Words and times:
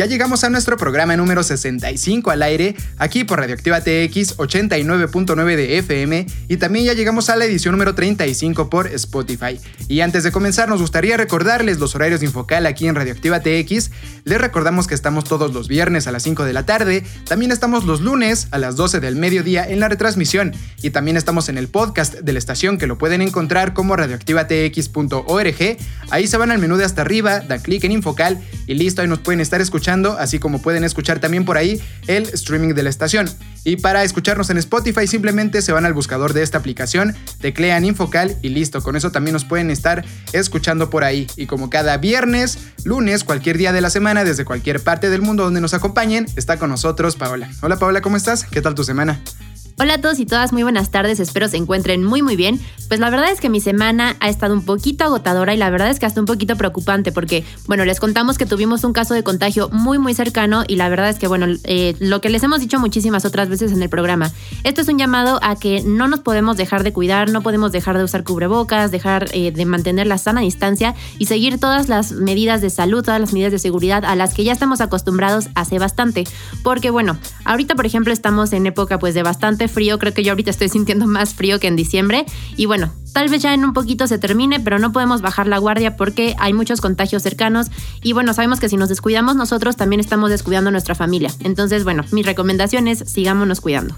Ya 0.00 0.06
llegamos 0.06 0.44
a 0.44 0.48
nuestro 0.48 0.78
programa 0.78 1.14
número 1.18 1.42
65 1.42 2.30
al 2.30 2.42
aire, 2.42 2.74
aquí 2.96 3.24
por 3.24 3.38
Radioactiva 3.38 3.82
TX 3.82 4.38
89.9 4.38 5.56
de 5.56 5.76
FM 5.76 6.26
y 6.48 6.56
también 6.56 6.86
ya 6.86 6.94
llegamos 6.94 7.28
a 7.28 7.36
la 7.36 7.44
edición 7.44 7.72
número 7.72 7.94
35 7.94 8.70
por 8.70 8.86
Spotify. 8.86 9.60
Y 9.88 10.00
antes 10.00 10.24
de 10.24 10.32
comenzar 10.32 10.70
nos 10.70 10.80
gustaría 10.80 11.18
recordarles 11.18 11.80
los 11.80 11.94
horarios 11.94 12.20
de 12.20 12.26
Infocal 12.26 12.64
aquí 12.64 12.88
en 12.88 12.94
Radioactiva 12.94 13.40
TX. 13.40 13.90
Les 14.24 14.40
recordamos 14.40 14.86
que 14.86 14.94
estamos 14.94 15.24
todos 15.24 15.52
los 15.52 15.68
viernes 15.68 16.06
a 16.06 16.12
las 16.12 16.22
5 16.22 16.44
de 16.46 16.54
la 16.54 16.64
tarde, 16.64 17.04
también 17.28 17.52
estamos 17.52 17.84
los 17.84 18.00
lunes 18.00 18.48
a 18.52 18.58
las 18.58 18.76
12 18.76 19.00
del 19.00 19.16
mediodía 19.16 19.68
en 19.68 19.80
la 19.80 19.90
retransmisión 19.90 20.54
y 20.80 20.90
también 20.90 21.18
estamos 21.18 21.50
en 21.50 21.58
el 21.58 21.68
podcast 21.68 22.14
de 22.14 22.32
la 22.32 22.38
estación 22.38 22.78
que 22.78 22.86
lo 22.86 22.96
pueden 22.96 23.20
encontrar 23.20 23.74
como 23.74 23.96
radioactivatx.org. 23.96 25.76
Ahí 26.08 26.26
se 26.26 26.36
van 26.38 26.52
al 26.52 26.58
menú 26.58 26.78
de 26.78 26.86
hasta 26.86 27.02
arriba, 27.02 27.40
dan 27.40 27.60
clic 27.60 27.84
en 27.84 27.92
Infocal 27.92 28.40
y 28.66 28.76
listo, 28.76 29.02
ahí 29.02 29.08
nos 29.08 29.18
pueden 29.18 29.40
estar 29.40 29.60
escuchando, 29.60 29.89
así 30.18 30.38
como 30.38 30.62
pueden 30.62 30.84
escuchar 30.84 31.18
también 31.18 31.44
por 31.44 31.56
ahí 31.56 31.80
el 32.06 32.24
streaming 32.28 32.74
de 32.74 32.82
la 32.84 32.90
estación. 32.90 33.28
Y 33.64 33.76
para 33.76 34.04
escucharnos 34.04 34.48
en 34.50 34.58
Spotify 34.58 35.06
simplemente 35.06 35.62
se 35.62 35.72
van 35.72 35.84
al 35.84 35.92
buscador 35.92 36.32
de 36.32 36.42
esta 36.42 36.58
aplicación, 36.58 37.14
teclean 37.40 37.84
Infocal 37.84 38.36
y 38.40 38.50
listo, 38.50 38.82
con 38.82 38.96
eso 38.96 39.10
también 39.10 39.32
nos 39.32 39.44
pueden 39.44 39.70
estar 39.70 40.04
escuchando 40.32 40.90
por 40.90 41.02
ahí. 41.02 41.26
Y 41.36 41.46
como 41.46 41.70
cada 41.70 41.96
viernes, 41.96 42.58
lunes, 42.84 43.24
cualquier 43.24 43.58
día 43.58 43.72
de 43.72 43.80
la 43.80 43.90
semana, 43.90 44.24
desde 44.24 44.44
cualquier 44.44 44.80
parte 44.80 45.10
del 45.10 45.22
mundo 45.22 45.42
donde 45.42 45.60
nos 45.60 45.74
acompañen, 45.74 46.26
está 46.36 46.56
con 46.58 46.70
nosotros 46.70 47.16
Paola. 47.16 47.50
Hola 47.60 47.76
Paola, 47.78 48.00
¿cómo 48.00 48.16
estás? 48.16 48.44
¿Qué 48.44 48.62
tal 48.62 48.74
tu 48.74 48.84
semana? 48.84 49.20
Hola 49.82 49.94
a 49.94 50.00
todos 50.02 50.18
y 50.18 50.26
todas, 50.26 50.52
muy 50.52 50.62
buenas 50.62 50.90
tardes, 50.90 51.20
espero 51.20 51.48
se 51.48 51.56
encuentren 51.56 52.04
muy 52.04 52.20
muy 52.20 52.36
bien. 52.36 52.60
Pues 52.88 53.00
la 53.00 53.08
verdad 53.08 53.30
es 53.30 53.40
que 53.40 53.48
mi 53.48 53.62
semana 53.62 54.14
ha 54.20 54.28
estado 54.28 54.52
un 54.52 54.64
poquito 54.64 55.04
agotadora 55.04 55.54
y 55.54 55.56
la 55.56 55.70
verdad 55.70 55.88
es 55.88 55.98
que 55.98 56.04
hasta 56.04 56.20
un 56.20 56.26
poquito 56.26 56.56
preocupante 56.56 57.12
porque, 57.12 57.44
bueno, 57.66 57.86
les 57.86 57.98
contamos 57.98 58.36
que 58.36 58.44
tuvimos 58.44 58.84
un 58.84 58.92
caso 58.92 59.14
de 59.14 59.22
contagio 59.22 59.70
muy 59.70 59.98
muy 59.98 60.12
cercano 60.12 60.64
y 60.68 60.76
la 60.76 60.90
verdad 60.90 61.08
es 61.08 61.18
que, 61.18 61.28
bueno, 61.28 61.46
eh, 61.64 61.96
lo 61.98 62.20
que 62.20 62.28
les 62.28 62.42
hemos 62.42 62.60
dicho 62.60 62.78
muchísimas 62.78 63.24
otras 63.24 63.48
veces 63.48 63.72
en 63.72 63.80
el 63.80 63.88
programa, 63.88 64.30
esto 64.64 64.82
es 64.82 64.88
un 64.88 64.98
llamado 64.98 65.38
a 65.42 65.56
que 65.56 65.82
no 65.82 66.08
nos 66.08 66.20
podemos 66.20 66.58
dejar 66.58 66.82
de 66.82 66.92
cuidar, 66.92 67.30
no 67.30 67.40
podemos 67.40 67.72
dejar 67.72 67.96
de 67.96 68.04
usar 68.04 68.22
cubrebocas, 68.22 68.90
dejar 68.90 69.28
eh, 69.32 69.50
de 69.50 69.64
mantener 69.64 70.06
la 70.06 70.18
sana 70.18 70.42
distancia 70.42 70.94
y 71.18 71.24
seguir 71.24 71.58
todas 71.58 71.88
las 71.88 72.12
medidas 72.12 72.60
de 72.60 72.68
salud, 72.68 73.02
todas 73.02 73.20
las 73.20 73.32
medidas 73.32 73.52
de 73.52 73.58
seguridad 73.58 74.04
a 74.04 74.14
las 74.14 74.34
que 74.34 74.44
ya 74.44 74.52
estamos 74.52 74.82
acostumbrados 74.82 75.48
hace 75.54 75.78
bastante. 75.78 76.24
Porque, 76.62 76.90
bueno, 76.90 77.16
ahorita 77.46 77.76
por 77.76 77.86
ejemplo 77.86 78.12
estamos 78.12 78.52
en 78.52 78.66
época 78.66 78.98
pues 78.98 79.14
de 79.14 79.22
bastante 79.22 79.69
frío, 79.70 79.98
creo 79.98 80.12
que 80.12 80.22
yo 80.22 80.32
ahorita 80.32 80.50
estoy 80.50 80.68
sintiendo 80.68 81.06
más 81.06 81.34
frío 81.34 81.58
que 81.60 81.68
en 81.68 81.76
diciembre 81.76 82.26
y 82.56 82.66
bueno, 82.66 82.92
tal 83.12 83.28
vez 83.28 83.42
ya 83.42 83.54
en 83.54 83.64
un 83.64 83.72
poquito 83.72 84.06
se 84.06 84.18
termine, 84.18 84.60
pero 84.60 84.78
no 84.78 84.92
podemos 84.92 85.22
bajar 85.22 85.46
la 85.46 85.58
guardia 85.58 85.96
porque 85.96 86.34
hay 86.38 86.52
muchos 86.52 86.80
contagios 86.80 87.22
cercanos 87.22 87.68
y 88.02 88.12
bueno, 88.12 88.34
sabemos 88.34 88.60
que 88.60 88.68
si 88.68 88.76
nos 88.76 88.88
descuidamos 88.88 89.36
nosotros 89.36 89.76
también 89.76 90.00
estamos 90.00 90.30
descuidando 90.30 90.68
a 90.68 90.72
nuestra 90.72 90.94
familia. 90.94 91.30
Entonces, 91.40 91.84
bueno, 91.84 92.04
mi 92.12 92.22
recomendación 92.22 92.88
es 92.88 92.98
sigámonos 93.06 93.60
cuidando. 93.60 93.96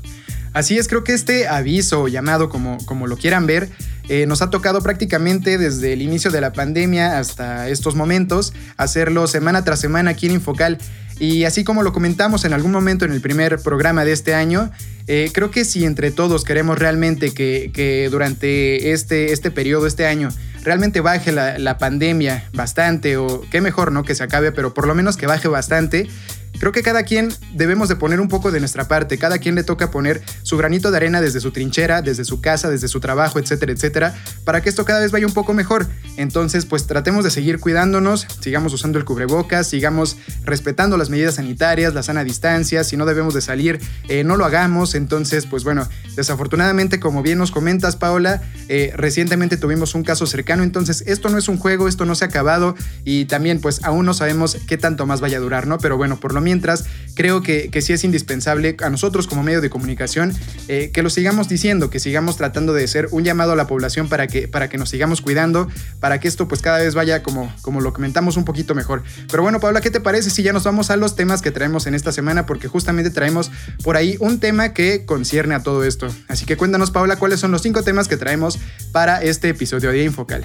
Así 0.53 0.77
es, 0.77 0.87
creo 0.87 1.03
que 1.03 1.15
este 1.15 1.49
aviso, 1.49 2.09
llamado 2.09 2.51
como, 2.51 2.77
como 2.85 3.07
lo 3.07 3.17
quieran 3.17 3.47
ver, 3.47 3.71
eh, 4.09 4.27
nos 4.27 4.43
ha 4.43 4.51
tocado 4.51 4.83
prácticamente 4.83 5.57
desde 5.57 5.95
el 5.95 6.03
inicio 6.03 6.31
de 6.31 6.41
la 6.41 6.53
pandemia 6.53 7.19
hasta 7.19 7.69
estos 7.69 7.95
momentos 7.95 8.53
hacerlo 8.77 9.27
semana 9.27 9.65
tras 9.65 9.81
semana 9.81 10.11
aquí 10.11 10.27
en 10.27 10.33
Infocal. 10.33 10.79
Y 11.23 11.45
así 11.45 11.63
como 11.63 11.85
lo 11.85 11.93
comentamos 11.93 12.45
en 12.45 12.53
algún 12.53 12.73
momento 12.73 13.05
en 13.05 13.13
el 13.13 13.21
primer 13.21 13.61
programa 13.61 14.05
de 14.05 14.11
este 14.11 14.35
año, 14.35 14.73
eh, 15.07 15.31
creo 15.33 15.53
que 15.53 15.65
si 15.65 15.85
entre 15.85 16.11
todos 16.11 16.43
queremos 16.43 16.81
realmente 16.81 17.33
que, 17.33 17.71
que 17.73 18.09
durante 18.11 18.91
este, 18.91 19.33
este 19.33 19.53
periodo, 19.53 19.87
este 19.87 20.05
año, 20.05 20.31
realmente 20.65 21.01
baje 21.01 21.31
la, 21.31 21.61
la, 21.61 21.79
pandemia 21.79 22.51
bastante, 22.55 23.19
o 23.19 23.43
qué 23.53 23.61
mejor, 23.61 23.93
¿no? 23.93 24.03
Que 24.03 24.17
se 24.17 24.25
acabe, 24.25 24.51
pero 24.51 24.75
por 24.75 24.89
lo 24.89 24.97
menos 24.97 25.17
que 25.17 25.29
baje 25.29 25.47
bastante. 25.47 26.09
Creo 26.59 26.73
que 26.73 26.83
cada 26.83 27.03
quien 27.03 27.33
debemos 27.55 27.89
de 27.89 27.97
poner 27.97 28.21
un 28.21 28.29
poco 28.29 28.51
de 28.51 28.61
nuestra 28.61 28.87
parte, 28.87 29.19
cada 29.19 29.39
quien 29.39 29.55
le 29.55 29.65
toca 29.65 29.91
poner 29.91 30.23
su 30.43 30.57
granito 30.57 30.91
de 30.91 30.97
arena 30.97 31.21
desde 31.21 31.41
su 31.41 31.51
trinchera, 31.51 32.03
desde 32.03 32.25
su 32.25 32.41
casa, 32.41 32.71
desde 32.71 32.89
su 32.89 33.01
trabajo, 33.01 33.39
etcétera, 33.39 33.73
etcétera, 33.73 34.15
para 34.45 34.61
que 34.61 34.69
esto 34.69 34.85
cada 34.85 35.01
vez 35.01 35.11
vaya 35.11 35.27
un 35.27 35.33
poco 35.33 35.55
mejor. 35.55 35.89
Entonces, 36.17 36.67
pues 36.67 36.87
tratemos 36.87 37.25
de 37.25 37.31
seguir 37.31 37.59
cuidándonos, 37.59 38.27
sigamos 38.41 38.73
usando 38.73 38.99
el 38.99 39.05
cubrebocas, 39.05 39.67
sigamos 39.67 40.17
respetando 40.45 40.97
las 40.97 41.11
medidas 41.11 41.37
sanitarias, 41.37 41.95
la 41.95 42.03
sana 42.03 42.25
distancia, 42.25 42.85
si 42.85 42.97
no 42.97 43.07
debemos 43.07 43.35
de 43.35 43.41
salir, 43.41 43.81
eh, 44.09 44.25
no 44.25 44.37
lo 44.37 44.45
hagamos. 44.45 44.95
Entonces, 44.95 45.47
pues 45.47 45.65
bueno, 45.65 45.89
desafortunadamente, 46.17 47.01
como 47.01 47.23
bien 47.23 47.39
nos 47.39 47.51
comentas, 47.51 47.97
Paola, 47.97 48.43
eh, 48.69 48.93
recientemente 48.97 49.57
tuvimos 49.57 49.95
un 49.95 50.05
caso 50.05 50.27
cercano, 50.27 50.63
entonces 50.63 51.03
esto 51.07 51.29
no 51.29 51.39
es 51.39 51.49
un 51.49 51.59
juego, 51.59 51.89
esto 51.89 52.05
no 52.05 52.15
se 52.15 52.25
ha 52.25 52.29
acabado 52.29 52.75
y 53.05 53.25
también 53.25 53.61
pues 53.61 53.83
aún 53.85 54.07
no 54.07 54.15
sabemos 54.15 54.59
qué 54.67 54.77
tanto 54.77 55.07
más 55.07 55.21
vaya 55.21 55.39
a 55.39 55.41
durar, 55.41 55.67
¿no? 55.67 55.79
Pero 55.79 55.97
bueno, 55.97 56.21
por 56.21 56.35
lo 56.35 56.41
mientras, 56.43 56.85
creo 57.15 57.43
que, 57.43 57.71
que 57.71 57.83
sí 57.83 57.93
es 57.93 58.05
indispensable 58.05 58.77
a 58.83 58.91
nosotros 58.91 59.27
como 59.27 59.43
medio 59.43 59.61
de 59.61 59.71
comunicación 59.71 60.33
eh, 60.69 60.91
que 60.93 61.03
lo 61.03 61.11
sigamos 61.11 61.49
diciendo, 61.49 61.91
que 61.91 62.01
sigamos 62.01 62.37
tratando 62.37 62.73
de 62.73 62.87
ser 62.87 63.09
un 63.11 63.25
llamado 63.25 63.53
a 63.53 63.57
la 63.57 63.67
población 63.67 64.09
para 64.09 64.27
que, 64.27 64.49
para 64.49 64.69
que 64.69 64.79
nos 64.79 64.91
sigamos 64.91 65.21
cuidando, 65.21 65.69
para 66.01 66.21
que 66.21 66.29
esto 66.29 66.49
pues 66.49 66.63
cada 66.63 66.79
vez 66.79 66.95
vaya 66.95 67.23
como, 67.23 67.53
como 67.63 67.81
lo 67.81 67.93
comentamos 67.93 68.37
un 68.37 68.45
poquito 68.45 68.75
mejor. 68.75 69.03
Pero 69.31 69.43
bueno, 69.43 69.61
Paula, 69.61 69.81
¿qué 69.81 69.91
te 69.91 70.01
parece 70.01 70.31
si 70.31 70.43
ya 70.43 70.53
nos 70.53 70.65
vamos 70.65 70.91
a 70.91 70.97
los 70.97 71.17
temas 71.17 71.43
que 71.43 71.51
traemos 71.51 71.87
en 71.87 71.95
esta 71.95 72.13
semana? 72.13 72.47
Porque 72.47 72.69
justamente 72.69 73.11
traemos 73.11 73.51
por 73.83 73.97
ahí 73.97 74.17
un 74.21 74.41
tema 74.41 74.73
que 74.73 75.05
concierne 75.05 75.55
a 75.55 75.63
todo 75.63 75.85
esto. 75.85 76.09
Así 76.29 76.45
que 76.45 76.57
cuéntanos, 76.57 76.91
Paula, 76.91 77.17
cuáles 77.17 77.41
son 77.41 77.51
los 77.51 77.63
cinco 77.63 77.83
temas 77.83 78.09
que 78.09 78.17
traemos 78.17 78.59
para 78.93 79.23
este 79.23 79.49
episodio 79.49 79.91
de 79.91 80.05
Infocal. 80.05 80.45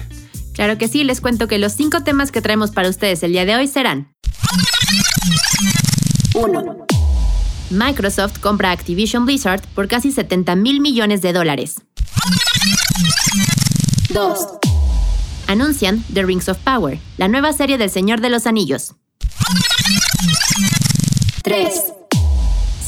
Claro 0.52 0.76
que 0.76 0.88
sí, 0.88 1.04
les 1.04 1.20
cuento 1.20 1.46
que 1.46 1.58
los 1.58 1.74
cinco 1.74 2.02
temas 2.02 2.32
que 2.32 2.42
traemos 2.42 2.72
para 2.72 2.88
ustedes 2.88 3.22
el 3.22 3.32
día 3.32 3.44
de 3.44 3.54
hoy 3.54 3.68
serán 3.68 4.08
1. 6.34 6.86
Microsoft 7.70 8.38
compra 8.40 8.70
Activision 8.70 9.24
Blizzard 9.24 9.62
por 9.74 9.88
casi 9.88 10.12
70 10.12 10.56
mil 10.56 10.80
millones 10.80 11.22
de 11.22 11.32
dólares. 11.32 11.82
2. 14.12 14.38
Anuncian 15.46 16.02
The 16.12 16.24
Rings 16.24 16.48
of 16.48 16.58
Power, 16.58 16.98
la 17.16 17.28
nueva 17.28 17.52
serie 17.52 17.78
del 17.78 17.90
Señor 17.90 18.20
de 18.20 18.30
los 18.30 18.46
Anillos. 18.46 18.94
3. 21.42 21.92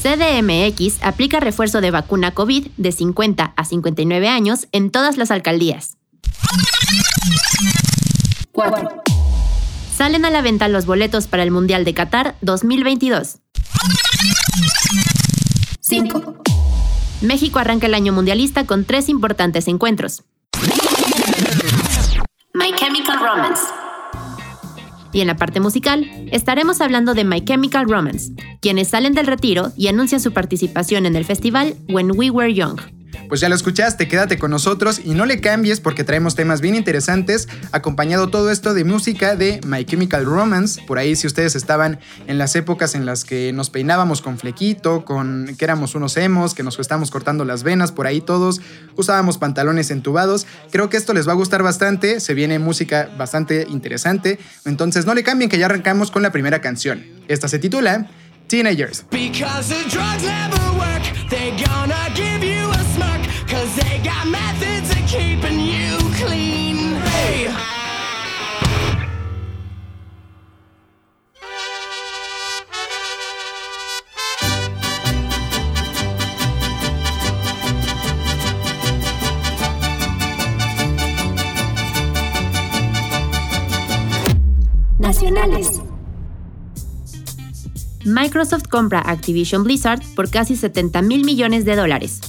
CDMX 0.03 1.03
aplica 1.03 1.41
refuerzo 1.41 1.81
de 1.81 1.91
vacuna 1.91 2.33
COVID 2.33 2.69
de 2.77 2.93
50 2.93 3.53
a 3.57 3.65
59 3.65 4.29
años 4.29 4.67
en 4.73 4.91
todas 4.91 5.17
las 5.17 5.31
alcaldías. 5.31 5.97
4. 8.53 9.10
Salen 10.01 10.25
a 10.25 10.31
la 10.31 10.41
venta 10.41 10.67
los 10.69 10.87
boletos 10.87 11.27
para 11.27 11.43
el 11.43 11.51
Mundial 11.51 11.85
de 11.85 11.93
Qatar 11.93 12.35
2022. 12.41 13.37
5. 15.81 16.43
México 17.21 17.59
arranca 17.59 17.87
el 17.87 17.93
año 17.93 18.11
mundialista 18.11 18.65
con 18.65 18.87
tres 18.87 19.11
importantes 19.11 19.69
encuentros. 19.69 20.23
My 22.55 22.73
Chemical 22.79 23.19
Romance. 23.21 23.63
Y 25.13 25.21
en 25.21 25.27
la 25.27 25.37
parte 25.37 25.61
musical, 25.61 26.11
estaremos 26.33 26.81
hablando 26.81 27.13
de 27.13 27.25
My 27.25 27.45
Chemical 27.45 27.87
Romance, 27.87 28.33
quienes 28.63 28.89
salen 28.89 29.13
del 29.13 29.27
retiro 29.27 29.71
y 29.77 29.89
anuncian 29.89 30.23
su 30.23 30.33
participación 30.33 31.05
en 31.05 31.15
el 31.15 31.27
festival 31.27 31.77
When 31.91 32.13
We 32.17 32.31
Were 32.31 32.55
Young. 32.55 32.81
Pues 33.29 33.41
ya 33.41 33.49
lo 33.49 33.55
escuchaste, 33.55 34.09
quédate 34.09 34.39
con 34.39 34.51
nosotros 34.51 35.01
y 35.05 35.15
no 35.15 35.27
le 35.27 35.41
cambies 35.41 35.81
porque 35.81 36.05
traemos 36.05 36.35
temas 36.35 36.61
bien 36.61 36.75
interesantes, 36.75 37.49
acompañado 37.73 38.29
todo 38.29 38.51
esto 38.51 38.75
de 38.75 38.85
música 38.85 39.37
de 39.37 39.61
My 39.67 39.85
Chemical 39.85 40.25
Romance. 40.25 40.83
Por 40.87 40.99
ahí 40.99 41.17
si 41.17 41.27
ustedes 41.27 41.55
estaban 41.55 42.01
en 42.27 42.39
las 42.39 42.57
épocas 42.57 42.95
en 42.95 43.07
las 43.07 43.25
que 43.25 43.53
nos 43.53 43.71
peinábamos 43.71 44.21
con 44.23 44.39
flequito, 44.39 45.05
con 45.05 45.55
que 45.59 45.65
éramos 45.65 45.95
unos 45.95 46.17
emos, 46.17 46.55
que 46.55 46.63
nos 46.63 46.79
estábamos 46.79 47.11
cortando 47.11 47.45
las 47.45 47.63
venas, 47.63 47.93
por 47.93 48.07
ahí 48.07 48.21
todos 48.21 48.61
usábamos 48.97 49.39
pantalones 49.39 49.91
entubados. 49.91 50.47
Creo 50.71 50.89
que 50.89 50.97
esto 50.97 51.15
les 51.15 51.29
va 51.29 51.33
a 51.33 51.37
gustar 51.37 51.63
bastante, 51.63 52.21
se 52.21 52.35
viene 52.35 52.59
música 52.59 53.11
bastante 53.17 53.67
interesante, 53.69 54.39
entonces 54.65 55.07
no 55.07 55.15
le 55.15 55.23
cambien 55.23 55.51
que 55.51 55.59
ya 55.59 55.67
arrancamos 55.67 56.11
con 56.11 56.23
la 56.23 56.33
primera 56.33 56.61
canción. 56.61 57.05
Esta 57.29 57.49
se 57.49 57.59
titula 57.59 58.09
Teenagers. 58.49 59.05
Nacionales. 84.99 85.81
Microsoft 88.05 88.69
compra 88.69 89.01
Activision 89.01 89.65
Blizzard 89.65 90.01
por 90.15 90.31
casi 90.31 90.57
70 90.57 91.03
mil 91.03 91.25
millones 91.25 91.65
de 91.65 91.77
dólares. 91.77 92.21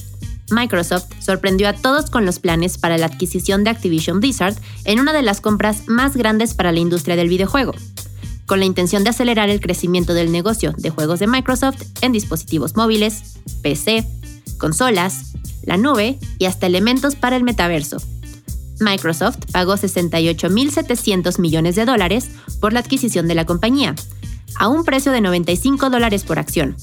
Microsoft 0.50 1.06
sorprendió 1.24 1.68
a 1.68 1.72
todos 1.72 2.10
con 2.10 2.24
los 2.26 2.38
planes 2.38 2.78
para 2.78 2.98
la 2.98 3.06
adquisición 3.06 3.64
de 3.64 3.70
Activision 3.70 4.20
Blizzard 4.20 4.56
en 4.84 5.00
una 5.00 5.12
de 5.12 5.22
las 5.22 5.40
compras 5.40 5.84
más 5.86 6.16
grandes 6.16 6.54
para 6.54 6.72
la 6.72 6.80
industria 6.80 7.16
del 7.16 7.28
videojuego, 7.28 7.74
con 8.46 8.58
la 8.58 8.66
intención 8.66 9.04
de 9.04 9.10
acelerar 9.10 9.48
el 9.50 9.60
crecimiento 9.60 10.14
del 10.14 10.32
negocio 10.32 10.74
de 10.76 10.90
juegos 10.90 11.20
de 11.20 11.26
Microsoft 11.26 11.82
en 12.00 12.12
dispositivos 12.12 12.76
móviles, 12.76 13.38
PC, 13.62 14.06
consolas, 14.58 15.32
la 15.64 15.76
nube 15.76 16.18
y 16.38 16.46
hasta 16.46 16.66
elementos 16.66 17.14
para 17.14 17.36
el 17.36 17.44
metaverso. 17.44 17.98
Microsoft 18.80 19.38
pagó 19.52 19.74
68.700 19.74 21.38
millones 21.38 21.76
de 21.76 21.84
dólares 21.84 22.30
por 22.60 22.72
la 22.72 22.80
adquisición 22.80 23.28
de 23.28 23.34
la 23.34 23.46
compañía, 23.46 23.94
a 24.56 24.68
un 24.68 24.84
precio 24.84 25.12
de 25.12 25.20
95 25.20 25.88
dólares 25.90 26.24
por 26.24 26.38
acción, 26.38 26.76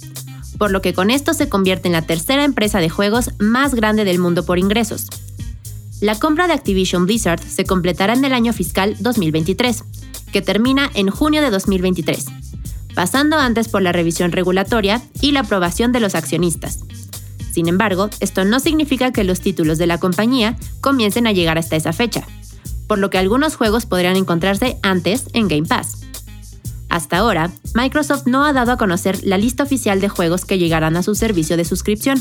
por 0.60 0.70
lo 0.70 0.82
que 0.84 0.94
con 0.94 1.10
esto 1.10 1.34
se 1.34 1.50
convierte 1.50 1.88
en 1.88 1.94
la 1.94 2.04
tercera 2.04 2.44
empresa 2.44 2.80
de 2.80 2.90
juegos 2.90 3.32
más 3.40 3.74
grande 3.74 4.04
del 4.04 4.20
mundo 4.20 4.46
por 4.46 4.60
ingresos. 4.60 5.08
La 6.02 6.20
compra 6.20 6.48
de 6.48 6.54
Activision 6.54 7.06
Blizzard 7.06 7.42
se 7.42 7.66
completará 7.66 8.14
en 8.14 8.24
el 8.24 8.34
año 8.34 8.54
fiscal 8.54 8.96
2023, 9.00 9.84
que 10.32 10.42
termina 10.42 10.92
en 10.94 11.10
junio 11.10 11.42
de 11.42 11.50
2023, 11.50 12.26
pasando 12.94 13.38
antes 13.38 13.70
por 13.70 13.82
la 13.82 13.94
revisión 13.94 14.32
regulatoria 14.32 15.02
y 15.22 15.32
la 15.32 15.42
aprobación 15.42 15.92
de 15.94 16.02
los 16.02 16.14
accionistas. 16.14 16.80
Sin 17.52 17.68
embargo, 17.68 18.10
esto 18.20 18.46
no 18.46 18.60
significa 18.60 19.12
que 19.12 19.24
los 19.24 19.40
títulos 19.40 19.78
de 19.78 19.88
la 19.88 19.98
compañía 19.98 20.58
comiencen 20.82 21.26
a 21.26 21.32
llegar 21.32 21.58
hasta 21.58 21.78
esa 21.78 21.94
fecha, 21.94 22.28
por 22.88 23.00
lo 23.00 23.10
que 23.10 23.18
algunos 23.18 23.56
juegos 23.56 23.86
podrían 23.86 24.18
encontrarse 24.18 24.78
antes 24.84 25.26
en 25.34 25.48
Game 25.48 25.68
Pass. 25.68 25.99
Hasta 26.89 27.18
ahora, 27.18 27.51
Microsoft 27.75 28.25
no 28.25 28.44
ha 28.44 28.51
dado 28.51 28.71
a 28.71 28.77
conocer 28.77 29.24
la 29.24 29.38
lista 29.38 29.63
oficial 29.63 30.01
de 30.01 30.09
juegos 30.09 30.45
que 30.45 30.57
llegarán 30.57 30.97
a 30.97 31.03
su 31.03 31.13
servicio 31.13 31.56
de 31.56 31.63
suscripción, 31.63 32.19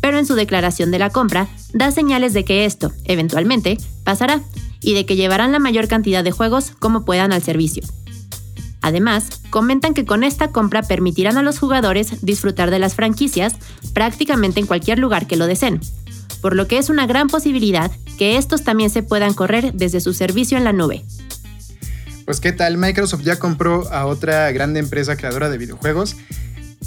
pero 0.00 0.18
en 0.18 0.26
su 0.26 0.34
declaración 0.34 0.92
de 0.92 1.00
la 1.00 1.10
compra 1.10 1.48
da 1.72 1.90
señales 1.90 2.32
de 2.32 2.44
que 2.44 2.64
esto, 2.64 2.92
eventualmente, 3.04 3.78
pasará 4.04 4.40
y 4.80 4.94
de 4.94 5.04
que 5.04 5.16
llevarán 5.16 5.50
la 5.50 5.58
mayor 5.58 5.88
cantidad 5.88 6.22
de 6.22 6.30
juegos 6.30 6.72
como 6.78 7.04
puedan 7.04 7.32
al 7.32 7.42
servicio. 7.42 7.82
Además, 8.80 9.40
comentan 9.50 9.94
que 9.94 10.04
con 10.04 10.22
esta 10.22 10.52
compra 10.52 10.82
permitirán 10.82 11.36
a 11.36 11.42
los 11.42 11.58
jugadores 11.58 12.24
disfrutar 12.24 12.70
de 12.70 12.78
las 12.78 12.94
franquicias 12.94 13.56
prácticamente 13.92 14.60
en 14.60 14.66
cualquier 14.66 15.00
lugar 15.00 15.26
que 15.26 15.36
lo 15.36 15.48
deseen, 15.48 15.80
por 16.40 16.54
lo 16.54 16.68
que 16.68 16.78
es 16.78 16.88
una 16.88 17.08
gran 17.08 17.26
posibilidad 17.26 17.90
que 18.16 18.36
estos 18.36 18.62
también 18.62 18.90
se 18.90 19.02
puedan 19.02 19.34
correr 19.34 19.72
desde 19.74 20.00
su 20.00 20.14
servicio 20.14 20.56
en 20.56 20.62
la 20.62 20.72
nube. 20.72 21.04
Pues 22.26 22.40
qué 22.40 22.50
tal, 22.50 22.76
Microsoft 22.76 23.22
ya 23.22 23.38
compró 23.38 23.88
a 23.92 24.04
otra 24.04 24.50
grande 24.50 24.80
empresa 24.80 25.16
creadora 25.16 25.48
de 25.48 25.58
videojuegos. 25.58 26.16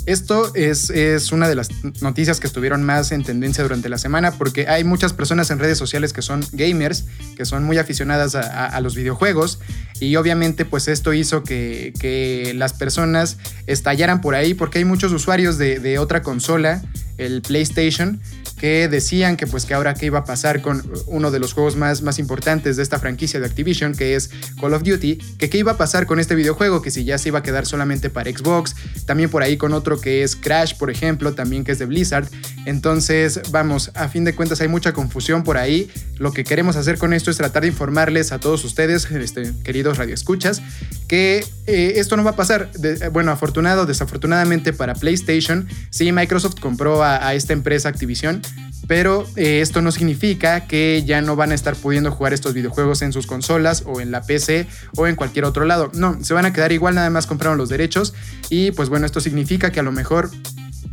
Esto 0.05 0.53
es, 0.53 0.89
es, 0.89 1.31
una 1.31 1.47
de 1.47 1.55
las 1.55 1.69
noticias 2.01 2.41
que 2.41 2.47
estuvieron 2.47 2.83
más 2.83 3.13
en 3.13 3.23
tendencia 3.23 3.63
durante 3.63 3.87
la 3.87 3.97
semana 3.97 4.33
porque 4.33 4.67
hay 4.67 4.83
muchas 4.83 5.13
personas 5.13 5.49
en 5.49 5.59
redes 5.59 5.77
sociales 5.77 6.11
que 6.11 6.21
son 6.21 6.45
gamers, 6.51 7.05
que 7.37 7.45
son 7.45 7.63
muy 7.63 7.77
aficionadas 7.77 8.35
a, 8.35 8.79
los 8.81 8.95
videojuegos 8.95 9.59
y 10.01 10.15
obviamente 10.17 10.65
pues 10.65 10.89
esto 10.89 11.13
hizo 11.13 11.43
que, 11.43 11.93
que, 11.99 12.53
las 12.55 12.73
personas 12.73 13.37
estallaran 13.65 14.19
por 14.19 14.35
ahí 14.35 14.53
porque 14.53 14.79
hay 14.79 14.85
muchos 14.85 15.13
usuarios 15.13 15.57
de, 15.57 15.79
de 15.79 15.99
otra 15.99 16.21
consola, 16.21 16.81
el 17.19 17.41
PlayStation, 17.41 18.19
que 18.59 18.87
decían 18.87 19.37
que 19.37 19.47
pues 19.47 19.65
que 19.65 19.73
ahora 19.73 19.93
qué 19.93 20.07
iba 20.07 20.19
a 20.19 20.23
pasar 20.25 20.61
con 20.61 20.83
uno 21.07 21.31
de 21.31 21.39
los 21.39 21.53
juegos 21.53 21.75
más, 21.75 22.01
más 22.01 22.19
importantes 22.19 22.75
de 22.75 22.83
esta 22.83 22.99
franquicia 22.99 23.39
de 23.39 23.45
Activision, 23.45 23.95
que 23.95 24.15
es 24.15 24.29
Call 24.59 24.73
of 24.73 24.83
Duty, 24.83 25.15
que 25.37 25.49
qué 25.49 25.57
iba 25.57 25.73
a 25.73 25.77
pasar 25.77 26.05
con 26.05 26.19
este 26.19 26.35
videojuego, 26.35 26.81
que 26.81 26.91
si 26.91 27.03
ya 27.03 27.17
se 27.17 27.29
iba 27.29 27.39
a 27.39 27.43
quedar 27.43 27.65
solamente 27.65 28.09
para 28.09 28.29
Xbox, 28.29 28.75
también 29.05 29.29
por 29.29 29.43
ahí 29.43 29.57
con 29.57 29.73
otro 29.73 30.01
que 30.01 30.23
es 30.23 30.35
Crash, 30.35 30.75
por 30.75 30.89
ejemplo, 30.89 31.33
también 31.33 31.63
que 31.63 31.71
es 31.71 31.79
de 31.79 31.85
Blizzard. 31.85 32.27
Entonces, 32.65 33.39
vamos, 33.51 33.91
a 33.95 34.09
fin 34.09 34.25
de 34.25 34.35
cuentas 34.35 34.61
hay 34.61 34.67
mucha 34.67 34.93
confusión 34.93 35.43
por 35.43 35.57
ahí. 35.57 35.89
Lo 36.19 36.31
que 36.31 36.43
queremos 36.43 36.75
hacer 36.75 36.97
con 36.97 37.13
esto 37.13 37.31
es 37.31 37.37
tratar 37.37 37.63
de 37.63 37.69
informarles 37.69 38.31
a 38.31 38.39
todos 38.39 38.63
ustedes, 38.65 39.09
este, 39.09 39.53
queridos 39.63 39.97
radioescuchas, 39.97 40.61
que 41.07 41.43
eh, 41.65 41.93
esto 41.95 42.15
no 42.17 42.23
va 42.23 42.31
a 42.31 42.35
pasar. 42.35 42.69
bueno, 43.11 43.31
afortunado, 43.31 43.85
desafortunadamente 43.85 44.73
para 44.73 44.93
PlayStation, 44.93 45.67
sí, 45.89 46.11
Microsoft 46.11 46.59
compró 46.59 47.03
a, 47.03 47.25
a 47.27 47.33
esta 47.33 47.53
empresa 47.53 47.89
Activision 47.89 48.41
pero 48.89 49.27
eh, 49.35 49.61
esto 49.61 49.83
no 49.83 49.91
significa 49.91 50.65
que 50.65 51.03
ya 51.05 51.21
no 51.21 51.35
van 51.35 51.51
a 51.51 51.55
estar 51.55 51.75
pudiendo 51.75 52.11
jugar 52.11 52.33
estos 52.33 52.55
videojuegos 52.55 53.03
en 53.03 53.13
sus 53.13 53.27
consolas 53.27 53.83
o 53.85 54.01
en 54.01 54.09
la 54.09 54.23
PC 54.23 54.65
o 54.95 55.05
en 55.05 55.15
cualquier 55.15 55.45
otro 55.45 55.63
lado. 55.63 55.91
No, 55.93 56.17
se 56.23 56.33
van 56.33 56.45
a 56.45 56.53
quedar 56.53 56.71
igual, 56.71 56.95
nada 56.95 57.11
más 57.11 57.27
compraron 57.27 57.59
los 57.59 57.69
derechos 57.69 58.15
y 58.49 58.71
pues 58.71 58.89
bueno, 58.89 59.05
esto 59.05 59.21
significa 59.21 59.71
que 59.71 59.79
a 59.79 59.83
lo 59.83 59.91
mejor 59.91 60.31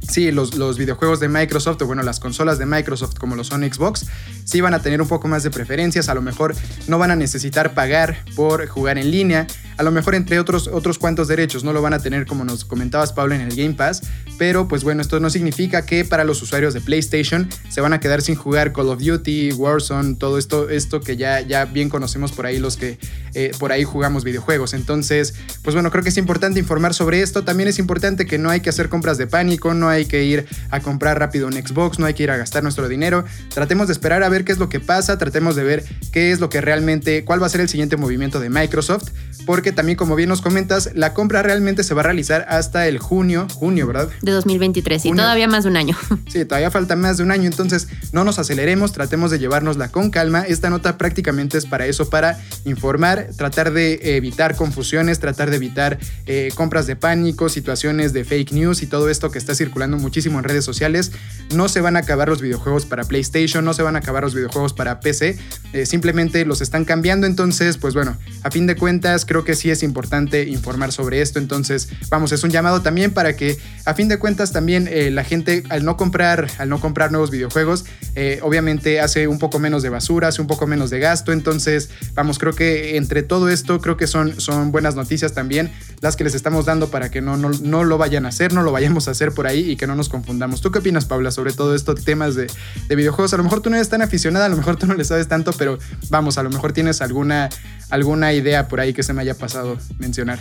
sí, 0.09 0.31
los, 0.31 0.55
los, 0.55 0.79
videojuegos 0.79 1.21
de 1.21 1.29
Microsoft, 1.29 1.81
o 1.83 1.87
bueno, 1.87 2.03
las 2.03 2.21
consolas 2.21 2.59
de 2.59 2.67
Microsoft 2.67 3.15
como 3.19 3.37
lo 3.37 3.45
son 3.45 3.63
Xbox, 3.63 4.07
sí 4.45 4.61
van 4.61 4.75
a 4.75 4.81
tener 4.81 5.01
un 5.03 5.09
poco 5.09 5.29
más 5.29 5.43
de 5.43 5.51
preferencias, 5.51 6.09
a 6.09 6.15
lo 6.15 6.23
mejor 6.23 6.55
no 6.89 6.99
van 6.99 7.11
a 7.11 7.17
necesitar 7.17 7.75
pagar 7.75 8.25
por 8.35 8.67
jugar 8.67 8.99
en 8.99 9.11
línea, 9.11 9.47
a 9.77 9.83
lo 9.83 9.91
mejor 9.91 10.15
entre 10.15 10.39
otros, 10.39 10.69
otros 10.69 10.99
cuantos 10.99 11.29
derechos 11.29 11.65
no 11.65 11.73
lo 11.73 11.83
van 11.83 11.95
a 11.95 11.99
tener 11.99 12.27
como 12.27 12.45
nos 12.45 12.65
comentabas 12.65 13.13
Pablo 13.13 13.35
en 13.35 13.41
el 13.41 13.55
Game 13.55 13.75
Pass, 13.75 14.03
pero 14.39 14.69
pues 14.69 14.85
bueno, 14.85 15.03
esto 15.03 15.21
no 15.21 15.31
significa 15.31 15.85
que 15.85 16.05
para 16.05 16.25
los 16.25 16.43
usuarios 16.43 16.75
de 16.75 16.81
PlayStation 16.81 17.49
se 17.69 17.81
van 17.81 17.93
a 17.93 18.01
quedar 18.01 18.23
sin 18.23 18.35
jugar 18.35 18.73
Call 18.73 18.89
of 18.89 19.01
Duty, 19.01 19.53
Warzone, 19.53 20.17
todo 20.17 20.39
esto, 20.39 20.69
esto 20.69 21.01
que 21.01 21.17
ya, 21.17 21.41
ya 21.41 21.65
bien 21.65 21.89
conocemos 21.89 22.33
por 22.33 22.47
ahí 22.47 22.59
los 22.59 22.77
que 22.77 22.99
eh, 23.35 23.53
por 23.59 23.73
ahí 23.73 23.85
jugamos 23.85 24.25
videojuegos. 24.25 24.75
Entonces, 24.75 25.35
pues 25.63 25.75
bueno, 25.75 25.91
creo 25.91 26.03
que 26.03 26.11
es 26.11 26.17
importante 26.17 26.59
informar 26.59 26.95
sobre 26.95 27.23
esto, 27.23 27.45
también 27.45 27.69
es 27.69 27.79
importante 27.79 28.27
que 28.27 28.39
no 28.39 28.51
hay 28.51 28.61
que 28.61 28.71
hacer 28.71 28.89
compras 28.89 29.19
de 29.19 29.27
pánico, 29.27 29.75
no 29.75 29.89
hay 29.89 30.07
que 30.07 30.25
ir 30.25 30.47
a 30.71 30.81
comprar 30.81 31.19
rápido 31.19 31.47
un 31.47 31.55
Xbox, 31.55 31.99
no 31.99 32.07
hay 32.07 32.15
que 32.15 32.23
ir 32.23 32.31
a 32.31 32.37
gastar 32.37 32.63
nuestro 32.63 32.89
dinero, 32.89 33.25
tratemos 33.53 33.89
de 33.89 33.93
esperar 33.93 34.23
a 34.23 34.29
ver 34.29 34.45
qué 34.45 34.53
es 34.53 34.59
lo 34.59 34.69
que 34.69 34.81
pasa, 34.81 35.19
tratemos 35.19 35.57
de 35.57 35.65
ver 35.65 35.85
qué 36.13 36.33
es 36.33 36.41
lo 36.41 36.49
que 36.49 36.61
realmente, 36.61 37.25
cuál 37.25 37.43
va 37.43 37.47
a 37.47 37.51
ser 37.51 37.61
el 37.61 37.69
siguiente 37.69 37.97
movimiento 37.97 38.41
de 38.41 38.51
Microsoft, 38.51 39.11
porque 39.45 39.66
también 39.73 39.97
como 39.97 40.17
bien 40.17 40.29
nos 40.29 40.43
comentas, 40.43 40.91
la 40.95 41.15
compra 41.15 41.43
realmente 41.43 41.85
se 41.85 41.95
va 41.95 42.03
a 42.03 42.05
realizar 42.05 42.47
hasta 42.49 42.87
el 42.87 42.99
junio, 42.99 43.47
junio, 43.55 43.87
¿verdad? 43.87 44.09
De 44.23 44.33
2023, 44.33 45.07
y 45.07 45.13
todavía 45.13 45.49
más 45.49 45.65
de 45.65 45.71
un 45.71 45.77
año. 45.77 45.97
Sí, 46.29 46.45
todavía 46.45 46.71
falta 46.71 46.97
más 46.97 47.17
de 47.17 47.23
un 47.23 47.31
año, 47.31 47.47
entonces 47.47 47.89
no 48.13 48.25
nos 48.25 48.39
aceleremos, 48.39 48.93
tratemos 48.93 49.31
de 49.31 49.39
llevárnosla 49.39 49.89
con 49.89 50.11
calma. 50.11 50.43
Esta 50.43 50.71
nota 50.71 50.99
prácticamente 50.99 51.57
es 51.57 51.67
para 51.67 51.87
eso, 51.87 52.11
para 52.11 52.39
informar, 52.65 53.29
tratar 53.37 53.73
de 53.73 54.17
evitar 54.17 54.57
confusiones, 54.57 55.19
tratar 55.19 55.51
de 55.51 55.57
evitar 55.57 55.99
eh, 56.27 56.51
compras 56.55 56.87
de 56.87 56.97
pánico, 56.97 57.49
situaciones 57.49 58.13
de 58.13 58.25
fake 58.25 58.53
news 58.53 58.83
y 58.83 58.87
todo 58.87 59.09
esto 59.09 59.31
que 59.31 59.39
está 59.39 59.55
circulando 59.55 59.97
muchísimo 59.97 60.39
en 60.39 60.45
redes 60.45 60.65
sociales. 60.65 61.13
No 61.55 61.69
se 61.69 61.81
van 61.81 61.97
a 61.97 62.01
acabar 62.01 62.29
los 62.29 62.43
videojuegos 62.43 62.87
para 62.87 63.05
PlayStation, 63.05 63.65
no 63.65 63.73
se 63.73 63.83
van 63.83 63.97
a 63.97 64.01
acabar 64.01 64.25
los 64.25 64.35
videojuegos 64.35 64.73
para 64.73 65.01
PC, 65.01 65.39
eh, 65.73 65.87
simplemente 65.87 66.45
los 66.45 66.61
están 66.61 66.85
cambiando, 66.85 67.27
entonces 67.27 67.79
pues 67.79 67.95
bueno, 67.95 68.17
a 68.43 68.51
fin 68.51 68.67
de 68.67 68.77
cuentas 68.77 69.25
creo 69.25 69.45
que 69.45 69.55
sí 69.57 69.71
es 69.71 69.83
importante 69.83 70.45
informar 70.45 70.93
sobre 70.93 71.21
esto. 71.21 71.39
Entonces, 71.39 71.89
vamos, 72.09 72.33
es 72.33 72.45
un 72.45 72.51
llamado 72.51 72.83
también 72.83 73.13
para 73.13 73.37
que 73.37 73.59
a 73.85 73.95
fin 73.95 74.09
de 74.09 74.19
cuentas 74.19 74.53
también 74.53 74.89
eh, 74.91 75.11
la 75.11 75.25
gente 75.25 75.65
al 75.69 75.85
no 75.85 75.97
comprar, 75.97 76.49
al 76.59 76.69
no 76.69 76.81
comprar 76.81 77.11
nuevos 77.11 77.31
videojuegos, 77.31 77.85
eh, 78.15 78.41
obviamente 78.43 79.01
hace 79.01 79.29
un 79.29 79.39
poco 79.39 79.59
menos 79.59 79.83
de 79.83 79.89
basura, 79.89 80.29
hace 80.29 80.41
un 80.41 80.47
poco 80.47 80.67
menos 80.67 80.91
de 80.91 80.99
gasto. 80.99 81.33
Entonces, 81.33 81.91
vamos, 82.15 82.39
creo 82.39 82.55
que 82.55 82.97
entre 82.97 83.23
todo 83.23 83.49
esto, 83.49 83.81
creo 83.81 83.97
que 83.97 84.07
son, 84.07 84.41
son 84.41 84.73
buenas 84.73 84.95
noticias 84.95 85.33
también 85.33 85.73
las 86.01 86.17
que 86.17 86.25
les 86.25 86.35
estamos 86.35 86.67
dando 86.67 86.89
para 86.89 87.11
que 87.11 87.21
no, 87.21 87.37
no, 87.37 87.85
lo 87.85 87.99
vayan 87.99 88.27
a 88.27 88.29
hacer, 88.29 88.53
no 88.53 88.63
lo 88.63 88.73
vayamos 88.73 89.09
a 89.09 89.13
hacer 89.13 89.33
por 89.33 89.47
ahí 89.47 89.71
y 89.71 89.77
que 89.77 89.87
no 89.87 89.95
nos 89.95 90.09
confundamos. 90.09 90.61
¿Tú 90.61 90.71
qué 90.71 90.79
opinas, 90.79 91.05
Paula, 91.05 91.31
sobre 91.31 91.53
todo 91.53 91.75
estos 91.75 92.05
temas 92.05 92.35
de, 92.35 92.49
de 92.89 92.97
videojuegos? 92.97 93.33
A 93.35 93.37
lo 93.37 93.45
mejor 93.45 93.61
tú 93.61 93.71
no 93.71 93.77
eres 93.77 93.89
tan 93.89 94.03
aficionada, 94.03 94.47
a 94.47 94.49
lo 94.49 94.57
mejor 94.57 94.77
tú 94.77 94.87
no 94.87 94.95
le 94.95 95.05
sabes 95.05 95.29
tanto, 95.29 95.53
pero 95.53 95.79
vamos, 96.11 96.39
a 96.39 96.43
lo 96.43 96.51
mejor 96.51 96.73
tienes 96.73 97.01
alguna, 97.01 97.49
alguna 97.91 98.33
idea 98.33 98.69
por 98.69 98.81
ahí 98.81 98.93
que 98.93 99.03
se 99.03 99.13
me 99.13 99.23
haya 99.23 99.35
pasado 99.35 99.79
mencionar. 99.99 100.39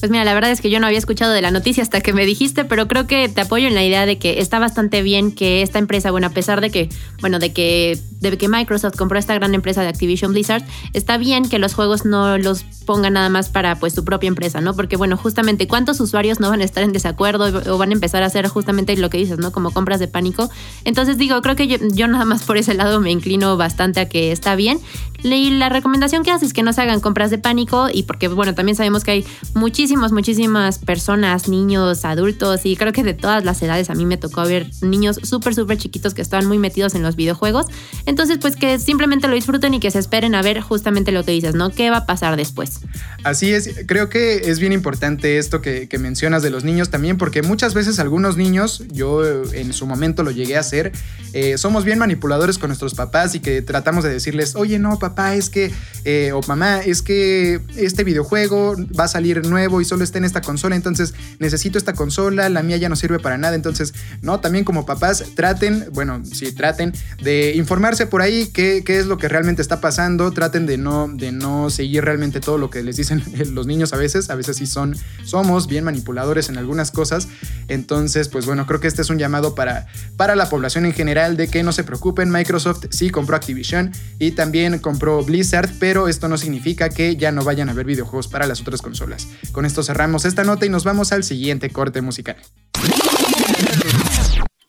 Pues 0.00 0.12
mira, 0.12 0.24
la 0.24 0.34
verdad 0.34 0.52
es 0.52 0.60
que 0.60 0.70
yo 0.70 0.78
no 0.78 0.86
había 0.86 0.98
escuchado 0.98 1.32
de 1.32 1.42
la 1.42 1.50
noticia 1.50 1.82
hasta 1.82 2.00
que 2.00 2.12
me 2.12 2.24
dijiste, 2.24 2.64
pero 2.64 2.86
creo 2.86 3.08
que 3.08 3.28
te 3.28 3.40
apoyo 3.40 3.66
en 3.66 3.74
la 3.74 3.84
idea 3.84 4.06
de 4.06 4.16
que 4.18 4.38
está 4.38 4.60
bastante 4.60 5.02
bien 5.02 5.32
que 5.32 5.60
esta 5.62 5.80
empresa, 5.80 6.12
bueno, 6.12 6.28
a 6.28 6.30
pesar 6.30 6.60
de 6.60 6.70
que, 6.70 6.88
bueno, 7.20 7.40
de 7.40 7.52
que, 7.52 7.98
de 8.20 8.38
que 8.38 8.48
Microsoft 8.48 8.96
compró 8.96 9.18
esta 9.18 9.34
gran 9.34 9.54
empresa 9.54 9.82
de 9.82 9.88
Activision 9.88 10.32
Blizzard, 10.32 10.62
está 10.92 11.18
bien 11.18 11.48
que 11.48 11.58
los 11.58 11.74
juegos 11.74 12.04
no 12.04 12.38
los 12.38 12.62
pongan 12.86 13.14
nada 13.14 13.28
más 13.28 13.48
para 13.48 13.76
pues 13.76 13.92
su 13.92 14.04
propia 14.04 14.28
empresa, 14.28 14.60
¿no? 14.60 14.74
Porque 14.74 14.96
bueno, 14.96 15.16
justamente 15.16 15.66
cuántos 15.66 16.00
usuarios 16.00 16.38
no 16.38 16.48
van 16.48 16.60
a 16.60 16.64
estar 16.64 16.84
en 16.84 16.92
desacuerdo 16.92 17.60
o 17.72 17.78
van 17.78 17.90
a 17.90 17.94
empezar 17.94 18.22
a 18.22 18.26
hacer 18.26 18.46
justamente 18.46 18.96
lo 18.96 19.10
que 19.10 19.18
dices, 19.18 19.38
¿no? 19.38 19.50
Como 19.50 19.72
compras 19.72 19.98
de 19.98 20.06
pánico. 20.06 20.48
Entonces 20.84 21.18
digo, 21.18 21.42
creo 21.42 21.56
que 21.56 21.66
yo, 21.66 21.76
yo 21.90 22.06
nada 22.06 22.24
más 22.24 22.44
por 22.44 22.56
ese 22.56 22.74
lado 22.74 23.00
me 23.00 23.10
inclino 23.10 23.56
bastante 23.56 23.98
a 23.98 24.08
que 24.08 24.30
está 24.30 24.54
bien. 24.54 24.78
Y 25.22 25.50
la 25.50 25.68
recomendación 25.68 26.22
que 26.22 26.30
haces 26.30 26.48
es 26.48 26.52
que 26.52 26.62
no 26.62 26.72
se 26.72 26.80
hagan 26.80 27.00
compras 27.00 27.30
de 27.30 27.38
pánico 27.38 27.88
y 27.92 28.04
porque, 28.04 28.28
bueno, 28.28 28.54
también 28.54 28.76
sabemos 28.76 29.02
que 29.02 29.10
hay 29.10 29.26
muchísimas, 29.54 30.12
muchísimas 30.12 30.78
personas, 30.78 31.48
niños, 31.48 32.04
adultos 32.04 32.60
y 32.64 32.76
creo 32.76 32.92
que 32.92 33.02
de 33.02 33.14
todas 33.14 33.44
las 33.44 33.60
edades 33.62 33.90
a 33.90 33.94
mí 33.94 34.06
me 34.06 34.16
tocó 34.16 34.42
ver 34.42 34.70
niños 34.80 35.18
súper, 35.24 35.54
súper 35.54 35.78
chiquitos 35.78 36.14
que 36.14 36.22
estaban 36.22 36.46
muy 36.46 36.58
metidos 36.58 36.94
en 36.94 37.02
los 37.02 37.16
videojuegos. 37.16 37.66
Entonces, 38.06 38.38
pues 38.38 38.54
que 38.54 38.78
simplemente 38.78 39.26
lo 39.26 39.34
disfruten 39.34 39.74
y 39.74 39.80
que 39.80 39.90
se 39.90 39.98
esperen 39.98 40.34
a 40.34 40.42
ver 40.42 40.60
justamente 40.60 41.10
lo 41.10 41.24
que 41.24 41.32
dices, 41.32 41.54
¿no? 41.54 41.70
¿Qué 41.70 41.90
va 41.90 41.98
a 41.98 42.06
pasar 42.06 42.36
después? 42.36 42.80
Así 43.24 43.52
es, 43.52 43.70
creo 43.86 44.08
que 44.08 44.50
es 44.50 44.60
bien 44.60 44.72
importante 44.72 45.38
esto 45.38 45.60
que, 45.60 45.88
mencionas 45.98 46.44
de 46.44 46.50
los 46.50 46.62
niños 46.62 46.90
también 46.90 47.18
porque 47.18 47.42
muchas 47.42 47.74
veces 47.74 47.98
algunos 47.98 48.36
niños, 48.36 48.84
yo 48.92 49.24
en 49.24 49.72
su 49.72 49.84
momento 49.84 50.22
lo 50.22 50.30
llegué 50.30 50.56
a 50.56 50.60
hacer, 50.60 50.92
eh, 51.32 51.58
somos 51.58 51.84
bien 51.84 51.98
manipuladores 51.98 52.56
con 52.56 52.68
nuestros 52.68 52.94
papás 52.94 53.34
y 53.34 53.40
que 53.40 53.62
tratamos 53.62 54.04
de 54.04 54.10
decirles, 54.10 54.54
oye, 54.54 54.78
no, 54.78 54.96
papá, 55.00 55.07
papá, 55.08 55.34
es 55.34 55.50
que, 55.50 55.72
eh, 56.04 56.32
o 56.32 56.40
mamá, 56.46 56.80
es 56.80 57.02
que 57.02 57.60
este 57.76 58.04
videojuego 58.04 58.76
va 58.98 59.04
a 59.04 59.08
salir 59.08 59.46
nuevo 59.46 59.80
y 59.80 59.84
solo 59.84 60.04
está 60.04 60.18
en 60.18 60.24
esta 60.24 60.40
consola, 60.40 60.76
entonces 60.76 61.14
necesito 61.38 61.78
esta 61.78 61.92
consola, 61.92 62.48
la 62.48 62.62
mía 62.62 62.76
ya 62.76 62.88
no 62.88 62.96
sirve 62.96 63.18
para 63.18 63.38
nada, 63.38 63.54
entonces, 63.54 63.94
no, 64.22 64.40
también 64.40 64.64
como 64.64 64.86
papás 64.86 65.24
traten, 65.34 65.86
bueno, 65.92 66.22
sí, 66.24 66.52
traten 66.52 66.92
de 67.22 67.52
informarse 67.56 68.06
por 68.06 68.22
ahí 68.22 68.50
qué, 68.52 68.82
qué 68.84 68.98
es 68.98 69.06
lo 69.06 69.18
que 69.18 69.28
realmente 69.28 69.62
está 69.62 69.80
pasando, 69.80 70.30
traten 70.32 70.66
de 70.66 70.78
no, 70.78 71.08
de 71.08 71.32
no 71.32 71.70
seguir 71.70 72.04
realmente 72.04 72.40
todo 72.40 72.58
lo 72.58 72.70
que 72.70 72.82
les 72.82 72.96
dicen 72.96 73.22
los 73.52 73.66
niños 73.66 73.92
a 73.92 73.96
veces, 73.96 74.30
a 74.30 74.34
veces 74.34 74.56
sí 74.56 74.66
son, 74.66 74.96
somos 75.24 75.66
bien 75.66 75.84
manipuladores 75.84 76.48
en 76.48 76.58
algunas 76.58 76.90
cosas, 76.90 77.28
entonces, 77.68 78.28
pues 78.28 78.46
bueno, 78.46 78.66
creo 78.66 78.80
que 78.80 78.88
este 78.88 79.02
es 79.02 79.10
un 79.10 79.18
llamado 79.18 79.54
para, 79.54 79.86
para 80.16 80.36
la 80.36 80.48
población 80.48 80.86
en 80.86 80.92
general 80.92 81.36
de 81.36 81.48
que 81.48 81.62
no 81.62 81.72
se 81.72 81.84
preocupen, 81.84 82.30
Microsoft 82.30 82.86
sí 82.90 83.10
compró 83.10 83.36
Activision 83.36 83.92
y 84.18 84.32
también 84.32 84.78
compró 84.78 84.97
compró 84.98 85.22
Blizzard, 85.22 85.70
pero 85.78 86.08
esto 86.08 86.26
no 86.26 86.36
significa 86.36 86.88
que 86.88 87.14
ya 87.14 87.30
no 87.30 87.44
vayan 87.44 87.68
a 87.68 87.72
haber 87.72 87.86
videojuegos 87.86 88.26
para 88.26 88.48
las 88.48 88.60
otras 88.60 88.82
consolas. 88.82 89.28
Con 89.52 89.64
esto 89.64 89.84
cerramos 89.84 90.24
esta 90.24 90.42
nota 90.42 90.66
y 90.66 90.70
nos 90.70 90.82
vamos 90.82 91.12
al 91.12 91.22
siguiente 91.22 91.70
corte 91.70 92.02
musical. 92.02 92.34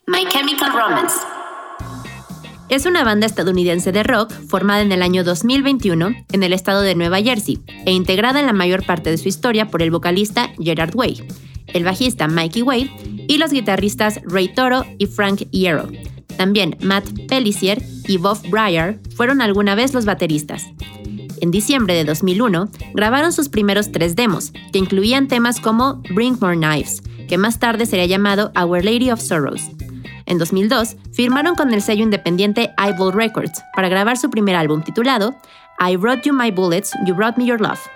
My 0.06 0.24
Chemical 0.28 0.72
Romance. 0.72 1.16
Es 2.68 2.86
una 2.86 3.02
banda 3.02 3.26
estadounidense 3.26 3.90
de 3.90 4.04
rock 4.04 4.30
formada 4.46 4.82
en 4.82 4.92
el 4.92 5.02
año 5.02 5.24
2021 5.24 6.12
en 6.30 6.42
el 6.44 6.52
estado 6.52 6.82
de 6.82 6.94
Nueva 6.94 7.20
Jersey 7.20 7.58
e 7.84 7.90
integrada 7.90 8.38
en 8.38 8.46
la 8.46 8.52
mayor 8.52 8.86
parte 8.86 9.10
de 9.10 9.18
su 9.18 9.26
historia 9.28 9.66
por 9.66 9.82
el 9.82 9.90
vocalista 9.90 10.50
Gerard 10.60 10.94
Way, 10.94 11.26
el 11.74 11.82
bajista 11.82 12.28
Mikey 12.28 12.62
Wade 12.62 12.90
y 13.26 13.38
los 13.38 13.50
guitarristas 13.50 14.20
Ray 14.22 14.54
Toro 14.54 14.86
y 14.96 15.06
Frank 15.06 15.50
Hierro, 15.50 15.88
también 16.40 16.78
Matt 16.80 17.04
Pellissier 17.28 17.82
y 18.08 18.16
Bob 18.16 18.40
Breyer 18.48 18.98
fueron 19.14 19.42
alguna 19.42 19.74
vez 19.74 19.92
los 19.92 20.06
bateristas. 20.06 20.64
En 21.42 21.50
diciembre 21.50 21.92
de 21.92 22.06
2001, 22.06 22.70
grabaron 22.94 23.34
sus 23.34 23.50
primeros 23.50 23.92
tres 23.92 24.16
demos, 24.16 24.50
que 24.72 24.78
incluían 24.78 25.28
temas 25.28 25.60
como 25.60 25.96
Bring 26.14 26.38
More 26.40 26.56
Knives, 26.56 27.02
que 27.28 27.36
más 27.36 27.58
tarde 27.58 27.84
sería 27.84 28.06
llamado 28.06 28.52
Our 28.58 28.82
Lady 28.82 29.10
of 29.10 29.20
Sorrows. 29.20 29.60
En 30.24 30.38
2002, 30.38 30.96
firmaron 31.12 31.56
con 31.56 31.74
el 31.74 31.82
sello 31.82 32.04
independiente 32.04 32.70
Eyeball 32.78 33.12
Records 33.12 33.62
para 33.76 33.90
grabar 33.90 34.16
su 34.16 34.30
primer 34.30 34.56
álbum 34.56 34.82
titulado 34.82 35.36
I 35.78 35.96
Brought 35.96 36.22
You 36.22 36.32
My 36.32 36.50
Bullets, 36.50 36.92
You 37.04 37.14
Brought 37.14 37.36
Me 37.36 37.44
Your 37.44 37.60
Love. 37.60 37.86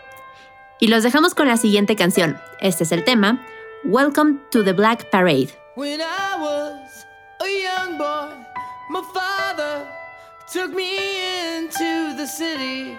Y 0.80 0.88
los 0.88 1.02
dejamos 1.02 1.34
con 1.34 1.48
la 1.48 1.56
siguiente 1.56 1.96
canción. 1.96 2.36
Este 2.60 2.84
es 2.84 2.92
el 2.92 3.04
tema, 3.04 3.42
Welcome 3.84 4.40
to 4.50 4.62
the 4.62 4.74
Black 4.74 5.08
Parade. 5.08 5.48
My 8.94 9.02
father 9.02 9.88
took 10.48 10.72
me 10.72 11.56
into 11.56 12.14
the 12.16 12.26
city 12.26 12.96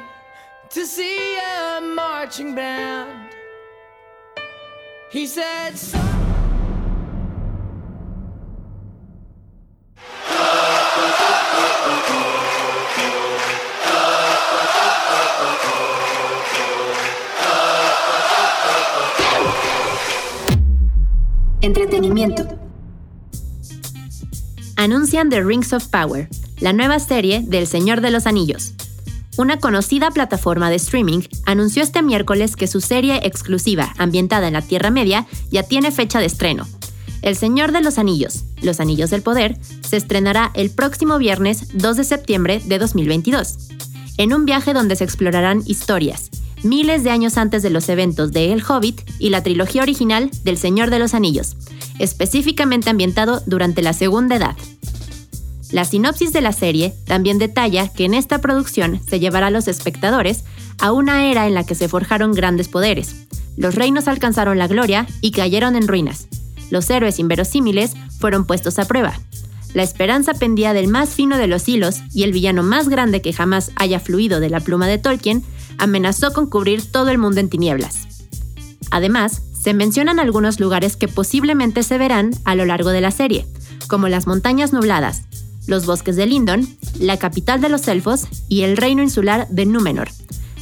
to 0.69 0.85
see 0.85 1.37
a 1.37 1.79
marching 1.79 2.53
band. 2.53 3.29
He 5.09 5.25
said, 5.25 5.75
Entretenimiento 21.61 22.64
anuncian 24.86 25.32
The 25.32 25.44
Rings 25.44 25.74
of 25.74 25.88
Power, 25.88 26.30
la 26.60 26.72
nueva 26.72 27.00
serie 27.00 27.42
del 27.42 27.65
Señor 27.65 28.01
de 28.01 28.12
los 28.12 28.27
Anillos. 28.27 28.74
Una 29.36 29.58
conocida 29.58 30.12
plataforma 30.12 30.70
de 30.70 30.75
streaming 30.75 31.22
anunció 31.46 31.82
este 31.82 32.04
miércoles 32.04 32.56
que 32.56 32.68
su 32.68 32.82
serie 32.82 33.20
exclusiva, 33.24 33.94
ambientada 33.98 34.48
en 34.48 34.54
la 34.54 34.62
Tierra 34.62 34.92
Media, 34.92 35.25
ya 35.50 35.63
tiene 35.63 35.92
fecha 35.92 36.20
de 36.20 36.27
estreno. 36.27 36.68
El 37.24 37.36
Señor 37.36 37.72
de 37.72 37.82
los 37.82 37.98
Anillos, 37.98 38.44
Los 38.62 38.80
Anillos 38.80 39.10
del 39.10 39.24
Poder, 39.24 39.58
se 39.82 39.98
estrenará 39.98 40.51
el 40.54 40.70
próximo 40.70 41.18
viernes 41.18 41.70
2 41.74 41.98
de 41.98 42.04
septiembre 42.04 42.62
de 42.63 42.77
2022, 42.77 43.58
en 44.18 44.34
un 44.34 44.46
viaje 44.46 44.74
donde 44.74 44.96
se 44.96 45.04
explorarán 45.04 45.63
historias, 45.65 46.30
miles 46.62 47.04
de 47.04 47.10
años 47.10 47.38
antes 47.38 47.63
de 47.63 47.72
los 47.72 47.89
eventos 47.89 48.32
de 48.32 48.54
El 48.54 48.63
Hobbit 48.63 49.01
y 49.18 49.30
la 49.30 49.42
trilogía 49.42 49.82
original 49.82 50.30
del 50.44 50.60
Señor 50.60 50.92
de 50.92 51.00
los 51.00 51.15
Anillos, 51.15 51.58
específicamente 51.99 52.89
ambientado 52.89 53.41
durante 53.45 53.81
la 53.81 53.93
Segunda 53.93 54.35
Edad. 54.35 54.55
La 55.71 55.83
sinopsis 55.83 56.31
de 56.31 56.41
la 56.41 56.53
serie 56.53 56.93
también 57.05 57.37
detalla 57.37 57.87
que 57.87 58.05
en 58.05 58.13
esta 58.13 58.39
producción 58.39 59.01
se 59.07 59.19
llevará 59.19 59.47
a 59.47 59.51
los 59.51 59.67
espectadores 59.67 60.43
a 60.79 60.91
una 60.91 61.29
era 61.29 61.47
en 61.47 61.53
la 61.53 61.65
que 61.65 61.75
se 61.75 61.87
forjaron 61.87 62.33
grandes 62.33 62.67
poderes. 62.67 63.27
Los 63.57 63.75
reinos 63.75 64.07
alcanzaron 64.07 64.57
la 64.57 64.67
gloria 64.67 65.07
y 65.21 65.31
cayeron 65.31 65.75
en 65.75 65.87
ruinas. 65.87 66.27
Los 66.69 66.89
héroes 66.89 67.19
inverosímiles 67.19 67.93
fueron 68.19 68.45
puestos 68.45 68.79
a 68.79 68.85
prueba. 68.85 69.19
La 69.73 69.83
esperanza 69.83 70.33
pendía 70.33 70.73
del 70.73 70.87
más 70.87 71.09
fino 71.09 71.37
de 71.37 71.47
los 71.47 71.67
hilos 71.67 71.97
y 72.13 72.23
el 72.23 72.31
villano 72.31 72.63
más 72.63 72.87
grande 72.87 73.21
que 73.21 73.33
jamás 73.33 73.71
haya 73.75 73.99
fluido 73.99 74.39
de 74.39 74.49
la 74.49 74.61
pluma 74.61 74.87
de 74.87 74.97
Tolkien 74.97 75.43
amenazó 75.77 76.31
con 76.31 76.49
cubrir 76.49 76.89
todo 76.91 77.09
el 77.09 77.17
mundo 77.17 77.41
en 77.41 77.49
tinieblas. 77.49 78.07
Además, 78.91 79.41
se 79.65 79.74
mencionan 79.74 80.19
algunos 80.19 80.60
lugares 80.60 80.95
que 80.95 81.07
posiblemente 81.07 81.81
se 81.81 81.98
verán 81.98 82.29
a 82.43 82.53
lo 82.53 82.65
largo 82.65 82.91
de 82.91 83.01
la 83.01 83.10
serie, 83.10 83.48
como 83.88 84.07
las 84.10 84.27
montañas 84.27 84.74
nubladas, 84.74 85.24
los 85.65 85.88
bosques 85.88 86.15
de 86.15 86.27
Lindon, 86.27 86.67
la 87.00 87.17
capital 87.17 87.62
de 87.62 87.69
los 87.69 87.88
elfos 87.88 88.27
y 88.48 88.62
el 88.62 88.77
reino 88.77 89.01
insular 89.01 89.48
de 89.50 89.65
Númenor, 89.65 90.10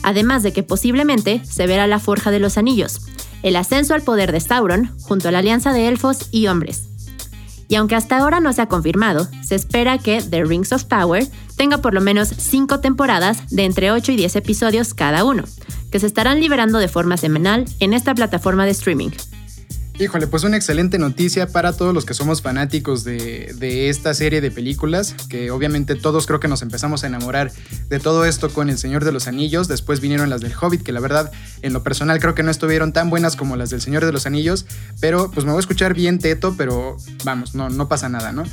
además 0.04 0.42
de 0.42 0.54
que 0.54 0.64
posiblemente 0.64 1.44
se 1.44 1.68
verá 1.68 1.86
la 1.86 2.00
Forja 2.00 2.32
de 2.32 2.40
los 2.40 2.58
Anillos, 2.58 3.02
el 3.42 3.58
ascenso 3.58 3.94
al 3.94 4.04
poder 4.04 4.32
de 4.32 4.40
Sauron 4.40 4.98
junto 5.02 5.28
a 5.28 5.32
la 5.34 5.40
alianza 5.40 5.74
de 5.74 5.90
elfos 5.90 6.30
y 6.32 6.48
hombres. 6.48 6.84
Y 7.68 7.76
aunque 7.76 7.96
hasta 7.96 8.18
ahora 8.18 8.40
no 8.40 8.54
se 8.54 8.62
ha 8.62 8.68
confirmado, 8.68 9.28
se 9.42 9.56
espera 9.56 9.98
que 9.98 10.22
The 10.22 10.44
Rings 10.44 10.72
of 10.72 10.86
Power 10.86 11.28
tenga 11.56 11.80
por 11.80 11.94
lo 11.94 12.02
menos 12.02 12.30
5 12.30 12.80
temporadas 12.80 13.50
de 13.50 13.66
entre 13.66 13.92
8 13.92 14.12
y 14.12 14.16
10 14.16 14.36
episodios 14.36 14.94
cada 14.94 15.24
uno, 15.24 15.44
que 15.92 16.00
se 16.00 16.08
estarán 16.08 16.40
liberando 16.40 16.80
de 16.80 16.88
forma 16.88 17.18
semanal 17.18 17.66
en 17.80 17.94
esta 17.94 18.14
plataforma 18.14 18.66
de 18.66 18.72
streaming. 18.72 19.12
Híjole, 20.00 20.26
pues 20.26 20.44
una 20.44 20.58
excelente 20.58 20.98
noticia 20.98 21.48
para 21.48 21.72
todos 21.72 21.94
los 21.94 22.04
que 22.04 22.16
somos 22.16 22.42
fanáticos 22.42 23.04
de, 23.04 23.54
de, 23.60 23.90
esta 23.90 24.16
serie 24.16 24.42
de 24.42 24.50
películas, 24.50 25.16
que 25.30 25.52
obviamente 25.52 25.94
todos 25.94 26.26
creo 26.26 26.40
que 26.40 26.48
nos 26.48 26.64
empezamos 26.64 27.04
a 27.04 27.08
enamorar 27.08 27.52
de 27.90 28.00
todo 28.00 28.26
esto 28.26 28.50
con 28.50 28.72
El 28.72 28.80
Señor 28.80 29.06
de 29.06 29.12
los 29.12 29.28
Anillos, 29.28 29.68
después 29.68 30.00
vinieron 30.00 30.32
las 30.32 30.42
del 30.42 30.52
Hobbit, 30.60 30.82
que 30.82 30.92
la 30.94 31.00
verdad 31.00 31.32
en 31.62 31.74
lo 31.74 31.84
personal 31.84 32.20
creo 32.20 32.34
que 32.34 32.42
no 32.42 32.50
estuvieron 32.50 32.92
tan 32.92 33.12
buenas 33.12 33.36
como 33.36 33.56
las 33.56 33.70
del 33.70 33.82
Señor 33.82 34.04
de 34.04 34.12
los 34.12 34.26
Anillos, 34.26 34.66
pero 35.00 35.30
pues 35.30 35.46
me 35.46 35.52
voy 35.52 35.60
a 35.60 35.62
escuchar 35.62 35.94
bien 35.94 36.18
teto, 36.18 36.56
pero 36.58 36.98
vamos, 37.24 37.54
no, 37.54 37.70
no 37.70 37.88
pasa 37.88 38.10
nada, 38.10 38.32
¿no? 38.32 38.46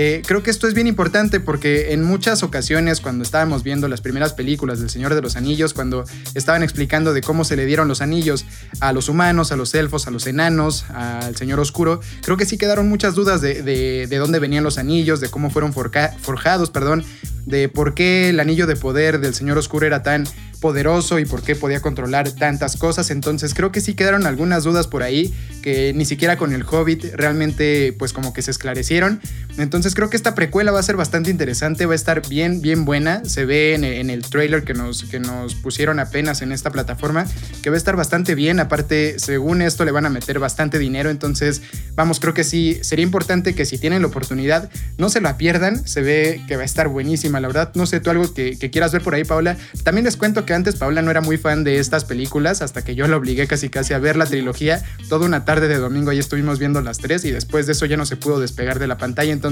Eh, 0.00 0.22
creo 0.24 0.44
que 0.44 0.52
esto 0.52 0.68
es 0.68 0.74
bien 0.74 0.86
importante 0.86 1.40
porque 1.40 1.92
en 1.92 2.04
muchas 2.04 2.44
ocasiones 2.44 3.00
cuando 3.00 3.24
estábamos 3.24 3.64
viendo 3.64 3.88
las 3.88 4.00
primeras 4.00 4.32
películas 4.32 4.78
del 4.78 4.90
Señor 4.90 5.12
de 5.12 5.20
los 5.20 5.34
Anillos, 5.34 5.74
cuando 5.74 6.04
estaban 6.36 6.62
explicando 6.62 7.12
de 7.12 7.20
cómo 7.20 7.42
se 7.42 7.56
le 7.56 7.66
dieron 7.66 7.88
los 7.88 8.00
anillos 8.00 8.46
a 8.78 8.92
los 8.92 9.08
humanos, 9.08 9.50
a 9.50 9.56
los 9.56 9.74
elfos, 9.74 10.06
a 10.06 10.12
los 10.12 10.28
enanos, 10.28 10.84
al 10.90 11.34
Señor 11.34 11.58
Oscuro, 11.58 11.98
creo 12.22 12.36
que 12.36 12.46
sí 12.46 12.58
quedaron 12.58 12.88
muchas 12.88 13.16
dudas 13.16 13.40
de, 13.40 13.64
de 13.64 14.16
dónde 14.18 14.38
venían 14.38 14.62
los 14.62 14.78
anillos, 14.78 15.20
de 15.20 15.30
cómo 15.30 15.50
fueron 15.50 15.72
forjados, 15.72 16.70
perdón, 16.70 17.04
de 17.44 17.68
por 17.68 17.94
qué 17.94 18.28
el 18.28 18.38
anillo 18.38 18.68
de 18.68 18.76
poder 18.76 19.18
del 19.18 19.34
Señor 19.34 19.58
Oscuro 19.58 19.84
era 19.84 20.04
tan 20.04 20.28
poderoso 20.60 21.18
y 21.18 21.24
por 21.24 21.42
qué 21.42 21.56
podía 21.56 21.80
controlar 21.80 22.30
tantas 22.30 22.76
cosas. 22.76 23.10
Entonces 23.10 23.54
creo 23.54 23.72
que 23.72 23.80
sí 23.80 23.94
quedaron 23.94 24.26
algunas 24.26 24.64
dudas 24.64 24.86
por 24.86 25.02
ahí 25.02 25.34
que 25.62 25.92
ni 25.94 26.04
siquiera 26.04 26.36
con 26.36 26.52
el 26.52 26.62
Hobbit 26.62 27.04
realmente 27.14 27.94
pues 27.98 28.12
como 28.12 28.32
que 28.32 28.42
se 28.42 28.50
esclarecieron. 28.50 29.20
Entonces 29.58 29.94
creo 29.94 30.08
que 30.08 30.16
esta 30.16 30.36
precuela 30.36 30.70
va 30.70 30.78
a 30.78 30.82
ser 30.82 30.96
bastante 30.96 31.30
interesante, 31.30 31.84
va 31.84 31.92
a 31.92 31.96
estar 31.96 32.26
bien, 32.28 32.60
bien 32.60 32.84
buena. 32.84 33.24
Se 33.24 33.44
ve 33.44 33.74
en, 33.74 33.84
el 33.84 34.22
trailer 34.22 34.62
que 34.62 34.72
nos, 34.72 35.02
que 35.04 35.18
nos 35.18 35.56
pusieron 35.56 35.98
apenas 35.98 36.42
en 36.42 36.52
esta 36.52 36.70
plataforma 36.70 37.26
que 37.62 37.70
va 37.70 37.74
a 37.74 37.78
estar 37.78 37.96
bastante 37.96 38.36
bien. 38.36 38.60
Aparte, 38.60 39.18
según 39.18 39.60
esto 39.60 39.84
le 39.84 39.90
van 39.90 40.06
a 40.06 40.10
meter 40.10 40.38
bastante 40.38 40.78
dinero. 40.78 41.10
Entonces, 41.10 41.60
vamos, 41.96 42.20
creo 42.20 42.34
que 42.34 42.44
sí, 42.44 42.78
sería 42.82 43.02
importante 43.02 43.54
que 43.56 43.64
si 43.64 43.78
tienen 43.78 44.02
la 44.02 44.08
oportunidad, 44.08 44.70
no 44.96 45.10
se 45.10 45.20
la 45.20 45.36
pierdan. 45.36 45.86
Se 45.86 46.02
ve 46.02 46.40
que 46.46 46.56
va 46.56 46.62
a 46.62 46.66
estar 46.66 46.86
buenísima, 46.86 47.40
la 47.40 47.48
verdad. 47.48 47.72
No 47.74 47.86
sé, 47.86 47.98
tú 47.98 48.10
algo 48.10 48.32
que, 48.32 48.56
quieras 48.70 48.92
ver 48.92 49.02
por 49.02 49.14
ahí, 49.14 49.24
Paula. 49.24 49.56
También 49.82 50.04
les 50.04 50.16
cuento 50.16 50.46
que 50.46 50.54
antes 50.54 50.76
Paula 50.76 51.02
no 51.02 51.10
era 51.10 51.20
muy 51.20 51.36
fan 51.36 51.64
de 51.64 51.80
estas 51.80 52.04
películas 52.04 52.62
hasta 52.62 52.84
que 52.84 52.94
yo 52.94 53.08
la 53.08 53.16
obligué 53.16 53.48
casi 53.48 53.70
casi 53.70 53.92
a 53.92 53.98
ver 53.98 54.16
la 54.16 54.26
trilogía. 54.26 54.84
Toda 55.08 55.26
una 55.26 55.44
tarde 55.44 55.66
de 55.66 55.78
domingo 55.78 56.10
ahí 56.10 56.18
estuvimos 56.18 56.60
viendo 56.60 56.80
las 56.80 56.98
tres 56.98 57.24
y 57.24 57.32
después 57.32 57.66
de 57.66 57.72
eso 57.72 57.86
ya 57.86 57.96
no 57.96 58.06
se 58.06 58.16
pudo 58.16 58.38
despegar 58.38 58.78
de 58.78 58.86
la 58.86 58.98
pantalla. 58.98 59.32
Entonces, 59.32 59.47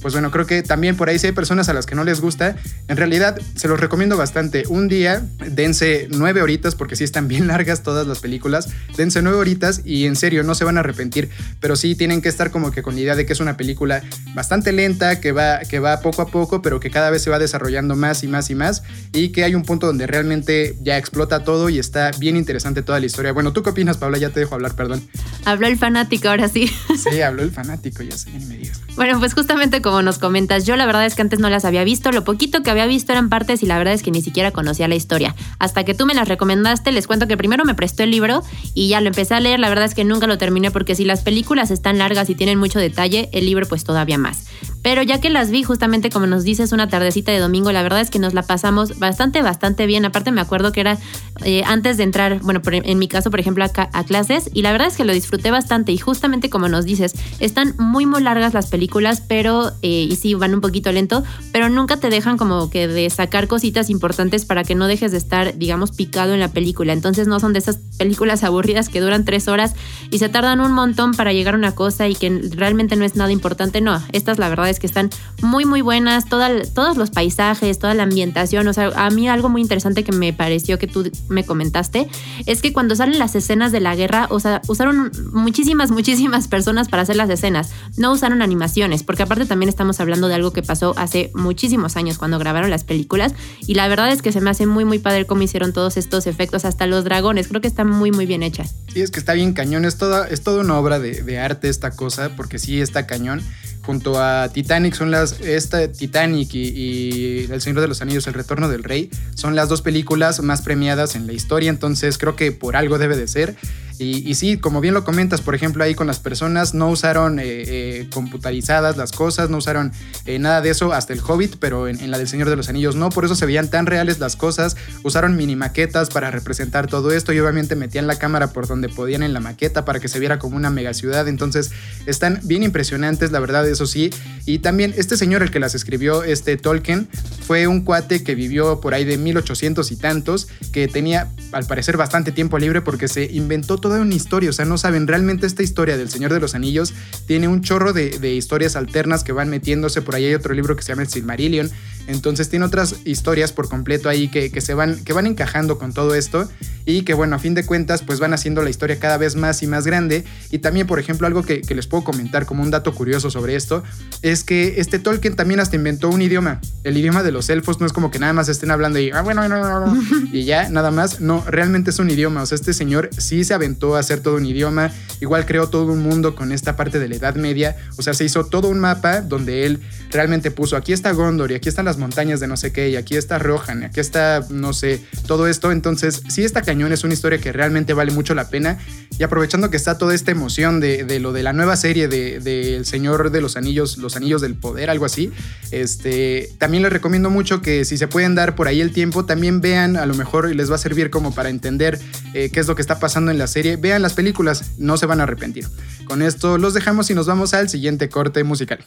pues 0.00 0.14
bueno, 0.14 0.30
creo 0.30 0.46
que 0.46 0.62
también 0.62 0.96
por 0.96 1.08
ahí 1.08 1.18
si 1.18 1.26
hay 1.26 1.32
personas 1.32 1.68
a 1.68 1.72
las 1.72 1.86
que 1.86 1.94
no 1.94 2.04
les 2.04 2.20
gusta, 2.20 2.56
en 2.86 2.96
realidad 2.96 3.40
se 3.54 3.68
los 3.68 3.80
recomiendo 3.80 4.16
bastante. 4.16 4.64
Un 4.68 4.88
día 4.88 5.22
dense 5.50 6.08
nueve 6.10 6.42
horitas 6.42 6.74
porque 6.74 6.96
sí 6.96 7.04
están 7.04 7.28
bien 7.28 7.46
largas 7.48 7.82
todas 7.82 8.06
las 8.06 8.20
películas. 8.20 8.68
Dense 8.96 9.22
nueve 9.22 9.38
horitas 9.38 9.82
y 9.84 10.06
en 10.06 10.16
serio 10.16 10.44
no 10.44 10.54
se 10.54 10.64
van 10.64 10.76
a 10.76 10.80
arrepentir, 10.80 11.30
pero 11.60 11.76
sí 11.76 11.94
tienen 11.94 12.22
que 12.22 12.28
estar 12.28 12.50
como 12.50 12.70
que 12.70 12.82
con 12.82 12.94
la 12.94 13.00
idea 13.00 13.16
de 13.16 13.26
que 13.26 13.32
es 13.32 13.40
una 13.40 13.56
película 13.56 14.02
bastante 14.34 14.72
lenta, 14.72 15.20
que 15.20 15.32
va, 15.32 15.60
que 15.60 15.78
va 15.78 16.00
poco 16.00 16.22
a 16.22 16.28
poco, 16.28 16.62
pero 16.62 16.80
que 16.80 16.90
cada 16.90 17.10
vez 17.10 17.22
se 17.22 17.30
va 17.30 17.38
desarrollando 17.38 17.96
más 17.96 18.22
y 18.22 18.28
más 18.28 18.50
y 18.50 18.54
más 18.54 18.82
y 19.12 19.30
que 19.30 19.44
hay 19.44 19.54
un 19.54 19.64
punto 19.64 19.86
donde 19.86 20.06
realmente 20.06 20.76
ya 20.80 20.96
explota 20.96 21.44
todo 21.44 21.68
y 21.68 21.78
está 21.78 22.10
bien 22.18 22.36
interesante 22.36 22.82
toda 22.82 23.00
la 23.00 23.06
historia. 23.06 23.32
Bueno, 23.32 23.52
¿tú 23.52 23.62
qué 23.62 23.70
opinas, 23.70 23.96
Paula? 23.96 24.18
Ya 24.18 24.30
te 24.30 24.40
dejo 24.40 24.54
hablar, 24.54 24.74
perdón. 24.74 25.02
Habló 25.44 25.66
el 25.66 25.78
fanático, 25.78 26.28
ahora 26.28 26.48
sí. 26.48 26.70
Sí, 26.96 27.20
habló 27.20 27.42
el 27.42 27.50
fanático, 27.58 28.02
ya 28.02 28.16
sé, 28.16 28.30
ni 28.30 28.44
me 28.46 28.56
digas. 28.58 28.80
Bueno, 28.96 29.18
pues 29.18 29.27
justamente 29.34 29.82
como 29.82 30.02
nos 30.02 30.18
comentas, 30.18 30.64
yo 30.66 30.76
la 30.76 30.86
verdad 30.86 31.06
es 31.06 31.14
que 31.14 31.22
antes 31.22 31.38
no 31.38 31.50
las 31.50 31.64
había 31.64 31.84
visto, 31.84 32.12
lo 32.12 32.24
poquito 32.24 32.62
que 32.62 32.70
había 32.70 32.86
visto 32.86 33.12
eran 33.12 33.28
partes 33.28 33.62
y 33.62 33.66
la 33.66 33.78
verdad 33.78 33.94
es 33.94 34.02
que 34.02 34.10
ni 34.10 34.22
siquiera 34.22 34.50
conocía 34.50 34.88
la 34.88 34.94
historia. 34.94 35.34
Hasta 35.58 35.84
que 35.84 35.94
tú 35.94 36.06
me 36.06 36.14
las 36.14 36.28
recomendaste, 36.28 36.92
les 36.92 37.06
cuento 37.06 37.26
que 37.26 37.36
primero 37.36 37.64
me 37.64 37.74
prestó 37.74 38.02
el 38.02 38.10
libro 38.10 38.42
y 38.74 38.88
ya 38.88 39.00
lo 39.00 39.08
empecé 39.08 39.34
a 39.34 39.40
leer, 39.40 39.60
la 39.60 39.68
verdad 39.68 39.84
es 39.86 39.94
que 39.94 40.04
nunca 40.04 40.26
lo 40.26 40.38
terminé 40.38 40.70
porque 40.70 40.94
si 40.94 41.04
las 41.04 41.22
películas 41.22 41.70
están 41.70 41.98
largas 41.98 42.30
y 42.30 42.34
tienen 42.34 42.58
mucho 42.58 42.78
detalle, 42.78 43.28
el 43.32 43.46
libro 43.46 43.66
pues 43.66 43.84
todavía 43.84 44.18
más. 44.18 44.46
Pero 44.82 45.02
ya 45.02 45.20
que 45.20 45.30
las 45.30 45.50
vi, 45.50 45.62
justamente 45.62 46.10
como 46.10 46.26
nos 46.26 46.44
dices, 46.44 46.72
una 46.72 46.88
tardecita 46.88 47.32
de 47.32 47.38
domingo, 47.38 47.72
la 47.72 47.82
verdad 47.82 48.00
es 48.00 48.10
que 48.10 48.18
nos 48.18 48.34
la 48.34 48.42
pasamos 48.42 48.98
bastante, 48.98 49.42
bastante 49.42 49.86
bien. 49.86 50.04
Aparte 50.04 50.30
me 50.30 50.40
acuerdo 50.40 50.72
que 50.72 50.80
era 50.80 50.98
eh, 51.44 51.62
antes 51.66 51.96
de 51.96 52.04
entrar, 52.04 52.40
bueno, 52.40 52.60
en 52.64 52.98
mi 52.98 53.08
caso, 53.08 53.30
por 53.30 53.40
ejemplo, 53.40 53.64
a, 53.64 54.04
clases, 54.04 54.50
y 54.54 54.62
la 54.62 54.72
verdad 54.72 54.88
es 54.88 54.96
que 54.96 55.04
lo 55.04 55.12
disfruté 55.12 55.50
bastante. 55.50 55.92
Y 55.92 55.98
justamente 55.98 56.50
como 56.50 56.68
nos 56.68 56.84
dices, 56.84 57.14
están 57.40 57.74
muy, 57.78 58.06
muy 58.06 58.22
largas 58.22 58.54
las 58.54 58.66
películas, 58.66 59.22
pero, 59.26 59.72
eh, 59.82 60.06
y 60.08 60.16
sí, 60.16 60.34
van 60.34 60.54
un 60.54 60.60
poquito 60.60 60.92
lento, 60.92 61.24
pero 61.52 61.68
nunca 61.68 61.98
te 61.98 62.10
dejan 62.10 62.36
como 62.36 62.70
que 62.70 62.88
de 62.88 63.10
sacar 63.10 63.48
cositas 63.48 63.90
importantes 63.90 64.44
para 64.44 64.64
que 64.64 64.74
no 64.74 64.86
dejes 64.86 65.12
de 65.12 65.18
estar, 65.18 65.58
digamos, 65.58 65.92
picado 65.92 66.34
en 66.34 66.40
la 66.40 66.48
película. 66.48 66.92
Entonces 66.92 67.26
no 67.28 67.40
son 67.40 67.52
de 67.52 67.58
esas 67.58 67.78
películas 67.98 68.42
aburridas 68.44 68.88
que 68.88 69.00
duran 69.00 69.24
tres 69.24 69.48
horas 69.48 69.74
y 70.10 70.18
se 70.18 70.28
tardan 70.28 70.60
un 70.60 70.72
montón 70.72 71.12
para 71.12 71.32
llegar 71.32 71.54
a 71.54 71.58
una 71.58 71.74
cosa 71.74 72.08
y 72.08 72.14
que 72.14 72.30
realmente 72.54 72.96
no 72.96 73.04
es 73.04 73.16
nada 73.16 73.32
importante. 73.32 73.80
No, 73.80 74.02
estas 74.12 74.38
la 74.38 74.48
verdad 74.48 74.67
es 74.70 74.78
que 74.78 74.86
están 74.86 75.10
muy, 75.42 75.64
muy 75.64 75.80
buenas. 75.80 76.26
todos 76.28 76.96
los 76.96 77.10
paisajes, 77.10 77.78
toda 77.78 77.94
la 77.94 78.04
ambientación. 78.04 78.66
O 78.68 78.72
sea, 78.72 78.90
a 78.94 79.10
mí 79.10 79.28
algo 79.28 79.48
muy 79.48 79.62
interesante 79.62 80.04
que 80.04 80.12
me 80.12 80.32
pareció 80.32 80.78
que 80.78 80.86
tú 80.86 81.10
me 81.28 81.44
comentaste 81.44 82.08
es 82.46 82.62
que 82.62 82.72
cuando 82.72 82.96
salen 82.96 83.18
las 83.18 83.34
escenas 83.34 83.72
de 83.72 83.80
la 83.80 83.94
guerra, 83.94 84.26
o 84.30 84.40
sea, 84.40 84.60
usaron 84.68 85.10
muchísimas, 85.32 85.90
muchísimas 85.90 86.48
personas 86.48 86.88
para 86.88 87.02
hacer 87.02 87.16
las 87.16 87.30
escenas. 87.30 87.70
No 87.96 88.12
usaron 88.12 88.42
animaciones, 88.42 89.02
porque 89.02 89.22
aparte 89.22 89.46
también 89.46 89.68
estamos 89.68 90.00
hablando 90.00 90.28
de 90.28 90.34
algo 90.34 90.52
que 90.52 90.62
pasó 90.62 90.94
hace 90.96 91.30
muchísimos 91.34 91.96
años 91.96 92.18
cuando 92.18 92.38
grabaron 92.38 92.70
las 92.70 92.84
películas. 92.84 93.34
Y 93.60 93.74
la 93.74 93.88
verdad 93.88 94.10
es 94.10 94.22
que 94.22 94.32
se 94.32 94.40
me 94.40 94.50
hace 94.50 94.66
muy, 94.66 94.84
muy 94.84 94.98
padre 94.98 95.26
cómo 95.26 95.42
hicieron 95.42 95.72
todos 95.72 95.96
estos 95.96 96.26
efectos, 96.26 96.64
hasta 96.64 96.86
los 96.86 97.04
dragones. 97.04 97.48
Creo 97.48 97.60
que 97.60 97.68
están 97.68 97.88
muy, 97.88 98.10
muy 98.10 98.26
bien 98.26 98.42
hechas. 98.42 98.74
Sí, 98.92 99.00
es 99.00 99.10
que 99.10 99.18
está 99.18 99.34
bien 99.34 99.52
cañón. 99.52 99.84
Es 99.84 99.96
toda, 99.96 100.26
es 100.28 100.42
toda 100.42 100.60
una 100.60 100.78
obra 100.78 100.98
de, 100.98 101.22
de 101.22 101.38
arte 101.38 101.68
esta 101.68 101.90
cosa, 101.90 102.30
porque 102.36 102.58
sí 102.58 102.80
está 102.80 103.06
cañón 103.06 103.42
junto 103.88 104.22
a 104.22 104.50
Titanic 104.50 104.92
son 104.92 105.10
las 105.10 105.40
esta 105.40 105.90
Titanic 105.90 106.50
y, 106.52 107.46
El 107.50 107.62
Señor 107.62 107.80
de 107.80 107.88
los 107.88 108.02
Anillos 108.02 108.26
El 108.26 108.34
Retorno 108.34 108.68
del 108.68 108.84
Rey 108.84 109.08
son 109.34 109.56
las 109.56 109.70
dos 109.70 109.80
películas 109.80 110.42
más 110.42 110.60
premiadas 110.60 111.16
en 111.16 111.26
la 111.26 111.32
historia. 111.32 111.70
Entonces 111.70 112.18
creo 112.18 112.36
que 112.36 112.52
por 112.52 112.76
algo 112.76 112.98
debe 112.98 113.16
de 113.16 113.26
ser 113.26 113.56
y, 114.00 114.34
sí, 114.34 114.58
como 114.58 114.80
bien 114.80 114.94
lo 114.94 115.02
comentas, 115.02 115.40
por 115.40 115.56
ejemplo, 115.56 115.82
ahí 115.82 115.96
con 115.96 116.06
las 116.06 116.20
personas 116.20 116.72
no 116.72 116.88
usaron 116.88 117.40
eh, 117.40 117.44
eh, 117.44 118.08
computarizadas 118.12 118.96
las 118.96 119.10
cosas, 119.10 119.50
no 119.50 119.56
usaron 119.56 119.92
eh, 120.24 120.38
nada 120.38 120.60
de 120.60 120.70
eso 120.70 120.92
hasta 120.92 121.12
el 121.12 121.20
Hobbit, 121.20 121.56
pero 121.58 121.88
en, 121.88 122.08
la 122.10 122.18
del 122.18 122.28
Señor 122.28 122.48
de 122.48 122.54
los 122.54 122.68
Anillos 122.68 122.94
no, 122.94 123.10
por 123.10 123.24
eso 123.24 123.34
se 123.34 123.44
veían 123.44 123.68
tan 123.70 123.86
reales 123.86 124.20
las 124.20 124.36
cosas, 124.36 124.76
usaron 125.02 125.36
mini 125.36 125.56
maquetas 125.56 126.10
para 126.10 126.30
representar 126.30 126.86
todo 126.86 127.10
esto 127.10 127.32
y 127.32 127.40
obviamente 127.40 127.74
metían 127.74 128.06
la 128.06 128.16
cámara 128.16 128.52
por 128.52 128.68
donde 128.68 128.88
podían 128.88 129.24
en 129.24 129.32
la 129.32 129.40
maqueta 129.40 129.84
para 129.84 129.98
que 129.98 130.06
se 130.06 130.20
viera 130.20 130.38
como 130.38 130.56
una 130.56 130.70
mega 130.70 130.94
ciudad, 130.94 131.26
entonces 131.26 131.72
están 132.06 132.40
bien 132.44 132.62
impresionantes, 132.62 133.32
la 133.32 133.40
verdad, 133.40 133.68
eso 133.68 133.86
sí, 133.86 134.10
y 134.46 134.60
también 134.60 134.94
este 134.96 135.16
señor, 135.16 135.42
el 135.42 135.50
que 135.50 135.58
las 135.58 135.74
escribió, 135.74 136.22
este 136.22 136.56
Tolkien, 136.56 137.08
fue 137.46 137.66
un 137.66 137.82
cuate 137.82 138.22
que 138.22 138.34
vivió 138.34 138.80
por 138.80 138.94
ahí 138.94 139.04
de 139.04 139.18
1800 139.18 139.90
y 139.90 139.96
tantos, 139.96 140.48
que 140.72 140.86
tenía 140.86 141.28
al 141.52 141.66
parecer 141.66 141.96
bastante 141.96 142.30
tiempo 142.30 142.58
libre 142.58 142.80
porque 142.80 143.08
se 143.08 143.24
inventó 143.24 143.78
todo 143.78 143.87
toda 143.88 144.02
una 144.02 144.14
historia, 144.14 144.50
o 144.50 144.52
sea, 144.52 144.66
no 144.66 144.76
saben, 144.76 145.06
realmente 145.06 145.46
esta 145.46 145.62
historia 145.62 145.96
del 145.96 146.10
Señor 146.10 146.30
de 146.30 146.40
los 146.40 146.54
Anillos 146.54 146.92
tiene 147.26 147.48
un 147.48 147.62
chorro 147.62 147.94
de, 147.94 148.18
de 148.18 148.34
historias 148.34 148.76
alternas 148.76 149.24
que 149.24 149.32
van 149.32 149.48
metiéndose, 149.48 150.02
por 150.02 150.14
ahí 150.14 150.26
hay 150.26 150.34
otro 150.34 150.52
libro 150.52 150.76
que 150.76 150.82
se 150.82 150.88
llama 150.92 151.00
El 151.00 151.08
Silmarillion, 151.08 151.70
entonces 152.08 152.48
tiene 152.48 152.64
otras 152.64 152.96
historias 153.04 153.52
por 153.52 153.68
completo 153.68 154.08
ahí 154.08 154.28
que, 154.28 154.50
que, 154.50 154.60
se 154.62 154.72
van, 154.72 155.02
que 155.04 155.12
van 155.12 155.26
encajando 155.26 155.78
con 155.78 155.92
todo 155.92 156.14
esto 156.14 156.48
y 156.86 157.02
que 157.02 157.12
bueno, 157.12 157.36
a 157.36 157.38
fin 157.38 157.52
de 157.52 157.66
cuentas 157.66 158.02
pues 158.02 158.18
van 158.18 158.32
haciendo 158.32 158.62
la 158.62 158.70
historia 158.70 158.98
cada 158.98 159.18
vez 159.18 159.36
más 159.36 159.62
y 159.62 159.66
más 159.66 159.86
grande. 159.86 160.24
Y 160.50 160.60
también, 160.60 160.86
por 160.86 160.98
ejemplo, 160.98 161.26
algo 161.26 161.42
que, 161.42 161.60
les 161.68 161.86
puedo 161.86 162.04
comentar 162.04 162.46
como 162.46 162.62
un 162.62 162.70
dato 162.70 162.94
curioso 162.94 163.30
sobre 163.30 163.56
esto 163.56 163.84
es 164.22 164.42
que 164.42 164.80
este 164.80 164.98
Tolkien 164.98 165.36
también 165.36 165.60
hasta 165.60 165.76
inventó 165.76 166.08
un 166.08 166.22
idioma. 166.22 166.62
El 166.82 166.96
idioma 166.96 167.22
de 167.22 167.30
los 167.30 167.50
elfos 167.50 167.78
no 167.78 167.84
es 167.84 167.92
como 167.92 168.10
que 168.10 168.18
nada 168.18 168.32
más 168.32 168.48
estén 168.48 168.70
hablando 168.70 168.98
y, 168.98 169.10
ah, 169.10 169.20
bueno, 169.20 169.42
y 170.32 170.44
ya, 170.44 170.70
nada 170.70 170.90
más. 170.90 171.20
No, 171.20 171.44
realmente 171.46 171.90
es 171.90 171.98
un 171.98 172.08
idioma. 172.08 172.42
O 172.42 172.46
sea, 172.46 172.56
este 172.56 172.72
señor 172.72 173.10
sí 173.18 173.44
se 173.44 173.52
aventó 173.52 173.77
a 173.96 173.98
hacer 174.00 174.20
todo 174.20 174.36
un 174.36 174.46
idioma. 174.46 174.92
Igual 175.20 175.46
creó 175.46 175.68
todo 175.68 175.92
un 175.92 176.02
mundo 176.02 176.34
con 176.34 176.52
esta 176.52 176.76
parte 176.76 176.98
de 176.98 177.08
la 177.08 177.16
Edad 177.16 177.34
Media. 177.34 177.76
O 177.96 178.02
sea, 178.02 178.14
se 178.14 178.24
hizo 178.24 178.46
todo 178.46 178.68
un 178.68 178.78
mapa 178.78 179.20
donde 179.20 179.66
él 179.66 179.80
realmente 180.10 180.50
puso 180.50 180.76
aquí 180.76 180.92
está 180.92 181.12
Gondor 181.12 181.52
y 181.52 181.54
aquí 181.54 181.68
están 181.68 181.84
las 181.84 181.98
montañas 181.98 182.40
de 182.40 182.46
no 182.46 182.56
sé 182.56 182.72
qué, 182.72 182.88
y 182.90 182.96
aquí 182.96 183.16
está 183.16 183.38
Rohan, 183.38 183.82
y 183.82 183.84
aquí 183.86 184.00
está, 184.00 184.44
no 184.50 184.72
sé, 184.72 185.02
todo 185.26 185.46
esto. 185.46 185.72
Entonces, 185.72 186.22
sí, 186.28 186.44
esta 186.44 186.62
cañón 186.62 186.92
es 186.92 187.04
una 187.04 187.14
historia 187.14 187.38
que 187.38 187.52
realmente 187.52 187.92
vale 187.92 188.12
mucho 188.12 188.34
la 188.34 188.48
pena. 188.48 188.78
Y 189.18 189.22
aprovechando 189.24 189.68
que 189.70 189.76
está 189.76 189.98
toda 189.98 190.14
esta 190.14 190.30
emoción 190.30 190.78
de, 190.80 191.18
lo 191.18 191.32
de 191.32 191.42
la 191.42 191.52
nueva 191.52 191.76
serie 191.76 192.06
de, 192.06 192.76
El 192.76 192.86
Señor 192.86 193.30
de 193.30 193.40
los 193.40 193.56
Anillos, 193.56 193.98
Los 193.98 194.16
Anillos 194.16 194.40
del 194.40 194.54
Poder, 194.54 194.90
algo 194.90 195.04
así, 195.04 195.32
este, 195.72 196.50
también 196.58 196.84
les 196.84 196.92
recomiendo 196.92 197.28
mucho 197.28 197.60
que 197.60 197.84
si 197.84 197.98
se 197.98 198.06
pueden 198.06 198.34
dar 198.34 198.54
por 198.54 198.68
ahí 198.68 198.80
el 198.80 198.92
tiempo, 198.92 199.24
también 199.24 199.60
vean, 199.60 199.96
a 199.96 200.06
lo 200.06 200.14
mejor 200.14 200.54
les 200.54 200.70
va 200.70 200.76
a 200.76 200.78
servir 200.78 201.10
como 201.10 201.34
para 201.34 201.48
entender 201.48 201.98
eh, 202.32 202.50
qué 202.52 202.60
es 202.60 202.68
lo 202.68 202.76
que 202.76 202.82
está 202.82 203.00
pasando 203.00 203.32
en 203.32 203.38
la 203.38 203.48
serie. 203.48 203.76
Vean 203.76 204.02
las 204.02 204.12
películas, 204.12 204.72
no 204.78 204.96
se 204.96 205.06
van 205.08 205.20
a 205.20 205.24
arrepentir. 205.24 205.66
Con 206.06 206.22
esto 206.22 206.56
los 206.58 206.74
dejamos 206.74 207.10
y 207.10 207.14
nos 207.14 207.26
vamos 207.26 207.54
al 207.54 207.68
siguiente 207.68 208.08
corte 208.08 208.44
musical. 208.44 208.84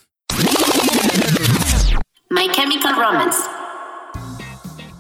My 2.30 2.50
Chemical 2.56 2.96
Romance. 2.96 3.40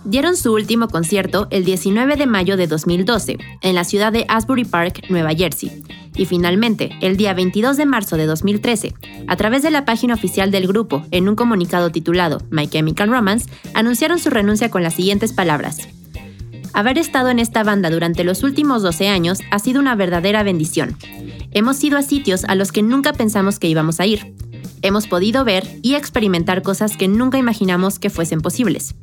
dieron 0.03 0.35
su 0.35 0.53
último 0.53 0.89
concierto 0.89 1.47
el 1.49 1.63
19 1.63 2.17
de 2.17 2.25
mayo 2.25 2.57
de 2.57 2.67
2012 2.67 3.37
en 3.61 3.75
la 3.75 3.85
ciudad 3.85 4.11
de 4.11 4.25
Asbury 4.27 4.65
Park, 4.65 5.05
Nueva 5.09 5.33
Jersey. 5.33 5.83
Y 6.15 6.25
finalmente, 6.25 6.91
el 7.01 7.15
día 7.15 7.33
22 7.33 7.77
de 7.77 7.85
marzo 7.85 8.17
de 8.17 8.25
2013, 8.25 8.93
a 9.27 9.35
través 9.37 9.63
de 9.63 9.71
la 9.71 9.85
página 9.85 10.13
oficial 10.13 10.51
del 10.51 10.67
grupo, 10.67 11.05
en 11.11 11.29
un 11.29 11.35
comunicado 11.35 11.89
titulado 11.89 12.39
My 12.49 12.67
Chemical 12.67 13.09
Romance, 13.09 13.49
anunciaron 13.73 14.19
su 14.19 14.29
renuncia 14.29 14.69
con 14.69 14.83
las 14.83 14.95
siguientes 14.95 15.31
palabras. 15.31 15.87
Haber 16.73 16.97
estado 16.97 17.29
en 17.29 17.39
esta 17.39 17.63
banda 17.63 17.89
durante 17.89 18.23
los 18.23 18.43
últimos 18.43 18.81
12 18.81 19.09
años 19.09 19.39
ha 19.51 19.59
sido 19.59 19.79
una 19.79 19.95
verdadera 19.95 20.41
bendición. 20.43 20.97
Hemos 21.51 21.83
ido 21.83 21.97
a 21.97 22.01
sitios 22.01 22.45
a 22.45 22.55
los 22.55 22.71
que 22.71 22.81
nunca 22.81 23.11
pensamos 23.11 23.59
que 23.59 23.67
íbamos 23.67 23.99
a 23.99 24.05
ir. 24.05 24.33
Hemos 24.81 25.07
podido 25.07 25.43
ver 25.43 25.67
y 25.81 25.95
experimentar 25.95 26.61
cosas 26.61 26.95
que 26.95 27.09
nunca 27.09 27.37
imaginamos 27.37 27.99
que 27.99 28.09
fuesen 28.09 28.39
posibles. 28.39 28.95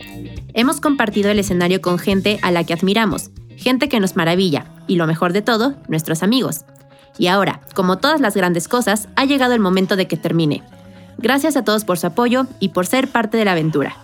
Hemos 0.55 0.81
compartido 0.81 1.31
el 1.31 1.39
escenario 1.39 1.83
con 1.83 1.99
gente 1.99 2.39
a 2.43 2.51
la 2.51 2.65
que 2.65 2.73
admiramos, 2.73 3.31
gente 3.57 3.89
que 3.89 4.01
nos 4.01 4.17
maravilla, 4.17 4.67
y 4.87 4.97
lo 4.97 5.07
mejor 5.07 5.33
de 5.35 5.43
todo, 5.43 5.75
nuestros 5.89 6.23
amigos. 6.23 6.65
Y 7.19 7.27
ahora, 7.27 7.61
como 7.75 7.99
todas 7.99 8.21
las 8.21 8.35
grandes 8.35 8.67
cosas, 8.67 9.09
ha 9.15 9.25
llegado 9.25 9.53
el 9.53 9.61
momento 9.61 9.95
de 9.95 10.09
que 10.09 10.17
termine. 10.17 10.63
Gracias 11.19 11.57
a 11.57 11.65
todos 11.65 11.85
por 11.85 11.99
su 11.99 12.07
apoyo 12.07 12.47
y 12.61 12.71
por 12.71 12.87
ser 12.87 13.09
parte 13.09 13.37
de 13.37 13.45
la 13.45 13.53
aventura. 13.53 13.97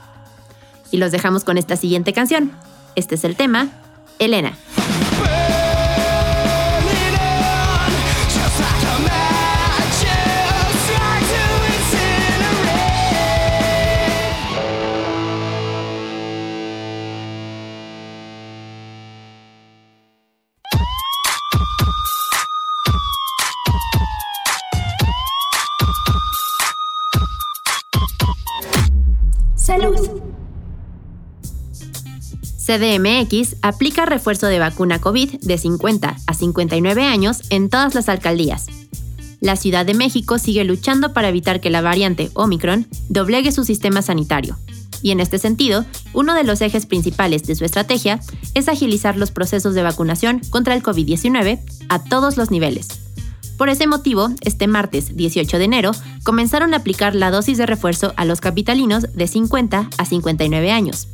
Y 0.91 0.99
los 0.99 1.13
dejamos 1.13 1.45
con 1.45 1.57
esta 1.57 1.77
siguiente 1.77 2.13
canción. 2.13 2.53
Este 2.95 3.17
es 3.17 3.25
el 3.25 3.37
tema, 3.37 3.69
Elena. 4.19 4.57
CDMX 32.65 33.57
aplica 33.61 34.07
refuerzo 34.07 34.47
de 34.47 34.59
vacuna 34.59 34.99
COVID 34.99 35.41
de 35.41 35.59
50 35.59 36.17
a 36.27 36.35
59 36.35 37.05
años 37.05 37.43
en 37.51 37.69
todas 37.69 37.95
las 37.95 38.09
alcaldías. 38.09 38.67
La 39.41 39.57
Ciudad 39.57 39.85
de 39.85 39.93
México 39.93 40.39
sigue 40.39 40.65
luchando 40.65 41.13
para 41.13 41.29
evitar 41.29 41.61
que 41.61 41.69
la 41.69 41.83
variante 41.83 42.31
Omicron 42.33 42.87
doblegue 43.11 43.53
su 43.53 43.65
sistema 43.65 44.01
sanitario. 44.01 44.57
Y 45.03 45.11
en 45.11 45.21
este 45.21 45.39
sentido, 45.39 45.85
uno 46.15 46.33
de 46.33 46.45
los 46.45 46.63
ejes 46.63 46.87
principales 46.87 47.43
de 47.43 47.55
su 47.55 47.67
estrategia 47.67 48.21
es 48.55 48.69
agilizar 48.69 49.19
los 49.19 49.31
procesos 49.31 49.75
de 49.75 49.83
vacunación 49.83 50.41
contra 50.49 50.75
el 50.75 50.83
COVID-19 50.83 51.61
a 51.91 52.05
todos 52.05 52.39
los 52.39 52.51
niveles. 52.51 52.89
Por 53.59 53.69
ese 53.69 53.87
motivo, 53.87 54.31
este 54.41 54.67
martes 54.67 55.15
18 55.15 55.59
de 55.59 55.65
enero 55.65 55.93
comenzaron 56.23 56.73
a 56.73 56.79
aplicar 56.79 57.15
la 57.15 57.31
dosis 57.31 57.59
de 57.59 57.67
refuerzo 57.67 58.15
a 58.17 58.25
los 58.25 58.41
capitalinos 58.41 59.13
de 59.15 59.27
50 59.29 59.91
a 59.99 60.05
59 60.07 60.71
años. 60.73 61.09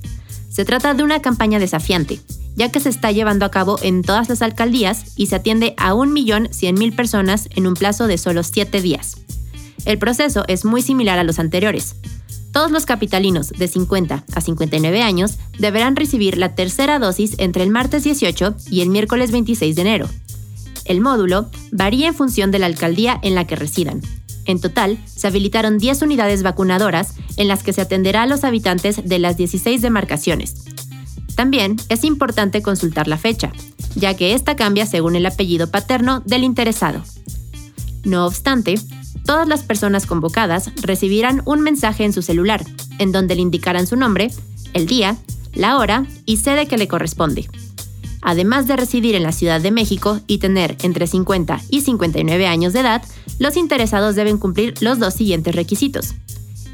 Se 0.50 0.64
trata 0.64 0.94
de 0.94 1.04
una 1.04 1.22
campaña 1.22 1.60
desafiante, 1.60 2.20
ya 2.56 2.70
que 2.70 2.80
se 2.80 2.88
está 2.88 3.12
llevando 3.12 3.46
a 3.46 3.50
cabo 3.50 3.78
en 3.82 4.02
todas 4.02 4.28
las 4.28 4.42
alcaldías 4.42 5.12
y 5.16 5.26
se 5.26 5.36
atiende 5.36 5.74
a 5.76 5.94
1.100.000 5.94 6.94
personas 6.94 7.48
en 7.54 7.66
un 7.68 7.74
plazo 7.74 8.08
de 8.08 8.18
solo 8.18 8.42
7 8.42 8.82
días. 8.82 9.16
El 9.84 9.98
proceso 9.98 10.44
es 10.48 10.64
muy 10.64 10.82
similar 10.82 11.18
a 11.18 11.24
los 11.24 11.38
anteriores. 11.38 11.94
Todos 12.52 12.72
los 12.72 12.84
capitalinos 12.84 13.50
de 13.50 13.68
50 13.68 14.24
a 14.34 14.40
59 14.40 15.02
años 15.02 15.38
deberán 15.58 15.94
recibir 15.94 16.36
la 16.36 16.56
tercera 16.56 16.98
dosis 16.98 17.36
entre 17.38 17.62
el 17.62 17.70
martes 17.70 18.02
18 18.02 18.56
y 18.70 18.80
el 18.80 18.90
miércoles 18.90 19.30
26 19.30 19.76
de 19.76 19.82
enero. 19.82 20.08
El 20.84 21.00
módulo 21.00 21.48
varía 21.70 22.08
en 22.08 22.14
función 22.14 22.50
de 22.50 22.58
la 22.58 22.66
alcaldía 22.66 23.20
en 23.22 23.36
la 23.36 23.46
que 23.46 23.54
residan, 23.54 24.02
en 24.46 24.60
total, 24.60 24.98
se 25.06 25.26
habilitaron 25.26 25.78
10 25.78 26.02
unidades 26.02 26.42
vacunadoras 26.42 27.14
en 27.36 27.48
las 27.48 27.62
que 27.62 27.72
se 27.72 27.80
atenderá 27.80 28.22
a 28.22 28.26
los 28.26 28.44
habitantes 28.44 29.02
de 29.04 29.18
las 29.18 29.36
16 29.36 29.82
demarcaciones. 29.82 30.54
También 31.34 31.76
es 31.88 32.04
importante 32.04 32.62
consultar 32.62 33.08
la 33.08 33.16
fecha, 33.16 33.52
ya 33.94 34.14
que 34.14 34.34
esta 34.34 34.56
cambia 34.56 34.86
según 34.86 35.16
el 35.16 35.26
apellido 35.26 35.70
paterno 35.70 36.20
del 36.20 36.44
interesado. 36.44 37.02
No 38.04 38.26
obstante, 38.26 38.74
todas 39.24 39.46
las 39.46 39.62
personas 39.62 40.06
convocadas 40.06 40.70
recibirán 40.82 41.42
un 41.44 41.60
mensaje 41.60 42.04
en 42.04 42.12
su 42.12 42.22
celular, 42.22 42.64
en 42.98 43.12
donde 43.12 43.34
le 43.34 43.42
indicarán 43.42 43.86
su 43.86 43.96
nombre, 43.96 44.30
el 44.72 44.86
día, 44.86 45.16
la 45.54 45.78
hora 45.78 46.06
y 46.26 46.38
sede 46.38 46.66
que 46.66 46.78
le 46.78 46.88
corresponde 46.88 47.48
además 48.22 48.66
de 48.66 48.76
residir 48.76 49.14
en 49.14 49.22
la 49.22 49.32
Ciudad 49.32 49.60
de 49.60 49.70
México 49.70 50.20
y 50.26 50.38
tener 50.38 50.76
entre 50.82 51.06
50 51.06 51.60
y 51.70 51.82
59 51.82 52.46
años 52.46 52.72
de 52.72 52.80
edad, 52.80 53.02
los 53.38 53.56
interesados 53.56 54.16
deben 54.16 54.38
cumplir 54.38 54.74
los 54.82 54.98
dos 54.98 55.14
siguientes 55.14 55.54
requisitos. 55.54 56.14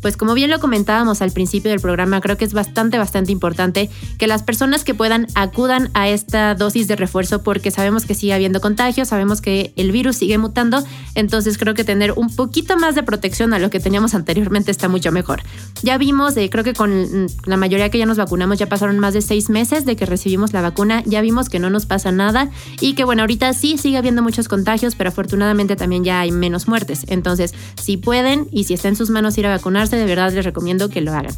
pues 0.00 0.16
como 0.16 0.34
bien 0.34 0.50
lo 0.50 0.60
comentábamos 0.60 1.22
al 1.22 1.30
principio 1.30 1.70
del 1.70 1.80
programa, 1.80 2.20
creo 2.20 2.36
que 2.36 2.44
es 2.44 2.52
bastante, 2.52 2.98
bastante 2.98 3.32
importante 3.32 3.90
que 4.18 4.26
las 4.26 4.42
personas 4.42 4.84
que 4.84 4.94
puedan 4.94 5.26
acudan 5.34 5.90
a 5.94 6.08
esta 6.08 6.54
dosis 6.54 6.88
de 6.88 6.96
refuerzo 6.96 7.42
porque 7.42 7.70
sabemos 7.70 8.06
que 8.06 8.14
sigue 8.14 8.34
habiendo 8.34 8.60
contagios, 8.60 9.08
sabemos 9.08 9.40
que 9.40 9.72
el 9.76 9.92
virus 9.92 10.16
sigue 10.16 10.38
mutando, 10.38 10.82
entonces 11.14 11.58
creo 11.58 11.74
que 11.74 11.84
tener 11.84 12.12
un 12.12 12.34
poquito 12.34 12.76
más 12.76 12.94
de 12.94 13.02
protección 13.02 13.54
a 13.54 13.58
lo 13.58 13.70
que 13.70 13.80
teníamos 13.80 14.14
anteriormente 14.14 14.70
está 14.70 14.88
mucho 14.88 15.12
mejor. 15.12 15.42
Ya 15.82 15.98
vimos, 15.98 16.36
eh, 16.36 16.48
creo 16.50 16.64
que 16.64 16.74
con 16.74 17.26
la 17.46 17.56
mayoría 17.56 17.90
que 17.90 17.98
ya 17.98 18.06
nos 18.06 18.18
vacunamos 18.18 18.58
ya 18.58 18.68
pasaron 18.68 18.98
más 18.98 19.14
de 19.14 19.22
seis 19.22 19.50
meses 19.50 19.84
de 19.84 19.96
que 19.96 20.06
recibimos 20.06 20.52
la 20.52 20.62
vacuna, 20.62 21.02
ya 21.06 21.20
vimos 21.20 21.48
que 21.48 21.58
no 21.58 21.70
nos 21.70 21.86
pasa 21.86 22.12
nada 22.12 22.50
y 22.80 22.94
que 22.94 23.04
bueno, 23.04 23.22
ahorita 23.22 23.52
sí 23.52 23.78
sigue 23.78 23.96
habiendo 23.98 24.22
muchos 24.22 24.48
contagios, 24.48 24.94
pero 24.94 25.08
afortunadamente 25.08 25.76
también 25.76 26.04
ya 26.04 26.20
hay 26.20 26.32
menos 26.32 26.68
muertes. 26.68 27.04
Entonces, 27.08 27.54
si 27.80 27.96
pueden 27.96 28.48
y 28.50 28.64
si 28.64 28.74
está 28.74 28.88
en 28.88 28.96
sus 28.96 29.10
manos 29.10 29.36
ir 29.38 29.46
a 29.46 29.50
vacunarse, 29.50 29.89
de 29.96 30.04
verdad 30.04 30.32
les 30.32 30.44
recomiendo 30.44 30.88
que 30.88 31.00
lo 31.00 31.12
hagan. 31.12 31.34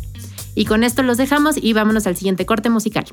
Y 0.55 0.67
con 0.67 0.85
esto 0.85 1.03
los 1.03 1.17
dejamos 1.17 1.57
y 1.57 1.73
vámonos 1.73 2.07
al 2.07 2.17
siguiente 2.17 2.47
corte 2.47 2.71
musical. 2.71 3.05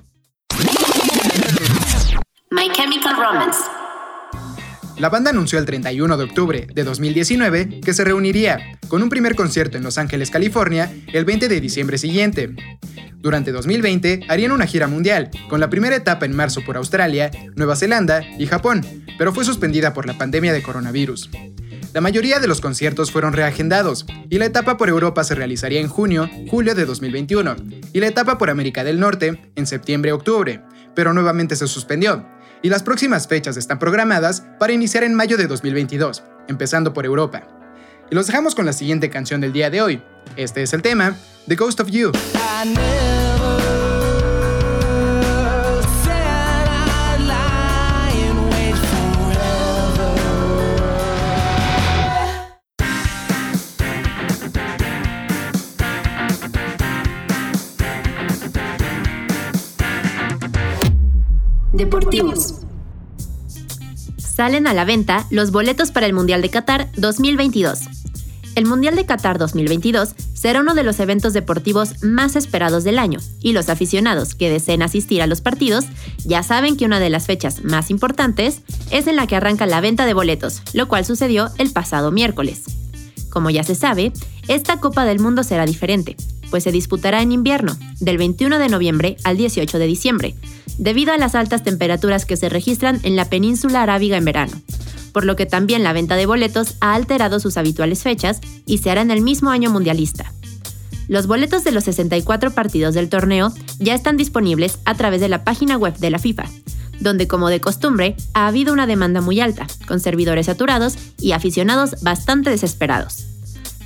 My 2.52 2.69
Chemical 2.73 3.15
Romance. 3.15 3.60
La 4.97 5.08
banda 5.08 5.30
anunció 5.30 5.60
el 5.60 5.65
31 5.65 6.17
de 6.17 6.23
octubre 6.25 6.67
de 6.73 6.84
2019 6.84 7.80
que 7.80 7.93
se 7.93 8.04
reuniría 8.04 8.60
con 8.89 9.02
un 9.02 9.08
primer 9.08 9.34
concierto 9.36 9.78
en 9.78 9.84
Los 9.84 9.97
Ángeles, 9.97 10.30
California, 10.30 10.91
el 11.13 11.23
20 11.23 11.47
de 11.47 11.62
diciembre 11.62 11.97
siguiente. 11.97 12.54
Durante 13.15 13.54
2020 13.54 14.21
harían 14.28 14.52
una 14.52 14.65
gira 14.65 14.88
mundial, 14.88 15.30
con 15.49 15.60
la 15.60 15.69
primera 15.69 15.95
etapa 15.95 16.25
en 16.25 16.36
marzo 16.36 16.62
por 16.65 16.75
Australia, 16.75 17.32
Nueva 17.56 17.78
Zelanda 17.78 18.23
y 18.38 18.45
Japón, 18.45 18.86
pero 19.17 19.34
fue 19.34 19.45
suspendida 19.45 19.93
por 19.93 20.06
la 20.06 20.17
pandemia 20.17 20.52
de 20.52 20.63
coronavirus. 20.63 21.30
La 21.91 22.02
mayoría 22.02 22.39
de 22.39 22.47
los 22.47 22.62
conciertos 22.62 23.12
fueron 23.12 23.34
reagendados, 23.34 24.06
y 24.30 24.38
la 24.38 24.45
etapa 24.45 24.78
por 24.78 24.89
Europa 24.89 25.23
se 25.23 25.34
realizaría 25.34 25.80
en 25.80 25.88
junio, 25.88 26.30
julio 26.47 26.75
de 26.75 26.86
2021, 26.86 27.56
y 27.93 27.99
la 27.99 28.08
etapa 28.08 28.38
por 28.38 28.52
América 28.52 28.84
del 28.84 28.99
Norte 28.99 29.52
en 29.56 29.65
septiembre-octubre, 29.65 30.62
pero 30.93 31.13
nuevamente 31.13 31.56
se 31.56 31.67
suspendió, 31.67 32.25
y 32.62 32.69
las 32.69 32.84
próximas 32.84 33.28
fechas 33.28 33.58
están 33.58 33.80
programadas 33.80 34.43
para 34.60 34.73
iniciar 34.73 35.04
en 35.04 35.15
mayo 35.15 35.36
de 35.36 35.47
2022, 35.47 36.23
empezando 36.47 36.93
por 36.93 37.06
Europa. 37.06 37.47
Y 38.12 38.15
los 38.15 38.28
dejamos 38.28 38.54
con 38.54 38.67
la 38.67 38.73
siguiente 38.73 39.10
canción 39.10 39.41
del 39.41 39.54
día 39.54 39.71
de 39.71 39.82
hoy. 39.82 40.04
Este 40.36 40.62
es 40.62 40.73
el 40.73 40.84
tema, 40.84 41.15
The 41.47 41.56
Ghost 41.56 41.80
of 41.80 41.89
You. 41.89 42.12
Deportivos. 61.80 62.56
Salen 64.18 64.68
a 64.68 64.74
la 64.74 64.84
venta 64.84 65.26
los 65.30 65.52
boletos 65.52 65.92
para 65.92 66.08
el 66.08 66.13
Mundial 66.13 66.42
de 66.42 66.50
Qatar 66.50 66.89
2022. 66.98 67.80
El 68.56 68.65
Mundial 68.65 68.98
de 68.98 69.06
Qatar 69.06 69.38
2022 69.38 70.13
será 70.34 70.60
uno 70.60 70.76
de 70.76 70.84
los 70.84 71.00
eventos 71.00 71.32
deportivos 71.32 72.04
más 72.04 72.36
esperados 72.36 72.84
del 72.84 73.00
año, 73.00 73.20
y 73.39 73.54
los 73.54 73.70
aficionados 73.70 74.36
que 74.36 74.50
deseen 74.50 74.82
asistir 74.82 75.22
a 75.22 75.28
los 75.28 75.39
partidos 75.39 75.86
ya 76.26 76.44
saben 76.44 76.76
que 76.76 76.84
una 76.84 77.00
de 77.00 77.10
las 77.10 77.28
fechas 77.28 77.63
más 77.63 77.92
importantes 77.92 78.62
es 78.92 79.08
en 79.08 79.15
la 79.15 79.26
que 79.26 79.38
arranca 79.38 79.65
la 79.65 79.80
venta 79.80 80.06
de 80.06 80.13
boletos, 80.13 80.62
lo 80.74 80.89
cual 80.89 81.06
sucedió 81.06 81.50
el 81.60 81.72
pasado 81.72 82.12
miércoles. 82.12 82.63
Como 83.30 83.52
ya 83.52 83.63
se 83.63 83.76
sabe, 83.76 84.12
esta 84.50 84.82
Copa 84.82 85.06
del 85.06 85.22
Mundo 85.22 85.44
será 85.44 85.65
diferente, 85.65 86.18
pues 86.49 86.63
se 86.63 86.71
disputará 86.71 87.21
en 87.21 87.31
invierno, 87.31 87.77
del 87.99 88.17
21 88.17 88.59
de 88.59 88.69
noviembre 88.69 89.17
al 89.23 89.38
18 89.38 89.79
de 89.79 89.88
diciembre, 89.88 90.35
debido 90.77 91.13
a 91.13 91.17
las 91.17 91.35
altas 91.35 91.63
temperaturas 91.63 92.25
que 92.25 92.38
se 92.38 92.49
registran 92.49 92.99
en 93.03 93.15
la 93.15 93.25
península 93.25 93.83
arábiga 93.83 94.17
en 94.17 94.25
verano, 94.25 94.53
por 95.12 95.25
lo 95.25 95.35
que 95.35 95.45
también 95.45 95.83
la 95.83 95.93
venta 95.93 96.15
de 96.15 96.25
boletos 96.25 96.75
ha 96.79 96.93
alterado 96.93 97.39
sus 97.39 97.57
habituales 97.57 98.03
fechas 98.03 98.39
y 98.65 98.79
se 98.79 98.89
hará 98.89 99.01
en 99.01 99.12
el 99.12 99.21
mismo 99.21 99.49
año 99.49 99.69
mundialista. 99.69 100.33
Los 101.07 101.25
boletos 101.25 101.63
de 101.63 101.71
los 101.71 101.85
64 101.85 102.51
partidos 102.51 102.93
del 102.93 103.09
torneo 103.09 103.51
ya 103.79 103.95
están 103.95 104.15
disponibles 104.15 104.77
a 104.85 104.93
través 104.93 105.21
de 105.21 105.29
la 105.29 105.43
página 105.43 105.75
web 105.75 105.97
de 105.97 106.12
la 106.12 106.19
FIFA, 106.19 106.45
donde 106.99 107.27
como 107.27 107.49
de 107.49 107.62
costumbre 107.62 108.15
ha 108.33 108.47
habido 108.47 108.73
una 108.73 108.85
demanda 108.85 109.19
muy 109.19 109.39
alta, 109.39 109.65
con 109.88 109.99
servidores 109.99 110.45
saturados 110.45 110.97
y 111.17 111.31
aficionados 111.31 112.01
bastante 112.03 112.51
desesperados. 112.51 113.25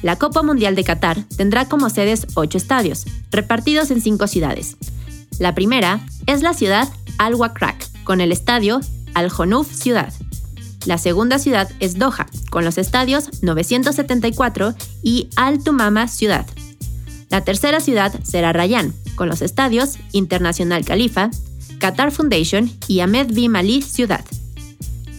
La 0.03 0.17
Copa 0.17 0.43
Mundial 0.43 0.75
de 0.75 0.83
Qatar 0.83 1.23
tendrá 1.37 1.69
como 1.69 1.89
sedes 1.89 2.27
ocho 2.35 2.57
estadios, 2.57 3.05
repartidos 3.31 3.89
en 3.89 4.01
cinco 4.01 4.27
ciudades. 4.27 4.75
La 5.39 5.55
primera 5.55 6.05
es 6.27 6.41
la 6.43 6.53
ciudad 6.53 6.89
Al 7.17 7.35
Wakrak, 7.35 8.03
con 8.03 8.19
el 8.19 8.33
estadio 8.33 8.81
Al 9.13 9.31
Honuf 9.35 9.73
Ciudad. 9.73 10.13
La 10.85 10.97
segunda 10.97 11.39
ciudad 11.39 11.69
es 11.79 11.97
Doha, 11.97 12.27
con 12.49 12.65
los 12.65 12.77
estadios 12.77 13.41
974 13.41 14.75
y 15.01 15.29
Al 15.37 15.63
Tumama 15.63 16.09
Ciudad. 16.09 16.45
La 17.29 17.45
tercera 17.45 17.79
ciudad 17.79 18.13
será 18.23 18.51
Rayán, 18.51 18.93
con 19.15 19.29
los 19.29 19.41
estadios 19.41 19.97
Internacional 20.11 20.83
Khalifa, 20.83 21.31
Qatar 21.79 22.11
Foundation 22.11 22.69
y 22.89 22.99
Ahmed 22.99 23.33
bin 23.33 23.55
Ali 23.55 23.81
Ciudad. 23.81 24.25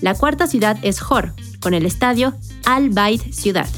La 0.02 0.14
cuarta 0.14 0.46
ciudad 0.46 0.76
es 0.82 1.00
Jor, 1.00 1.32
con 1.60 1.72
el 1.72 1.86
estadio 1.86 2.34
Al 2.66 2.90
Bayt 2.90 3.32
Ciudad. 3.32 3.68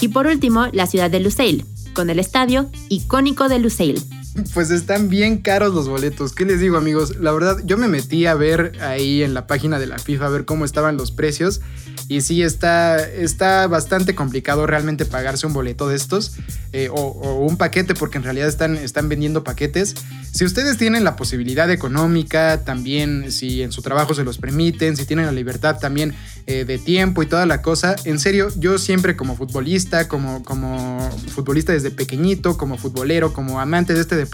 Y 0.00 0.08
por 0.08 0.26
último, 0.26 0.68
la 0.72 0.86
ciudad 0.86 1.10
de 1.10 1.20
Lusail, 1.20 1.64
con 1.94 2.10
el 2.10 2.18
estadio 2.18 2.70
icónico 2.88 3.48
de 3.48 3.58
Lusail. 3.58 4.02
Pues 4.54 4.70
están 4.70 5.08
bien 5.08 5.38
caros 5.38 5.74
los 5.74 5.88
boletos. 5.88 6.32
¿Qué 6.32 6.44
les 6.44 6.60
digo, 6.60 6.76
amigos? 6.76 7.16
La 7.16 7.32
verdad, 7.32 7.58
yo 7.64 7.76
me 7.76 7.88
metí 7.88 8.26
a 8.26 8.34
ver 8.34 8.72
ahí 8.80 9.22
en 9.22 9.34
la 9.34 9.46
página 9.46 9.78
de 9.78 9.86
la 9.86 9.98
FIFA 9.98 10.26
a 10.26 10.30
ver 10.30 10.44
cómo 10.44 10.64
estaban 10.64 10.96
los 10.96 11.10
precios. 11.10 11.60
Y 12.08 12.22
sí, 12.22 12.42
está, 12.42 12.98
está 12.98 13.66
bastante 13.66 14.14
complicado 14.14 14.66
realmente 14.66 15.04
pagarse 15.04 15.46
un 15.46 15.52
boleto 15.52 15.88
de 15.88 15.96
estos. 15.96 16.32
Eh, 16.72 16.88
o, 16.92 17.10
un 17.40 17.56
paquete, 17.56 17.94
porque 17.94 18.18
en 18.18 18.24
realidad 18.24 18.48
están, 18.48 18.76
están 18.76 19.08
vendiendo 19.08 19.44
paquetes. 19.44 19.94
Si 20.32 20.44
ustedes 20.44 20.76
tienen 20.76 21.02
la 21.02 21.16
posibilidad 21.16 21.70
económica, 21.70 22.64
también 22.64 23.32
si 23.32 23.62
en 23.62 23.72
su 23.72 23.82
trabajo 23.82 24.14
se 24.14 24.22
los 24.22 24.38
permiten, 24.38 24.96
si 24.96 25.04
tienen 25.04 25.26
la 25.26 25.32
libertad 25.32 25.78
también 25.80 26.14
eh, 26.46 26.64
de 26.64 26.78
tiempo 26.78 27.22
y 27.22 27.26
toda 27.26 27.46
la 27.46 27.62
cosa, 27.62 27.96
en 28.04 28.20
serio, 28.20 28.48
yo 28.56 28.78
siempre 28.78 29.16
como 29.16 29.36
futbolista, 29.36 30.06
como, 30.06 30.44
como 30.44 31.10
futbolista 31.34 31.72
desde 31.72 31.90
pequeñito, 31.90 32.56
como 32.56 32.78
futbolero, 32.78 33.32
como 33.32 33.60
amante 33.60 33.94
de 33.94 34.00
este 34.00 34.14
deporte, 34.14 34.29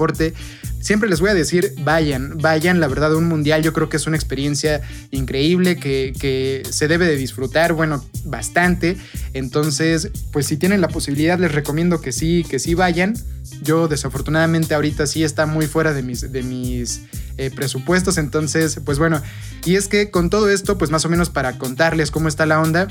siempre 0.80 1.09
les 1.09 1.20
voy 1.20 1.30
a 1.30 1.35
decir, 1.35 1.74
vayan, 1.80 2.38
vayan, 2.38 2.78
la 2.78 2.87
verdad, 2.87 3.14
un 3.14 3.26
mundial 3.26 3.62
yo 3.62 3.72
creo 3.72 3.88
que 3.88 3.96
es 3.96 4.06
una 4.06 4.16
experiencia 4.16 4.82
increíble 5.11 5.76
que, 5.76 6.12
que 6.18 6.62
se 6.70 6.87
debe 6.87 7.06
de 7.06 7.16
disfrutar, 7.16 7.72
bueno, 7.72 8.04
bastante. 8.24 8.96
Entonces, 9.35 10.11
pues 10.32 10.46
si 10.46 10.56
tienen 10.56 10.80
la 10.80 10.88
posibilidad, 10.88 11.38
les 11.38 11.52
recomiendo 11.52 12.00
que 12.00 12.12
sí, 12.12 12.44
que 12.48 12.59
sí 12.59 12.74
vayan. 12.74 13.14
Yo 13.62 13.88
desafortunadamente 13.88 14.74
ahorita 14.74 15.06
sí 15.06 15.24
está 15.24 15.46
muy 15.46 15.66
fuera 15.66 15.92
de 15.92 16.02
mis, 16.02 16.32
de 16.32 16.42
mis 16.42 17.02
eh, 17.38 17.50
presupuestos, 17.50 18.18
entonces, 18.18 18.80
pues 18.85 18.98
bueno, 18.98 19.20
y 19.64 19.76
es 19.76 19.88
que 19.88 20.11
con 20.11 20.30
todo 20.30 20.48
esto, 20.50 20.78
pues 20.78 20.90
más 20.90 21.04
o 21.04 21.09
menos 21.09 21.30
para 21.30 21.59
contarles 21.59 22.11
cómo 22.11 22.28
está 22.28 22.46
la 22.46 22.61
onda, 22.61 22.88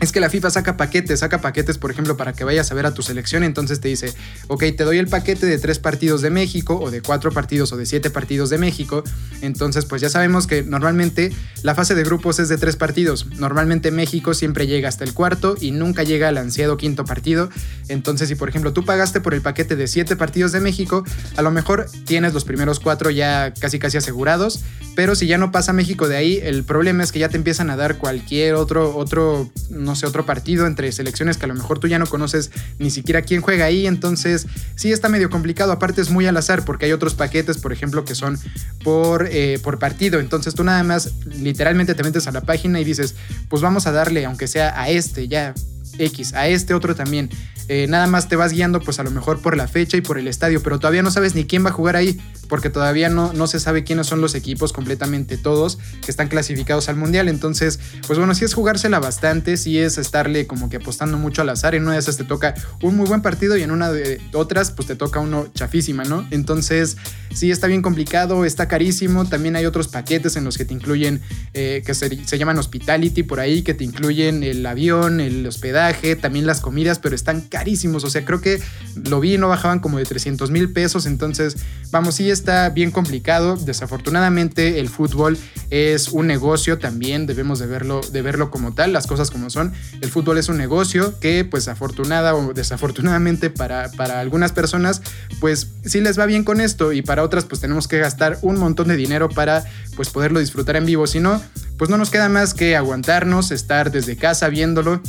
es 0.00 0.12
que 0.12 0.20
la 0.20 0.30
FIFA 0.30 0.50
saca 0.50 0.76
paquetes, 0.76 1.20
saca 1.20 1.40
paquetes, 1.40 1.78
por 1.78 1.90
ejemplo, 1.90 2.16
para 2.16 2.32
que 2.32 2.44
vayas 2.44 2.70
a 2.70 2.74
ver 2.74 2.86
a 2.86 2.94
tu 2.94 3.02
selección. 3.02 3.42
Entonces 3.42 3.80
te 3.80 3.88
dice, 3.88 4.14
ok, 4.46 4.64
te 4.76 4.84
doy 4.84 4.98
el 4.98 5.08
paquete 5.08 5.46
de 5.46 5.58
tres 5.58 5.78
partidos 5.78 6.22
de 6.22 6.30
México, 6.30 6.78
o 6.78 6.90
de 6.90 7.02
cuatro 7.02 7.32
partidos, 7.32 7.72
o 7.72 7.76
de 7.76 7.86
siete 7.86 8.10
partidos 8.10 8.50
de 8.50 8.58
México. 8.58 9.02
Entonces, 9.40 9.86
pues 9.86 10.00
ya 10.00 10.08
sabemos 10.08 10.46
que 10.46 10.62
normalmente 10.62 11.32
la 11.62 11.74
fase 11.74 11.94
de 11.94 12.04
grupos 12.04 12.38
es 12.38 12.48
de 12.48 12.58
tres 12.58 12.76
partidos. 12.76 13.26
Normalmente 13.38 13.90
México 13.90 14.34
siempre 14.34 14.66
llega 14.66 14.88
hasta 14.88 15.04
el 15.04 15.14
cuarto 15.14 15.56
y 15.60 15.72
nunca 15.72 16.04
llega 16.04 16.28
al 16.28 16.38
ansiado 16.38 16.76
quinto 16.76 17.04
partido. 17.04 17.48
Entonces, 17.88 18.28
si 18.28 18.34
por 18.34 18.48
ejemplo 18.48 18.72
tú 18.72 18.84
pagaste 18.84 19.20
por 19.20 19.34
el 19.34 19.40
paquete 19.40 19.76
de 19.76 19.88
siete 19.88 20.16
partidos 20.16 20.52
de 20.52 20.60
México, 20.60 21.04
a 21.36 21.42
lo 21.42 21.50
mejor 21.50 21.86
tienes 22.04 22.34
los 22.34 22.44
primeros 22.44 22.80
cuatro 22.80 23.10
ya 23.10 23.52
casi 23.58 23.78
casi 23.78 23.96
asegurados. 23.96 24.60
Pero 24.94 25.14
si 25.14 25.26
ya 25.26 25.38
no 25.38 25.52
pasa 25.52 25.72
México 25.72 26.08
de 26.08 26.16
ahí, 26.16 26.40
el 26.42 26.64
problema 26.64 27.02
es 27.04 27.12
que 27.12 27.18
ya 27.20 27.28
te 27.28 27.36
empiezan 27.36 27.70
a 27.70 27.76
dar 27.76 27.98
cualquier 27.98 28.54
otro, 28.54 28.96
otro 28.96 29.50
no 29.88 29.96
sé, 29.96 30.06
otro 30.06 30.24
partido 30.26 30.66
entre 30.66 30.92
selecciones 30.92 31.38
que 31.38 31.46
a 31.46 31.48
lo 31.48 31.54
mejor 31.54 31.78
tú 31.78 31.88
ya 31.88 31.98
no 31.98 32.06
conoces 32.06 32.50
ni 32.78 32.90
siquiera 32.90 33.22
quién 33.22 33.40
juega 33.40 33.64
ahí, 33.64 33.86
entonces 33.86 34.46
sí 34.76 34.92
está 34.92 35.08
medio 35.08 35.30
complicado, 35.30 35.72
aparte 35.72 36.00
es 36.00 36.10
muy 36.10 36.26
al 36.26 36.36
azar 36.36 36.64
porque 36.64 36.84
hay 36.84 36.92
otros 36.92 37.14
paquetes, 37.14 37.58
por 37.58 37.72
ejemplo, 37.72 38.04
que 38.04 38.14
son 38.14 38.38
por, 38.84 39.26
eh, 39.30 39.58
por 39.62 39.78
partido, 39.78 40.20
entonces 40.20 40.54
tú 40.54 40.62
nada 40.62 40.84
más 40.84 41.12
literalmente 41.24 41.94
te 41.94 42.02
metes 42.02 42.26
a 42.26 42.32
la 42.32 42.42
página 42.42 42.80
y 42.80 42.84
dices, 42.84 43.16
pues 43.48 43.62
vamos 43.62 43.86
a 43.86 43.92
darle, 43.92 44.26
aunque 44.26 44.46
sea 44.46 44.80
a 44.80 44.90
este, 44.90 45.26
ya 45.26 45.54
X, 45.98 46.34
a 46.34 46.48
este 46.48 46.74
otro 46.74 46.94
también. 46.94 47.30
Eh, 47.68 47.86
nada 47.86 48.06
más 48.06 48.28
te 48.28 48.36
vas 48.36 48.52
guiando 48.52 48.80
pues 48.80 48.98
a 48.98 49.02
lo 49.02 49.10
mejor 49.10 49.40
por 49.40 49.56
la 49.56 49.68
fecha 49.68 49.96
y 49.96 50.00
por 50.00 50.18
el 50.18 50.26
estadio, 50.26 50.62
pero 50.62 50.78
todavía 50.78 51.02
no 51.02 51.10
sabes 51.10 51.34
ni 51.34 51.44
quién 51.44 51.64
va 51.64 51.70
a 51.70 51.72
jugar 51.72 51.96
ahí, 51.96 52.18
porque 52.48 52.70
todavía 52.70 53.08
no, 53.08 53.32
no 53.32 53.46
se 53.46 53.60
sabe 53.60 53.84
quiénes 53.84 54.06
son 54.06 54.20
los 54.20 54.34
equipos 54.34 54.72
completamente 54.72 55.36
todos 55.36 55.78
que 56.04 56.10
están 56.10 56.28
clasificados 56.28 56.88
al 56.88 56.96
mundial. 56.96 57.28
Entonces, 57.28 57.78
pues 58.06 58.18
bueno, 58.18 58.34
sí 58.34 58.44
es 58.44 58.54
jugársela 58.54 58.98
bastante, 58.98 59.56
sí 59.56 59.78
es 59.78 59.98
estarle 59.98 60.46
como 60.46 60.70
que 60.70 60.76
apostando 60.76 61.18
mucho 61.18 61.42
al 61.42 61.50
azar. 61.50 61.74
En 61.74 61.82
una 61.84 61.92
de 61.92 61.98
esas 61.98 62.16
te 62.16 62.24
toca 62.24 62.54
un 62.82 62.96
muy 62.96 63.06
buen 63.06 63.22
partido 63.22 63.56
y 63.56 63.62
en 63.62 63.70
una 63.70 63.90
de 63.90 64.20
otras 64.32 64.70
pues 64.70 64.88
te 64.88 64.96
toca 64.96 65.20
uno 65.20 65.48
chafísima, 65.54 66.04
¿no? 66.04 66.26
Entonces, 66.30 66.96
sí 67.34 67.50
está 67.50 67.66
bien 67.66 67.82
complicado, 67.82 68.44
está 68.44 68.68
carísimo. 68.68 69.26
También 69.26 69.56
hay 69.56 69.66
otros 69.66 69.88
paquetes 69.88 70.36
en 70.36 70.44
los 70.44 70.56
que 70.56 70.64
te 70.64 70.74
incluyen, 70.74 71.20
eh, 71.54 71.82
que 71.84 71.94
se, 71.94 72.24
se 72.24 72.38
llaman 72.38 72.58
hospitality 72.58 73.22
por 73.22 73.40
ahí, 73.40 73.62
que 73.62 73.74
te 73.74 73.84
incluyen 73.84 74.42
el 74.42 74.64
avión, 74.64 75.20
el 75.20 75.46
hospedaje, 75.46 76.16
también 76.16 76.46
las 76.46 76.60
comidas, 76.60 76.98
pero 76.98 77.14
están 77.14 77.42
carísimos. 77.42 78.04
O 78.04 78.10
sea, 78.10 78.24
creo 78.24 78.40
que 78.40 78.60
lo 79.08 79.20
vi, 79.20 79.38
no 79.38 79.48
bajaban 79.48 79.80
como 79.80 79.98
de 79.98 80.04
300 80.04 80.50
mil 80.50 80.72
pesos. 80.72 81.06
Entonces, 81.06 81.56
vamos, 81.90 82.14
sí 82.14 82.30
está 82.38 82.70
bien 82.70 82.90
complicado. 82.90 83.56
Desafortunadamente, 83.56 84.80
el 84.80 84.88
fútbol 84.88 85.36
es 85.70 86.08
un 86.08 86.26
negocio 86.26 86.78
también. 86.78 87.26
Debemos 87.26 87.58
de 87.58 87.66
verlo, 87.66 88.00
de 88.00 88.22
verlo 88.22 88.50
como 88.50 88.74
tal, 88.74 88.92
las 88.92 89.06
cosas 89.06 89.30
como 89.30 89.50
son. 89.50 89.72
El 90.00 90.10
fútbol 90.10 90.38
es 90.38 90.48
un 90.48 90.56
negocio 90.56 91.18
que, 91.20 91.44
pues, 91.44 91.68
afortunada 91.68 92.34
o 92.34 92.54
desafortunadamente 92.54 93.50
para, 93.50 93.90
para 93.92 94.20
algunas 94.20 94.52
personas, 94.52 95.02
pues 95.40 95.68
sí 95.84 96.00
les 96.00 96.18
va 96.18 96.26
bien 96.26 96.44
con 96.44 96.60
esto. 96.60 96.92
Y 96.92 97.02
para 97.02 97.22
otras, 97.22 97.44
pues 97.44 97.60
tenemos 97.60 97.88
que 97.88 97.98
gastar 97.98 98.38
un 98.42 98.58
montón 98.58 98.88
de 98.88 98.96
dinero 98.96 99.28
para, 99.28 99.64
pues, 99.96 100.10
poderlo 100.10 100.40
disfrutar 100.40 100.76
en 100.76 100.86
vivo. 100.86 101.06
Si 101.06 101.20
no, 101.20 101.42
pues 101.76 101.90
no 101.90 101.98
nos 101.98 102.10
queda 102.10 102.28
más 102.28 102.54
que 102.54 102.76
aguantarnos, 102.76 103.50
estar 103.50 103.90
desde 103.90 104.16
casa 104.16 104.48
viéndolo 104.48 105.00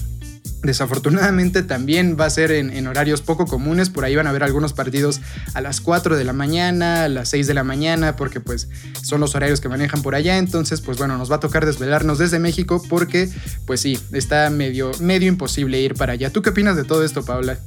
Desafortunadamente 0.61 1.63
también 1.63 2.17
va 2.19 2.25
a 2.25 2.29
ser 2.29 2.51
en, 2.51 2.85
horarios 2.87 3.21
poco 3.21 3.45
comunes, 3.45 3.89
por 3.89 4.03
ahí 4.03 4.15
van 4.15 4.27
a 4.27 4.31
haber 4.31 4.43
algunos 4.43 4.73
partidos 4.73 5.21
a 5.53 5.61
las 5.61 5.79
4 5.79 6.17
de 6.17 6.23
la 6.25 6.33
mañana, 6.33 7.05
a 7.05 7.09
las 7.09 7.29
6 7.29 7.47
de 7.47 7.53
la 7.53 7.63
mañana, 7.63 8.17
porque 8.17 8.41
pues 8.41 8.67
son 9.01 9.21
los 9.21 9.35
horarios 9.35 9.61
que 9.61 9.69
manejan 9.69 10.01
por 10.01 10.15
allá, 10.15 10.37
entonces 10.37 10.81
pues 10.81 10.97
bueno, 10.97 11.17
nos 11.17 11.31
va 11.31 11.37
a 11.37 11.39
tocar 11.39 11.65
desvelarnos 11.65 12.17
desde 12.17 12.39
México 12.39 12.83
porque 12.89 13.29
pues 13.65 13.79
sí, 13.79 13.97
está 14.11 14.49
medio, 14.49 14.91
medio 14.99 15.29
imposible 15.29 15.79
ir 15.79 15.93
para 15.93 16.13
allá. 16.13 16.29
¿Tú 16.29 16.41
qué 16.41 16.49
opinas 16.49 16.75
de 16.75 16.83
todo 16.83 17.03
esto, 17.05 17.23
Paula? 17.23 17.59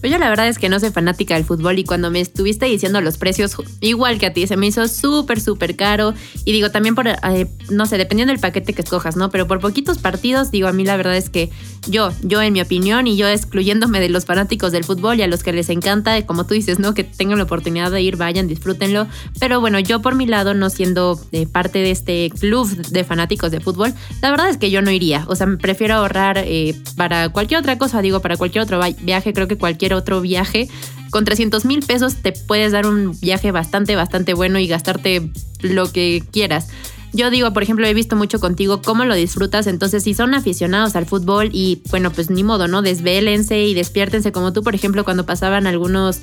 Pues 0.00 0.12
yo 0.12 0.18
la 0.18 0.28
verdad 0.28 0.46
es 0.46 0.58
que 0.58 0.68
no 0.68 0.78
soy 0.78 0.90
fanática 0.90 1.34
del 1.34 1.44
fútbol 1.44 1.78
y 1.78 1.84
cuando 1.84 2.10
me 2.10 2.20
estuviste 2.20 2.66
diciendo 2.66 3.00
los 3.00 3.18
precios, 3.18 3.56
igual 3.80 4.18
que 4.18 4.26
a 4.26 4.32
ti, 4.32 4.46
se 4.46 4.56
me 4.56 4.68
hizo 4.68 4.86
súper, 4.86 5.40
súper 5.40 5.74
caro. 5.74 6.14
Y 6.44 6.52
digo, 6.52 6.70
también 6.70 6.94
por, 6.94 7.08
eh, 7.08 7.48
no 7.70 7.84
sé, 7.86 7.98
dependiendo 7.98 8.32
del 8.32 8.40
paquete 8.40 8.74
que 8.74 8.82
escojas, 8.82 9.16
¿no? 9.16 9.30
Pero 9.30 9.48
por 9.48 9.58
poquitos 9.58 9.98
partidos, 9.98 10.52
digo, 10.52 10.68
a 10.68 10.72
mí 10.72 10.84
la 10.84 10.96
verdad 10.96 11.16
es 11.16 11.30
que 11.30 11.50
yo, 11.88 12.12
yo 12.22 12.42
en 12.42 12.52
mi 12.52 12.60
opinión 12.60 13.06
y 13.06 13.16
yo 13.16 13.28
excluyéndome 13.28 14.00
de 14.00 14.08
los 14.08 14.24
fanáticos 14.24 14.72
del 14.72 14.84
fútbol 14.84 15.18
y 15.18 15.22
a 15.22 15.26
los 15.26 15.42
que 15.42 15.52
les 15.52 15.68
encanta, 15.70 16.24
como 16.26 16.46
tú 16.46 16.54
dices, 16.54 16.78
¿no? 16.78 16.94
Que 16.94 17.04
tengan 17.04 17.38
la 17.38 17.44
oportunidad 17.44 17.90
de 17.90 18.02
ir, 18.02 18.16
vayan, 18.16 18.46
disfrútenlo. 18.46 19.06
Pero 19.40 19.60
bueno, 19.60 19.78
yo 19.78 20.00
por 20.00 20.14
mi 20.14 20.26
lado, 20.26 20.54
no 20.54 20.70
siendo 20.70 21.20
eh, 21.32 21.46
parte 21.46 21.78
de 21.80 21.90
este 21.90 22.30
club 22.38 22.68
de 22.68 23.04
fanáticos 23.04 23.50
de 23.50 23.60
fútbol, 23.60 23.94
la 24.22 24.30
verdad 24.30 24.48
es 24.50 24.56
que 24.56 24.70
yo 24.70 24.82
no 24.82 24.90
iría. 24.90 25.24
O 25.28 25.36
sea, 25.36 25.46
prefiero 25.60 25.94
ahorrar 25.94 26.38
eh, 26.38 26.74
para 26.96 27.30
cualquier 27.30 27.60
otra 27.60 27.78
cosa, 27.78 28.02
digo, 28.02 28.20
para 28.20 28.36
cualquier 28.36 28.62
otro 28.64 28.80
viaje, 29.00 29.32
creo 29.32 29.48
que 29.48 29.56
cualquier 29.56 29.94
otro 29.94 30.20
viaje. 30.20 30.68
Con 31.10 31.24
300 31.24 31.64
mil 31.64 31.80
pesos 31.80 32.16
te 32.16 32.32
puedes 32.32 32.72
dar 32.72 32.86
un 32.86 33.18
viaje 33.20 33.50
bastante, 33.50 33.96
bastante 33.96 34.34
bueno 34.34 34.58
y 34.58 34.66
gastarte 34.66 35.30
lo 35.62 35.90
que 35.90 36.22
quieras. 36.30 36.68
Yo 37.12 37.30
digo, 37.30 37.52
por 37.52 37.62
ejemplo, 37.62 37.86
he 37.86 37.94
visto 37.94 38.16
mucho 38.16 38.38
contigo 38.40 38.82
cómo 38.82 39.04
lo 39.04 39.14
disfrutas, 39.14 39.66
entonces 39.66 40.04
si 40.04 40.14
son 40.14 40.34
aficionados 40.34 40.96
al 40.96 41.06
fútbol 41.06 41.50
y 41.52 41.82
bueno, 41.90 42.12
pues 42.12 42.30
ni 42.30 42.44
modo, 42.44 42.68
¿no? 42.68 42.82
Desvélense 42.82 43.62
y 43.62 43.74
despiértense 43.74 44.32
como 44.32 44.52
tú, 44.52 44.62
por 44.62 44.74
ejemplo, 44.74 45.04
cuando 45.04 45.26
pasaban 45.26 45.66
algunos 45.66 46.20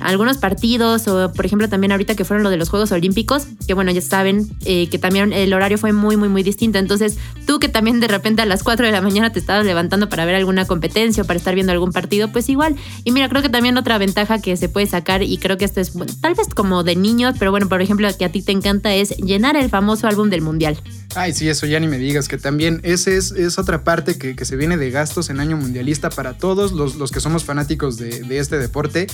algunos 0.00 0.38
partidos 0.38 1.06
o 1.08 1.32
por 1.32 1.46
ejemplo 1.46 1.68
también 1.68 1.92
ahorita 1.92 2.14
que 2.14 2.24
fueron 2.24 2.42
lo 2.42 2.50
de 2.50 2.56
los 2.56 2.68
Juegos 2.68 2.92
Olímpicos, 2.92 3.46
que 3.66 3.74
bueno, 3.74 3.90
ya 3.90 4.00
saben 4.00 4.48
eh, 4.64 4.88
que 4.88 4.98
también 4.98 5.32
el 5.32 5.52
horario 5.52 5.78
fue 5.78 5.92
muy, 5.92 6.16
muy, 6.16 6.28
muy 6.28 6.42
distinto. 6.42 6.78
Entonces 6.78 7.16
tú 7.46 7.58
que 7.58 7.68
también 7.68 8.00
de 8.00 8.08
repente 8.08 8.42
a 8.42 8.46
las 8.46 8.62
4 8.62 8.86
de 8.86 8.92
la 8.92 9.00
mañana 9.00 9.32
te 9.32 9.38
estabas 9.38 9.64
levantando 9.64 10.08
para 10.08 10.24
ver 10.24 10.34
alguna 10.34 10.66
competencia 10.66 11.22
o 11.22 11.26
para 11.26 11.38
estar 11.38 11.54
viendo 11.54 11.72
algún 11.72 11.92
partido, 11.92 12.30
pues 12.32 12.48
igual. 12.48 12.76
Y 13.04 13.12
mira, 13.12 13.28
creo 13.28 13.42
que 13.42 13.48
también 13.48 13.76
otra 13.76 13.98
ventaja 13.98 14.40
que 14.40 14.56
se 14.56 14.68
puede 14.68 14.86
sacar 14.86 15.22
y 15.22 15.38
creo 15.38 15.56
que 15.56 15.64
esto 15.64 15.80
es 15.80 15.92
tal 16.20 16.34
vez 16.34 16.48
como 16.54 16.82
de 16.82 16.96
niños, 16.96 17.36
pero 17.38 17.50
bueno, 17.50 17.68
por 17.68 17.82
ejemplo, 17.82 18.08
que 18.18 18.24
a 18.24 18.32
ti 18.32 18.42
te 18.42 18.52
encanta 18.52 18.94
es 18.94 19.16
llenar 19.16 19.56
el 19.56 19.70
famoso 19.70 20.06
álbum 20.06 20.30
del 20.30 20.42
Mundial. 20.42 20.78
Ay, 21.14 21.32
sí, 21.32 21.48
eso 21.48 21.66
ya 21.66 21.78
ni 21.80 21.86
me 21.86 21.98
digas, 21.98 22.28
que 22.28 22.38
también 22.38 22.80
ese 22.82 23.16
es, 23.16 23.30
es 23.32 23.58
otra 23.58 23.84
parte 23.84 24.18
que, 24.18 24.44
se 24.44 24.56
viene 24.56 24.76
de 24.76 24.90
gastos 24.90 25.30
en 25.30 25.40
año 25.40 25.56
mundialista 25.56 26.10
para 26.10 26.36
todos 26.36 26.72
los, 26.72 26.96
los 26.96 27.10
que 27.10 27.20
somos 27.20 27.44
fanáticos 27.44 27.96
de 27.96 28.38
este 28.38 28.58
deporte 28.58 29.06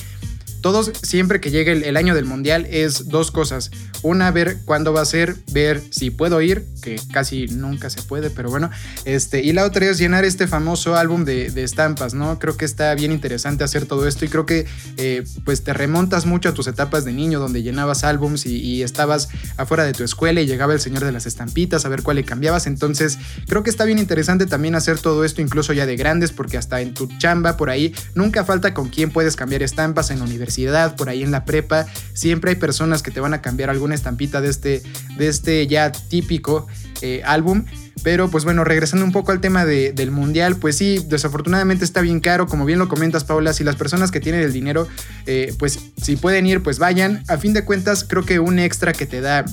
todos, 0.61 0.91
siempre 1.01 1.41
que 1.41 1.49
llegue 1.49 1.71
el, 1.71 1.97
año 1.97 2.13
del 2.13 2.25
mundial, 2.25 2.67
es 2.69 3.09
dos 3.09 3.31
cosas. 3.31 3.71
Una, 4.03 4.29
ver 4.29 4.59
cuándo 4.63 4.93
va 4.93 5.01
a 5.01 5.05
ser, 5.05 5.35
ver 5.51 5.81
si 5.89 6.11
puedo 6.11 6.39
ir, 6.41 6.65
que 6.83 6.99
casi 7.11 7.47
nunca 7.47 7.89
se 7.89 8.03
puede, 8.03 8.29
pero 8.29 8.49
bueno. 8.49 8.69
Este, 9.05 9.41
y 9.41 9.53
la 9.53 9.65
otra 9.65 9.87
es 9.87 9.97
llenar 9.97 10.23
este 10.23 10.47
famoso 10.47 10.95
álbum 10.95 11.25
de, 11.25 11.47
estampas, 11.61 12.13
¿no? 12.13 12.37
Creo 12.39 12.57
que 12.57 12.65
está 12.65 12.93
bien 12.95 13.11
interesante 13.11 13.63
hacer 13.63 13.85
todo 13.85 14.07
esto 14.07 14.25
y 14.25 14.29
creo 14.29 14.45
que 14.45 14.65
eh, 14.97 15.23
pues 15.45 15.63
te 15.63 15.73
remontas 15.73 16.25
mucho 16.25 16.49
a 16.49 16.53
tus 16.53 16.67
etapas 16.67 17.05
de 17.05 17.13
niño, 17.13 17.39
donde 17.39 17.63
llenabas 17.63 18.03
álbums 18.03 18.45
y, 18.45 18.81
estabas 18.81 19.29
afuera 19.57 19.83
de 19.83 19.93
tu 19.93 20.03
escuela 20.03 20.41
y 20.41 20.47
llegaba 20.47 20.73
el 20.73 20.79
señor 20.79 21.05
de 21.05 21.11
las 21.11 21.25
estampitas 21.25 21.85
a 21.85 21.89
ver 21.89 22.03
cuál 22.03 22.17
le 22.17 22.23
cambiabas. 22.23 22.67
Entonces, 22.67 23.19
creo 23.47 23.63
que 23.63 23.69
está 23.69 23.85
bien 23.85 23.99
interesante 23.99 24.45
también 24.45 24.75
hacer 24.75 24.97
todo 24.99 25.23
esto, 25.23 25.41
incluso 25.41 25.73
ya 25.73 25.85
de 25.85 25.95
grandes, 25.95 26.31
porque 26.31 26.57
hasta 26.57 26.81
en 26.81 26.93
tu 26.93 27.07
chamba 27.17 27.57
por 27.57 27.69
ahí 27.69 27.93
nunca 28.15 28.43
falta 28.43 28.73
con 28.73 28.89
quién 28.89 29.11
puedes 29.11 29.35
cambiar 29.35 29.61
estampas 29.61 30.09
en 30.09 30.19
la 30.19 30.25
universidad 30.25 30.50
por 30.97 31.09
ahí 31.09 31.23
en 31.23 31.31
la 31.31 31.45
prepa, 31.45 31.85
siempre 32.13 32.51
hay 32.51 32.55
personas 32.55 33.01
que 33.03 33.11
te 33.11 33.19
van 33.19 33.33
a 33.33 33.41
cambiar 33.41 33.69
alguna 33.69 33.95
estampita 33.95 34.41
de 34.41 34.49
este, 34.49 34.81
de 35.17 35.27
este 35.27 35.67
ya 35.67 35.91
típico 35.91 36.67
eh, 37.01 37.21
álbum. 37.25 37.65
Pero 38.03 38.29
pues 38.29 38.45
bueno, 38.45 38.63
regresando 38.63 39.05
un 39.05 39.11
poco 39.11 39.31
al 39.31 39.41
tema 39.41 39.63
del 39.63 40.11
mundial, 40.11 40.55
pues 40.55 40.75
sí, 40.75 41.05
desafortunadamente 41.07 41.85
está 41.85 42.01
bien 42.01 42.19
caro, 42.19 42.47
como 42.47 42.65
bien 42.65 42.79
lo 42.79 42.87
comentas 42.87 43.23
Paula, 43.25 43.53
si 43.53 43.63
las 43.63 43.75
personas 43.75 44.09
que 44.09 44.19
tienen 44.19 44.41
el 44.41 44.51
dinero, 44.51 44.87
eh, 45.27 45.53
pues 45.59 45.79
si 46.01 46.15
pueden 46.15 46.47
ir, 46.47 46.63
pues 46.63 46.79
vayan. 46.79 47.23
A 47.27 47.37
fin 47.37 47.53
de 47.53 47.63
cuentas, 47.63 48.03
creo 48.03 48.25
que 48.25 48.39
un 48.39 48.57
extra 48.57 48.93
que 48.93 49.05
te 49.05 49.21
da 49.21 49.45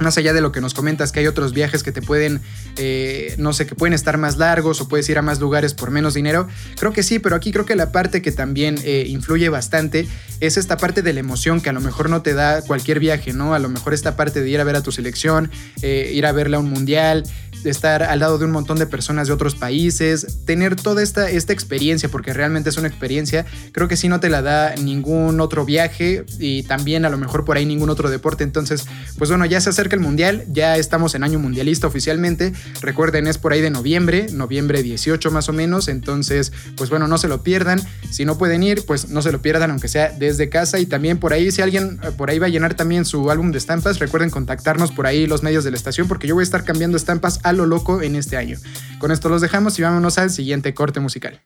más 0.00 0.18
allá 0.18 0.32
de 0.32 0.40
lo 0.40 0.52
que 0.52 0.60
nos 0.60 0.74
comentas, 0.74 1.12
que 1.12 1.20
hay 1.20 1.26
otros 1.26 1.52
viajes 1.52 1.82
que 1.82 1.92
te 1.92 2.02
pueden, 2.02 2.40
eh, 2.76 3.34
no 3.38 3.52
sé, 3.52 3.66
que 3.66 3.74
pueden 3.74 3.92
estar 3.92 4.18
más 4.18 4.36
largos 4.36 4.80
o 4.80 4.88
puedes 4.88 5.08
ir 5.08 5.18
a 5.18 5.22
más 5.22 5.40
lugares 5.40 5.74
por 5.74 5.90
menos 5.90 6.14
dinero, 6.14 6.48
creo 6.76 6.92
que 6.92 7.02
sí, 7.02 7.18
pero 7.18 7.36
aquí 7.36 7.52
creo 7.52 7.64
que 7.64 7.76
la 7.76 7.92
parte 7.92 8.22
que 8.22 8.32
también 8.32 8.76
eh, 8.84 9.04
influye 9.08 9.48
bastante 9.48 10.06
es 10.40 10.56
esta 10.56 10.76
parte 10.76 11.02
de 11.02 11.12
la 11.12 11.20
emoción 11.20 11.60
que 11.60 11.70
a 11.70 11.72
lo 11.72 11.80
mejor 11.80 12.10
no 12.10 12.22
te 12.22 12.34
da 12.34 12.62
cualquier 12.62 12.98
viaje, 12.98 13.32
¿no? 13.32 13.54
A 13.54 13.58
lo 13.58 13.68
mejor 13.68 13.94
esta 13.94 14.16
parte 14.16 14.40
de 14.40 14.50
ir 14.50 14.60
a 14.60 14.64
ver 14.64 14.76
a 14.76 14.82
tu 14.82 14.92
selección, 14.92 15.50
eh, 15.82 16.10
ir 16.14 16.26
a 16.26 16.32
verla 16.32 16.56
a 16.56 16.60
un 16.60 16.70
mundial, 16.70 17.24
estar 17.64 18.02
al 18.02 18.18
lado 18.18 18.38
de 18.38 18.44
un 18.44 18.50
montón 18.50 18.78
de 18.78 18.86
personas 18.86 19.28
de 19.28 19.34
otros 19.34 19.54
países, 19.54 20.44
tener 20.44 20.76
toda 20.76 21.02
esta, 21.02 21.30
esta 21.30 21.52
experiencia, 21.52 22.08
porque 22.08 22.32
realmente 22.32 22.70
es 22.70 22.76
una 22.76 22.88
experiencia, 22.88 23.46
creo 23.72 23.88
que 23.88 23.96
sí 23.96 24.08
no 24.08 24.20
te 24.20 24.28
la 24.28 24.42
da 24.42 24.74
ningún 24.76 25.40
otro 25.40 25.64
viaje 25.64 26.24
y 26.38 26.64
también 26.64 27.04
a 27.04 27.10
lo 27.10 27.18
mejor 27.18 27.44
por 27.44 27.56
ahí 27.56 27.66
ningún 27.66 27.90
otro 27.90 28.10
deporte. 28.10 28.44
Entonces, 28.44 28.84
pues 29.18 29.30
bueno, 29.30 29.46
ya 29.46 29.60
se 29.60 29.70
acerca 29.82 29.96
el 29.96 30.02
mundial, 30.02 30.44
ya 30.48 30.76
estamos 30.76 31.16
en 31.16 31.24
año 31.24 31.40
mundialista 31.40 31.88
oficialmente. 31.88 32.52
Recuerden, 32.82 33.26
es 33.26 33.36
por 33.36 33.52
ahí 33.52 33.60
de 33.60 33.70
noviembre, 33.70 34.28
noviembre 34.30 34.80
18 34.80 35.30
más 35.32 35.48
o 35.48 35.52
menos. 35.52 35.88
Entonces, 35.88 36.52
pues 36.76 36.88
bueno, 36.88 37.08
no 37.08 37.18
se 37.18 37.26
lo 37.26 37.42
pierdan. 37.42 37.80
Si 38.10 38.24
no 38.24 38.38
pueden 38.38 38.62
ir, 38.62 38.86
pues 38.86 39.08
no 39.08 39.22
se 39.22 39.32
lo 39.32 39.42
pierdan, 39.42 39.72
aunque 39.72 39.88
sea 39.88 40.10
desde 40.10 40.48
casa. 40.48 40.78
Y 40.78 40.86
también 40.86 41.18
por 41.18 41.32
ahí, 41.32 41.50
si 41.50 41.62
alguien 41.62 41.98
eh, 42.04 42.12
por 42.16 42.30
ahí 42.30 42.38
va 42.38 42.46
a 42.46 42.50
llenar 42.50 42.74
también 42.74 43.04
su 43.04 43.28
álbum 43.28 43.50
de 43.50 43.58
estampas, 43.58 43.98
recuerden 43.98 44.30
contactarnos 44.30 44.92
por 44.92 45.06
ahí 45.06 45.26
los 45.26 45.42
medios 45.42 45.64
de 45.64 45.72
la 45.72 45.76
estación, 45.76 46.06
porque 46.06 46.28
yo 46.28 46.34
voy 46.34 46.42
a 46.42 46.44
estar 46.44 46.62
cambiando 46.62 46.96
estampas 46.96 47.40
a 47.42 47.52
lo 47.52 47.66
loco 47.66 48.02
en 48.02 48.14
este 48.14 48.36
año. 48.36 48.58
Con 49.00 49.10
esto 49.10 49.28
los 49.28 49.40
dejamos 49.40 49.76
y 49.80 49.82
vámonos 49.82 50.16
al 50.18 50.30
siguiente 50.30 50.74
corte 50.74 51.00
musical. 51.00 51.40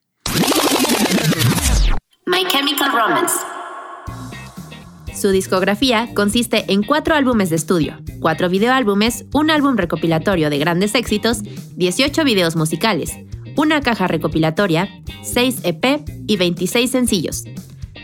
My 2.27 2.47
Chemical 2.49 2.93
Romance. 2.93 3.35
Su 5.17 5.31
discografía 5.31 6.11
consiste 6.15 6.71
en 6.71 6.83
cuatro 6.83 7.15
álbumes 7.15 7.49
de 7.49 7.57
estudio, 7.57 7.97
cuatro 8.21 8.51
videoálbumes, 8.51 9.25
un 9.33 9.51
álbum 9.51 9.77
recopilatorio 9.77 10.51
de 10.51 10.59
grandes 10.59 10.95
éxitos, 10.95 11.39
18 11.77 12.23
videos 12.23 12.55
musicales, 12.55 13.13
una 13.57 13.81
caja 13.81 14.09
recopilatoria, 14.09 14.91
6 15.23 15.61
EP 15.65 16.05
y 16.27 16.37
26 16.37 16.91
sencillos. 16.91 17.45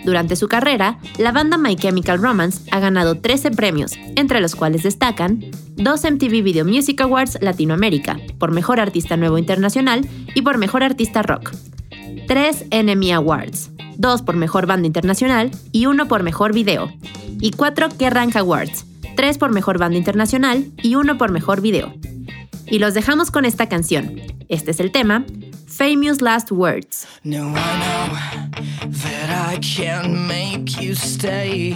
Durante 0.06 0.36
su 0.36 0.48
carrera, 0.48 0.98
la 1.18 1.32
banda 1.32 1.58
My 1.58 1.76
Chemical 1.76 2.20
Romance 2.20 2.66
ha 2.72 2.80
ganado 2.80 3.16
13 3.16 3.50
premios, 3.50 3.92
entre 4.16 4.40
los 4.40 4.54
cuales 4.54 4.82
destacan 4.82 5.44
dos 5.76 6.04
MTV 6.10 6.42
Video 6.42 6.64
Music 6.64 7.02
Awards 7.02 7.38
Latinoamérica 7.42 8.18
por 8.38 8.52
Mejor 8.52 8.80
Artista 8.80 9.18
Nuevo 9.18 9.36
Internacional 9.36 10.08
y 10.34 10.40
por 10.40 10.56
Mejor 10.56 10.82
Artista 10.82 11.20
Rock, 11.22 11.52
tres 12.26 12.64
NME 12.70 13.12
Awards, 13.12 13.70
dos 14.02 14.20
por 14.20 14.36
Mejor 14.36 14.66
Banda 14.66 14.86
Internacional 14.86 15.50
y 15.70 15.86
uno 15.86 16.08
por 16.08 16.24
Mejor 16.24 16.52
Video, 16.52 16.92
y 17.40 17.52
cuatro 17.52 17.88
Kerrang 17.88 18.36
Awards, 18.36 18.84
tres 19.16 19.38
por 19.38 19.52
Mejor 19.52 19.78
Banda 19.78 19.96
Internacional 19.96 20.66
y 20.82 20.96
uno 20.96 21.16
por 21.16 21.30
Mejor 21.30 21.62
Video. 21.62 21.94
Y 22.66 22.80
los 22.80 22.94
dejamos 22.94 23.30
con 23.30 23.44
esta 23.44 23.68
canción. 23.68 24.20
Este 24.48 24.72
es 24.72 24.80
el 24.80 24.90
tema, 24.90 25.24
Famous 25.66 26.20
Last 26.20 26.50
Words. 26.50 27.06
that 27.24 29.30
I 29.30 29.58
can 29.60 30.26
make 30.26 30.82
you 30.82 30.94
stay. 30.94 31.74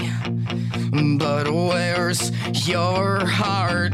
But 1.19 1.49
where's 1.49 2.33
your 2.67 3.25
heart? 3.25 3.93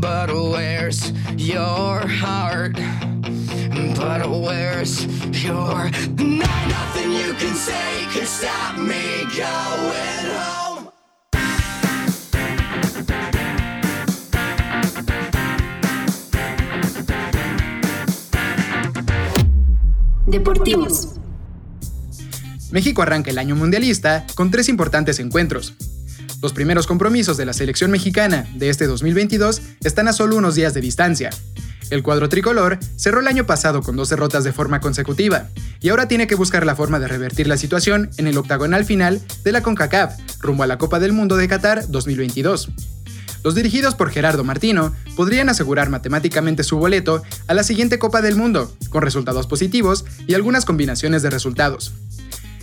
But 0.00 0.34
where's 0.34 1.12
your 1.36 2.08
heart? 2.08 2.76
But 3.74 4.28
where's 4.30 5.04
your. 5.44 5.90
nothing 6.16 7.12
you 7.12 7.34
can 7.34 7.54
say 7.54 8.06
can 8.12 8.26
stop 8.26 8.78
me 8.78 9.24
going 9.34 10.26
home. 10.30 10.90
Deportivos. 20.26 21.14
México 22.70 23.02
arranca 23.02 23.30
el 23.30 23.38
año 23.38 23.56
mundialista 23.56 24.24
con 24.34 24.50
tres 24.50 24.68
importantes 24.68 25.18
encuentros. 25.18 25.74
Los 26.40 26.52
primeros 26.52 26.86
compromisos 26.86 27.36
de 27.36 27.46
la 27.46 27.52
selección 27.52 27.90
mexicana 27.90 28.46
de 28.54 28.68
este 28.68 28.86
2022 28.86 29.62
están 29.82 30.08
a 30.08 30.12
solo 30.12 30.36
unos 30.36 30.54
días 30.54 30.74
de 30.74 30.80
distancia. 30.80 31.30
El 31.90 32.02
cuadro 32.02 32.28
tricolor 32.28 32.78
cerró 32.96 33.20
el 33.20 33.28
año 33.28 33.46
pasado 33.46 33.82
con 33.82 33.96
dos 33.96 34.08
derrotas 34.08 34.44
de 34.44 34.52
forma 34.52 34.80
consecutiva 34.80 35.48
y 35.80 35.90
ahora 35.90 36.08
tiene 36.08 36.26
que 36.26 36.34
buscar 36.34 36.64
la 36.64 36.76
forma 36.76 36.98
de 36.98 37.08
revertir 37.08 37.46
la 37.46 37.56
situación 37.56 38.10
en 38.16 38.26
el 38.26 38.38
octagonal 38.38 38.84
final 38.84 39.20
de 39.42 39.52
la 39.52 39.62
CONCACAF 39.62 40.14
rumbo 40.40 40.62
a 40.62 40.66
la 40.66 40.78
Copa 40.78 41.00
del 41.00 41.12
Mundo 41.12 41.36
de 41.36 41.48
Qatar 41.48 41.88
2022. 41.88 42.70
Los 43.44 43.54
dirigidos 43.54 43.94
por 43.94 44.10
Gerardo 44.10 44.42
Martino 44.42 44.94
podrían 45.16 45.50
asegurar 45.50 45.90
matemáticamente 45.90 46.64
su 46.64 46.78
boleto 46.78 47.22
a 47.46 47.52
la 47.52 47.62
siguiente 47.62 47.98
Copa 47.98 48.22
del 48.22 48.36
Mundo, 48.36 48.74
con 48.88 49.02
resultados 49.02 49.46
positivos 49.46 50.06
y 50.26 50.32
algunas 50.32 50.64
combinaciones 50.64 51.20
de 51.20 51.28
resultados. 51.28 51.92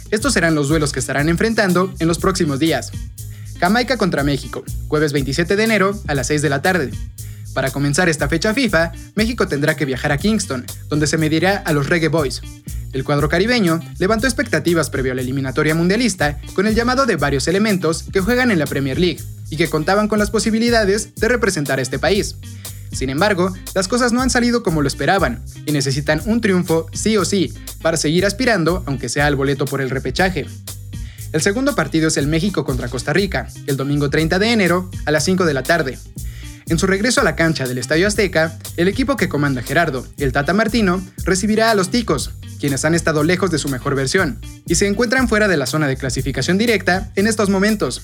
Estos 0.09 0.33
serán 0.33 0.55
los 0.55 0.69
duelos 0.69 0.91
que 0.91 0.99
estarán 0.99 1.29
enfrentando 1.29 1.93
en 1.99 2.07
los 2.07 2.17
próximos 2.17 2.57
días. 2.57 2.91
Jamaica 3.59 3.97
contra 3.97 4.23
México, 4.23 4.63
jueves 4.87 5.13
27 5.13 5.55
de 5.55 5.63
enero 5.63 5.93
a 6.07 6.15
las 6.15 6.27
6 6.27 6.41
de 6.41 6.49
la 6.49 6.63
tarde. 6.63 6.89
Para 7.53 7.71
comenzar 7.71 8.07
esta 8.09 8.29
fecha 8.29 8.53
FIFA, 8.53 8.91
México 9.15 9.47
tendrá 9.47 9.75
que 9.75 9.85
viajar 9.85 10.11
a 10.11 10.17
Kingston, 10.17 10.65
donde 10.87 11.07
se 11.07 11.17
medirá 11.17 11.57
a 11.57 11.73
los 11.73 11.89
Reggae 11.89 12.07
Boys. 12.07 12.41
El 12.93 13.03
cuadro 13.03 13.29
caribeño 13.29 13.79
levantó 13.99 14.27
expectativas 14.27 14.89
previo 14.89 15.11
a 15.11 15.15
la 15.15 15.21
eliminatoria 15.21 15.75
mundialista 15.75 16.39
con 16.53 16.67
el 16.67 16.75
llamado 16.75 17.05
de 17.05 17.15
varios 17.15 17.47
elementos 17.47 18.03
que 18.11 18.19
juegan 18.19 18.51
en 18.51 18.59
la 18.59 18.65
Premier 18.65 18.99
League 18.99 19.21
y 19.49 19.57
que 19.57 19.69
contaban 19.69 20.07
con 20.07 20.19
las 20.19 20.29
posibilidades 20.29 21.15
de 21.15 21.27
representar 21.27 21.79
a 21.79 21.81
este 21.81 21.99
país. 21.99 22.35
Sin 22.91 23.09
embargo, 23.09 23.53
las 23.73 23.87
cosas 23.87 24.11
no 24.11 24.21
han 24.21 24.29
salido 24.29 24.63
como 24.63 24.81
lo 24.81 24.87
esperaban 24.87 25.43
y 25.65 25.71
necesitan 25.71 26.21
un 26.25 26.41
triunfo 26.41 26.87
sí 26.91 27.15
o 27.15 27.23
sí 27.23 27.53
para 27.81 27.95
seguir 27.95 28.25
aspirando, 28.25 28.83
aunque 28.85 29.07
sea 29.07 29.27
al 29.27 29.37
boleto 29.37 29.65
por 29.65 29.81
el 29.81 29.89
repechaje. 29.89 30.45
El 31.31 31.41
segundo 31.41 31.75
partido 31.75 32.09
es 32.09 32.17
el 32.17 32.27
México 32.27 32.65
contra 32.65 32.89
Costa 32.89 33.13
Rica, 33.13 33.47
el 33.67 33.77
domingo 33.77 34.09
30 34.09 34.37
de 34.37 34.51
enero 34.51 34.89
a 35.05 35.11
las 35.11 35.23
5 35.23 35.45
de 35.45 35.53
la 35.53 35.63
tarde. 35.63 35.97
En 36.67 36.79
su 36.79 36.87
regreso 36.87 37.21
a 37.21 37.23
la 37.23 37.35
cancha 37.35 37.67
del 37.67 37.77
Estadio 37.77 38.07
Azteca, 38.07 38.57
el 38.77 38.87
equipo 38.87 39.17
que 39.17 39.29
comanda 39.29 39.61
Gerardo, 39.61 40.05
el 40.17 40.31
Tata 40.31 40.53
Martino, 40.53 41.01
recibirá 41.25 41.71
a 41.71 41.75
los 41.75 41.89
Ticos, 41.89 42.31
quienes 42.59 42.85
han 42.85 42.95
estado 42.95 43.23
lejos 43.23 43.51
de 43.51 43.57
su 43.57 43.69
mejor 43.69 43.95
versión, 43.95 44.39
y 44.67 44.75
se 44.75 44.87
encuentran 44.87 45.27
fuera 45.27 45.47
de 45.47 45.57
la 45.57 45.65
zona 45.65 45.87
de 45.87 45.97
clasificación 45.97 46.57
directa 46.57 47.11
en 47.15 47.27
estos 47.27 47.49
momentos. 47.49 48.03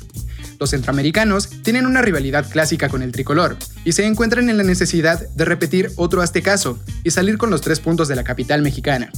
Los 0.59 0.71
centroamericanos 0.71 1.49
tienen 1.61 1.85
una 1.85 2.01
rivalidad 2.01 2.49
clásica 2.49 2.89
con 2.89 3.03
el 3.03 3.11
tricolor 3.11 3.57
y 3.85 3.91
se 3.91 4.05
encuentran 4.05 4.49
en 4.49 4.57
la 4.57 4.63
necesidad 4.63 5.29
de 5.29 5.45
repetir 5.45 5.91
otro 5.95 6.21
aztecaso 6.21 6.79
y 7.03 7.11
salir 7.11 7.37
con 7.37 7.51
los 7.51 7.61
tres 7.61 7.79
puntos 7.79 8.07
de 8.07 8.15
la 8.15 8.23
capital 8.23 8.63
mexicana. 8.63 9.11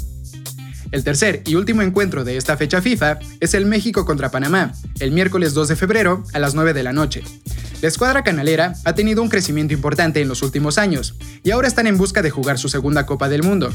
El 0.92 1.04
tercer 1.04 1.44
y 1.46 1.56
último 1.56 1.82
encuentro 1.82 2.24
de 2.24 2.36
esta 2.36 2.58
fecha 2.58 2.82
FIFA 2.82 3.20
es 3.40 3.54
el 3.54 3.66
México 3.66 4.06
contra 4.06 4.32
Panamá, 4.32 4.74
el 5.00 5.12
miércoles 5.12 5.54
2 5.54 5.70
de 5.70 5.76
febrero 5.76 6.24
a 6.34 6.40
las 6.40 6.56
9 6.56 6.74
de 6.74 6.84
la 6.84 6.94
noche. 6.94 7.24
La 7.82 7.88
escuadra 7.88 8.24
canalera 8.24 8.74
ha 8.84 8.94
tenido 8.94 9.22
un 9.22 9.30
crecimiento 9.30 9.74
importante 9.74 10.20
en 10.20 10.28
los 10.28 10.42
últimos 10.42 10.78
años 10.78 11.16
y 11.44 11.52
ahora 11.52 11.70
están 11.70 11.88
en 11.88 11.98
busca 11.98 12.22
de 12.22 12.30
jugar 12.30 12.58
su 12.58 12.68
segunda 12.68 13.06
Copa 13.06 13.30
del 13.30 13.42
Mundo. 13.42 13.74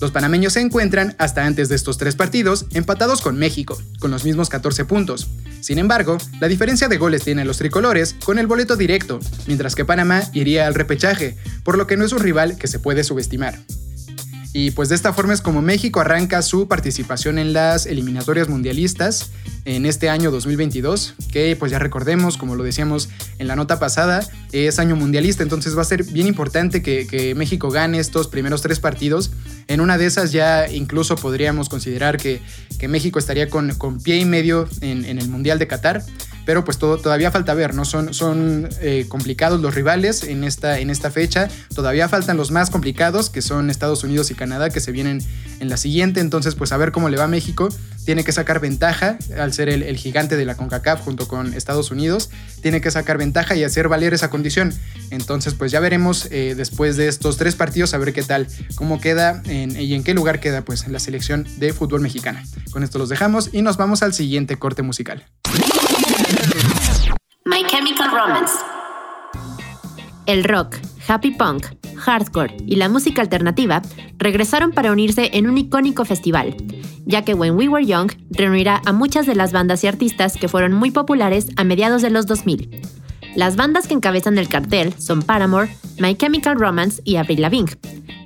Los 0.00 0.10
panameños 0.10 0.54
se 0.54 0.60
encuentran, 0.60 1.14
hasta 1.18 1.46
antes 1.46 1.68
de 1.68 1.76
estos 1.76 1.96
tres 1.96 2.16
partidos, 2.16 2.66
empatados 2.72 3.20
con 3.20 3.38
México, 3.38 3.80
con 4.00 4.10
los 4.10 4.24
mismos 4.24 4.48
14 4.48 4.84
puntos. 4.86 5.28
Sin 5.60 5.78
embargo, 5.78 6.18
la 6.40 6.48
diferencia 6.48 6.88
de 6.88 6.98
goles 6.98 7.22
tienen 7.22 7.46
los 7.46 7.58
tricolores 7.58 8.16
con 8.24 8.40
el 8.40 8.48
boleto 8.48 8.74
directo, 8.76 9.20
mientras 9.46 9.76
que 9.76 9.84
Panamá 9.84 10.24
iría 10.32 10.66
al 10.66 10.74
repechaje, 10.74 11.36
por 11.62 11.78
lo 11.78 11.86
que 11.86 11.96
no 11.96 12.04
es 12.04 12.12
un 12.12 12.18
rival 12.18 12.58
que 12.58 12.66
se 12.66 12.80
puede 12.80 13.04
subestimar. 13.04 13.56
Y 14.56 14.70
pues 14.70 14.88
de 14.88 14.94
esta 14.94 15.12
forma 15.12 15.34
es 15.34 15.40
como 15.40 15.62
México 15.62 16.00
arranca 16.00 16.40
su 16.40 16.68
participación 16.68 17.40
en 17.40 17.52
las 17.52 17.86
eliminatorias 17.86 18.48
mundialistas 18.48 19.32
en 19.64 19.84
este 19.84 20.08
año 20.08 20.30
2022, 20.30 21.16
que 21.32 21.56
pues 21.56 21.72
ya 21.72 21.80
recordemos, 21.80 22.36
como 22.36 22.54
lo 22.54 22.62
decíamos 22.62 23.08
en 23.40 23.48
la 23.48 23.56
nota 23.56 23.80
pasada, 23.80 24.24
es 24.52 24.78
año 24.78 24.94
mundialista, 24.94 25.42
entonces 25.42 25.76
va 25.76 25.82
a 25.82 25.84
ser 25.84 26.04
bien 26.04 26.28
importante 26.28 26.82
que, 26.82 27.34
México 27.34 27.68
gane 27.70 27.98
estos 27.98 28.28
primeros 28.28 28.62
tres 28.62 28.78
partidos. 28.78 29.32
En 29.66 29.80
una 29.80 29.98
de 29.98 30.06
esas 30.06 30.30
ya 30.30 30.70
incluso 30.70 31.16
podríamos 31.16 31.68
considerar 31.68 32.16
que, 32.16 32.40
México 32.86 33.18
estaría 33.18 33.50
con, 33.50 33.74
pie 34.04 34.18
y 34.18 34.24
medio 34.24 34.68
en, 34.82 35.04
en 35.04 35.18
el 35.18 35.28
Mundial 35.28 35.58
de 35.58 35.66
Qatar 35.66 36.04
pero 36.44 36.64
pues 36.64 36.78
todavía 36.78 37.30
falta 37.30 37.54
ver, 37.54 37.74
¿no? 37.74 37.84
Son, 37.84 38.14
son 38.14 38.68
eh, 38.80 39.06
complicados 39.08 39.60
los 39.60 39.74
rivales 39.74 40.22
en 40.24 40.44
esta, 40.44 40.78
en 40.78 40.90
esta 40.90 41.10
fecha, 41.10 41.48
todavía 41.74 42.08
faltan 42.08 42.36
los 42.36 42.50
más 42.50 42.70
complicados, 42.70 43.30
que 43.30 43.42
son 43.42 43.70
Estados 43.70 44.04
Unidos 44.04 44.30
y 44.30 44.34
Canadá, 44.34 44.70
que 44.70 44.80
se 44.80 44.92
vienen 44.92 45.22
en 45.60 45.68
la 45.68 45.76
siguiente, 45.76 46.20
entonces 46.20 46.54
pues 46.54 46.72
a 46.72 46.76
ver 46.76 46.92
cómo 46.92 47.08
le 47.08 47.16
va 47.16 47.24
a 47.24 47.28
México, 47.28 47.68
tiene 48.04 48.24
que 48.24 48.32
sacar 48.32 48.60
ventaja 48.60 49.18
al 49.38 49.52
ser 49.52 49.68
el, 49.68 49.96
gigante 49.96 50.36
de 50.36 50.44
la 50.44 50.56
CONCACAF 50.56 51.00
junto 51.00 51.26
con 51.28 51.54
Estados 51.54 51.90
Unidos, 51.90 52.30
tiene 52.60 52.80
que 52.80 52.90
sacar 52.90 53.18
ventaja 53.18 53.54
y 53.56 53.64
hacer 53.64 53.88
valer 53.88 54.12
esa 54.12 54.30
condición, 54.30 54.74
entonces 55.10 55.54
pues 55.54 55.72
ya 55.72 55.80
veremos 55.80 56.28
eh, 56.30 56.54
después 56.56 56.96
de 56.96 57.08
estos 57.08 57.36
tres 57.36 57.54
partidos 57.54 57.94
a 57.94 57.98
ver 57.98 58.12
qué 58.12 58.22
tal, 58.22 58.46
cómo 58.74 59.00
queda 59.00 59.42
y 59.46 59.94
en 59.94 60.04
qué 60.04 60.14
lugar 60.14 60.40
queda 60.40 60.62
pues 60.62 60.86
la 60.88 60.98
selección 60.98 61.46
de 61.58 61.72
fútbol 61.72 62.00
mexicana. 62.00 62.44
Con 62.70 62.82
esto 62.82 62.98
los 62.98 63.08
dejamos 63.08 63.50
y 63.52 63.62
nos 63.62 63.76
vamos 63.76 64.02
al 64.02 64.12
siguiente 64.12 64.56
corte 64.56 64.82
musical. 64.82 65.24
My 67.44 67.64
Chemical 67.66 68.10
Romance. 68.10 68.54
El 70.26 70.44
rock, 70.44 70.76
happy 71.06 71.32
punk, 71.32 71.66
hardcore 71.96 72.56
y 72.66 72.76
la 72.76 72.88
música 72.88 73.22
alternativa 73.22 73.82
regresaron 74.18 74.72
para 74.72 74.92
unirse 74.92 75.30
en 75.34 75.48
un 75.48 75.58
icónico 75.58 76.04
festival, 76.04 76.56
ya 77.04 77.22
que 77.22 77.34
When 77.34 77.56
We 77.56 77.68
Were 77.68 77.84
Young 77.84 78.12
reunirá 78.30 78.80
a 78.84 78.92
muchas 78.92 79.26
de 79.26 79.34
las 79.34 79.52
bandas 79.52 79.84
y 79.84 79.86
artistas 79.86 80.36
que 80.36 80.48
fueron 80.48 80.72
muy 80.72 80.90
populares 80.90 81.48
a 81.56 81.64
mediados 81.64 82.02
de 82.02 82.10
los 82.10 82.26
2000. 82.26 82.82
Las 83.36 83.56
bandas 83.56 83.88
que 83.88 83.94
encabezan 83.94 84.38
el 84.38 84.48
cartel 84.48 84.94
son 84.98 85.22
Paramore, 85.22 85.74
My 85.98 86.14
Chemical 86.14 86.58
Romance 86.58 87.02
y 87.04 87.16
Avril 87.16 87.42
Lavigne. 87.42 87.72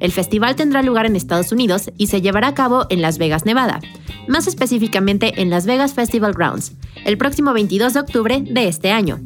El 0.01 0.13
festival 0.13 0.55
tendrá 0.55 0.83
lugar 0.83 1.07
en 1.07 1.17
Estados 1.17 1.51
Unidos 1.51 1.91
y 1.97 2.07
se 2.07 2.21
llevará 2.21 2.49
a 2.49 2.55
cabo 2.55 2.87
en 2.91 3.03
Las 3.03 3.19
Vegas, 3.19 3.45
Nevada, 3.45 3.81
más 4.29 4.47
específicamente 4.47 5.41
en 5.41 5.51
Las 5.51 5.67
Vegas 5.67 5.95
Festival 5.95 6.35
Grounds, 6.35 6.73
el 7.09 7.17
próximo 7.17 7.55
22 7.55 7.95
de 7.95 8.01
octubre 8.01 8.43
de 8.43 8.69
este 8.69 8.91
año. 8.91 9.19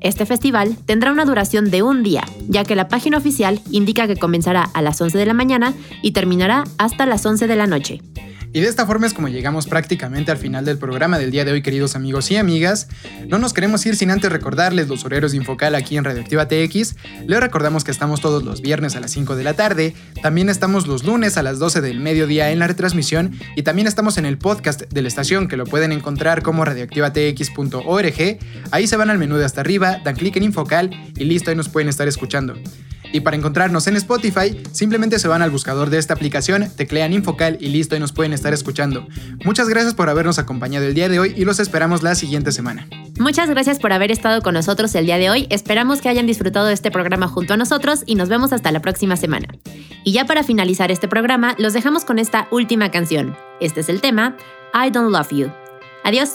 Este 0.00 0.26
festival 0.26 0.76
tendrá 0.86 1.12
una 1.12 1.24
duración 1.24 1.70
de 1.70 1.82
un 1.82 2.02
día, 2.02 2.24
ya 2.48 2.64
que 2.64 2.76
la 2.76 2.88
página 2.88 3.18
oficial 3.18 3.60
indica 3.70 4.06
que 4.06 4.16
comenzará 4.16 4.62
a 4.62 4.82
las 4.82 5.00
11 5.00 5.18
de 5.18 5.26
la 5.26 5.34
mañana 5.34 5.74
y 6.02 6.12
terminará 6.12 6.64
hasta 6.78 7.06
las 7.06 7.24
11 7.24 7.46
de 7.46 7.56
la 7.56 7.66
noche. 7.66 8.00
Y 8.56 8.60
de 8.60 8.68
esta 8.68 8.86
forma 8.86 9.06
es 9.06 9.12
como 9.12 9.28
llegamos 9.28 9.66
prácticamente 9.66 10.30
al 10.30 10.38
final 10.38 10.64
del 10.64 10.78
programa 10.78 11.18
del 11.18 11.30
día 11.30 11.44
de 11.44 11.52
hoy, 11.52 11.60
queridos 11.60 11.94
amigos 11.94 12.30
y 12.30 12.36
amigas. 12.36 12.88
No 13.28 13.38
nos 13.38 13.52
queremos 13.52 13.84
ir 13.84 13.96
sin 13.96 14.10
antes 14.10 14.32
recordarles 14.32 14.88
los 14.88 15.04
horarios 15.04 15.32
de 15.32 15.36
Infocal 15.36 15.74
aquí 15.74 15.98
en 15.98 16.04
Radioactiva 16.04 16.48
TX. 16.48 16.96
Les 17.26 17.38
recordamos 17.38 17.84
que 17.84 17.90
estamos 17.90 18.22
todos 18.22 18.44
los 18.44 18.62
viernes 18.62 18.96
a 18.96 19.00
las 19.00 19.10
5 19.10 19.36
de 19.36 19.44
la 19.44 19.52
tarde, 19.52 19.94
también 20.22 20.48
estamos 20.48 20.86
los 20.86 21.04
lunes 21.04 21.36
a 21.36 21.42
las 21.42 21.58
12 21.58 21.82
del 21.82 22.00
mediodía 22.00 22.50
en 22.50 22.58
la 22.58 22.66
retransmisión 22.66 23.38
y 23.56 23.62
también 23.62 23.88
estamos 23.88 24.16
en 24.16 24.24
el 24.24 24.38
podcast 24.38 24.84
de 24.90 25.02
la 25.02 25.08
estación 25.08 25.48
que 25.48 25.58
lo 25.58 25.66
pueden 25.66 25.92
encontrar 25.92 26.42
como 26.42 26.64
radioactivatx.org. 26.64 28.38
Ahí 28.70 28.86
se 28.86 28.96
van 28.96 29.10
al 29.10 29.18
menú 29.18 29.36
de 29.36 29.44
hasta 29.44 29.60
arriba, 29.60 29.85
dan 29.94 30.16
clic 30.16 30.36
en 30.36 30.44
Infocal 30.44 30.90
y 31.16 31.24
listo, 31.24 31.50
ahí 31.50 31.56
nos 31.56 31.68
pueden 31.68 31.88
estar 31.88 32.08
escuchando. 32.08 32.54
Y 33.12 33.20
para 33.20 33.36
encontrarnos 33.36 33.86
en 33.86 33.96
Spotify, 33.96 34.60
simplemente 34.72 35.18
se 35.18 35.28
van 35.28 35.42
al 35.42 35.50
buscador 35.50 35.90
de 35.90 35.98
esta 35.98 36.14
aplicación, 36.14 36.68
teclean 36.76 37.12
Infocal 37.12 37.56
y 37.60 37.68
listo 37.68 37.96
y 37.96 38.00
nos 38.00 38.12
pueden 38.12 38.32
estar 38.32 38.52
escuchando. 38.52 39.06
Muchas 39.44 39.68
gracias 39.68 39.94
por 39.94 40.08
habernos 40.08 40.38
acompañado 40.38 40.86
el 40.86 40.94
día 40.94 41.08
de 41.08 41.18
hoy 41.18 41.32
y 41.36 41.44
los 41.44 41.60
esperamos 41.60 42.02
la 42.02 42.14
siguiente 42.14 42.52
semana. 42.52 42.88
Muchas 43.18 43.48
gracias 43.48 43.78
por 43.78 43.92
haber 43.92 44.10
estado 44.10 44.42
con 44.42 44.54
nosotros 44.54 44.94
el 44.94 45.06
día 45.06 45.18
de 45.18 45.30
hoy. 45.30 45.46
Esperamos 45.50 46.00
que 46.00 46.08
hayan 46.08 46.26
disfrutado 46.26 46.66
de 46.66 46.74
este 46.74 46.90
programa 46.90 47.28
junto 47.28 47.54
a 47.54 47.56
nosotros 47.56 48.02
y 48.06 48.16
nos 48.16 48.28
vemos 48.28 48.52
hasta 48.52 48.72
la 48.72 48.82
próxima 48.82 49.16
semana. 49.16 49.48
Y 50.04 50.12
ya 50.12 50.26
para 50.26 50.42
finalizar 50.42 50.90
este 50.90 51.08
programa, 51.08 51.54
los 51.58 51.72
dejamos 51.72 52.04
con 52.04 52.18
esta 52.18 52.48
última 52.50 52.90
canción. 52.90 53.36
Este 53.60 53.80
es 53.80 53.88
el 53.88 54.00
tema, 54.00 54.36
I 54.74 54.90
Don't 54.90 55.10
Love 55.10 55.30
You. 55.30 55.50
Adiós. 56.04 56.34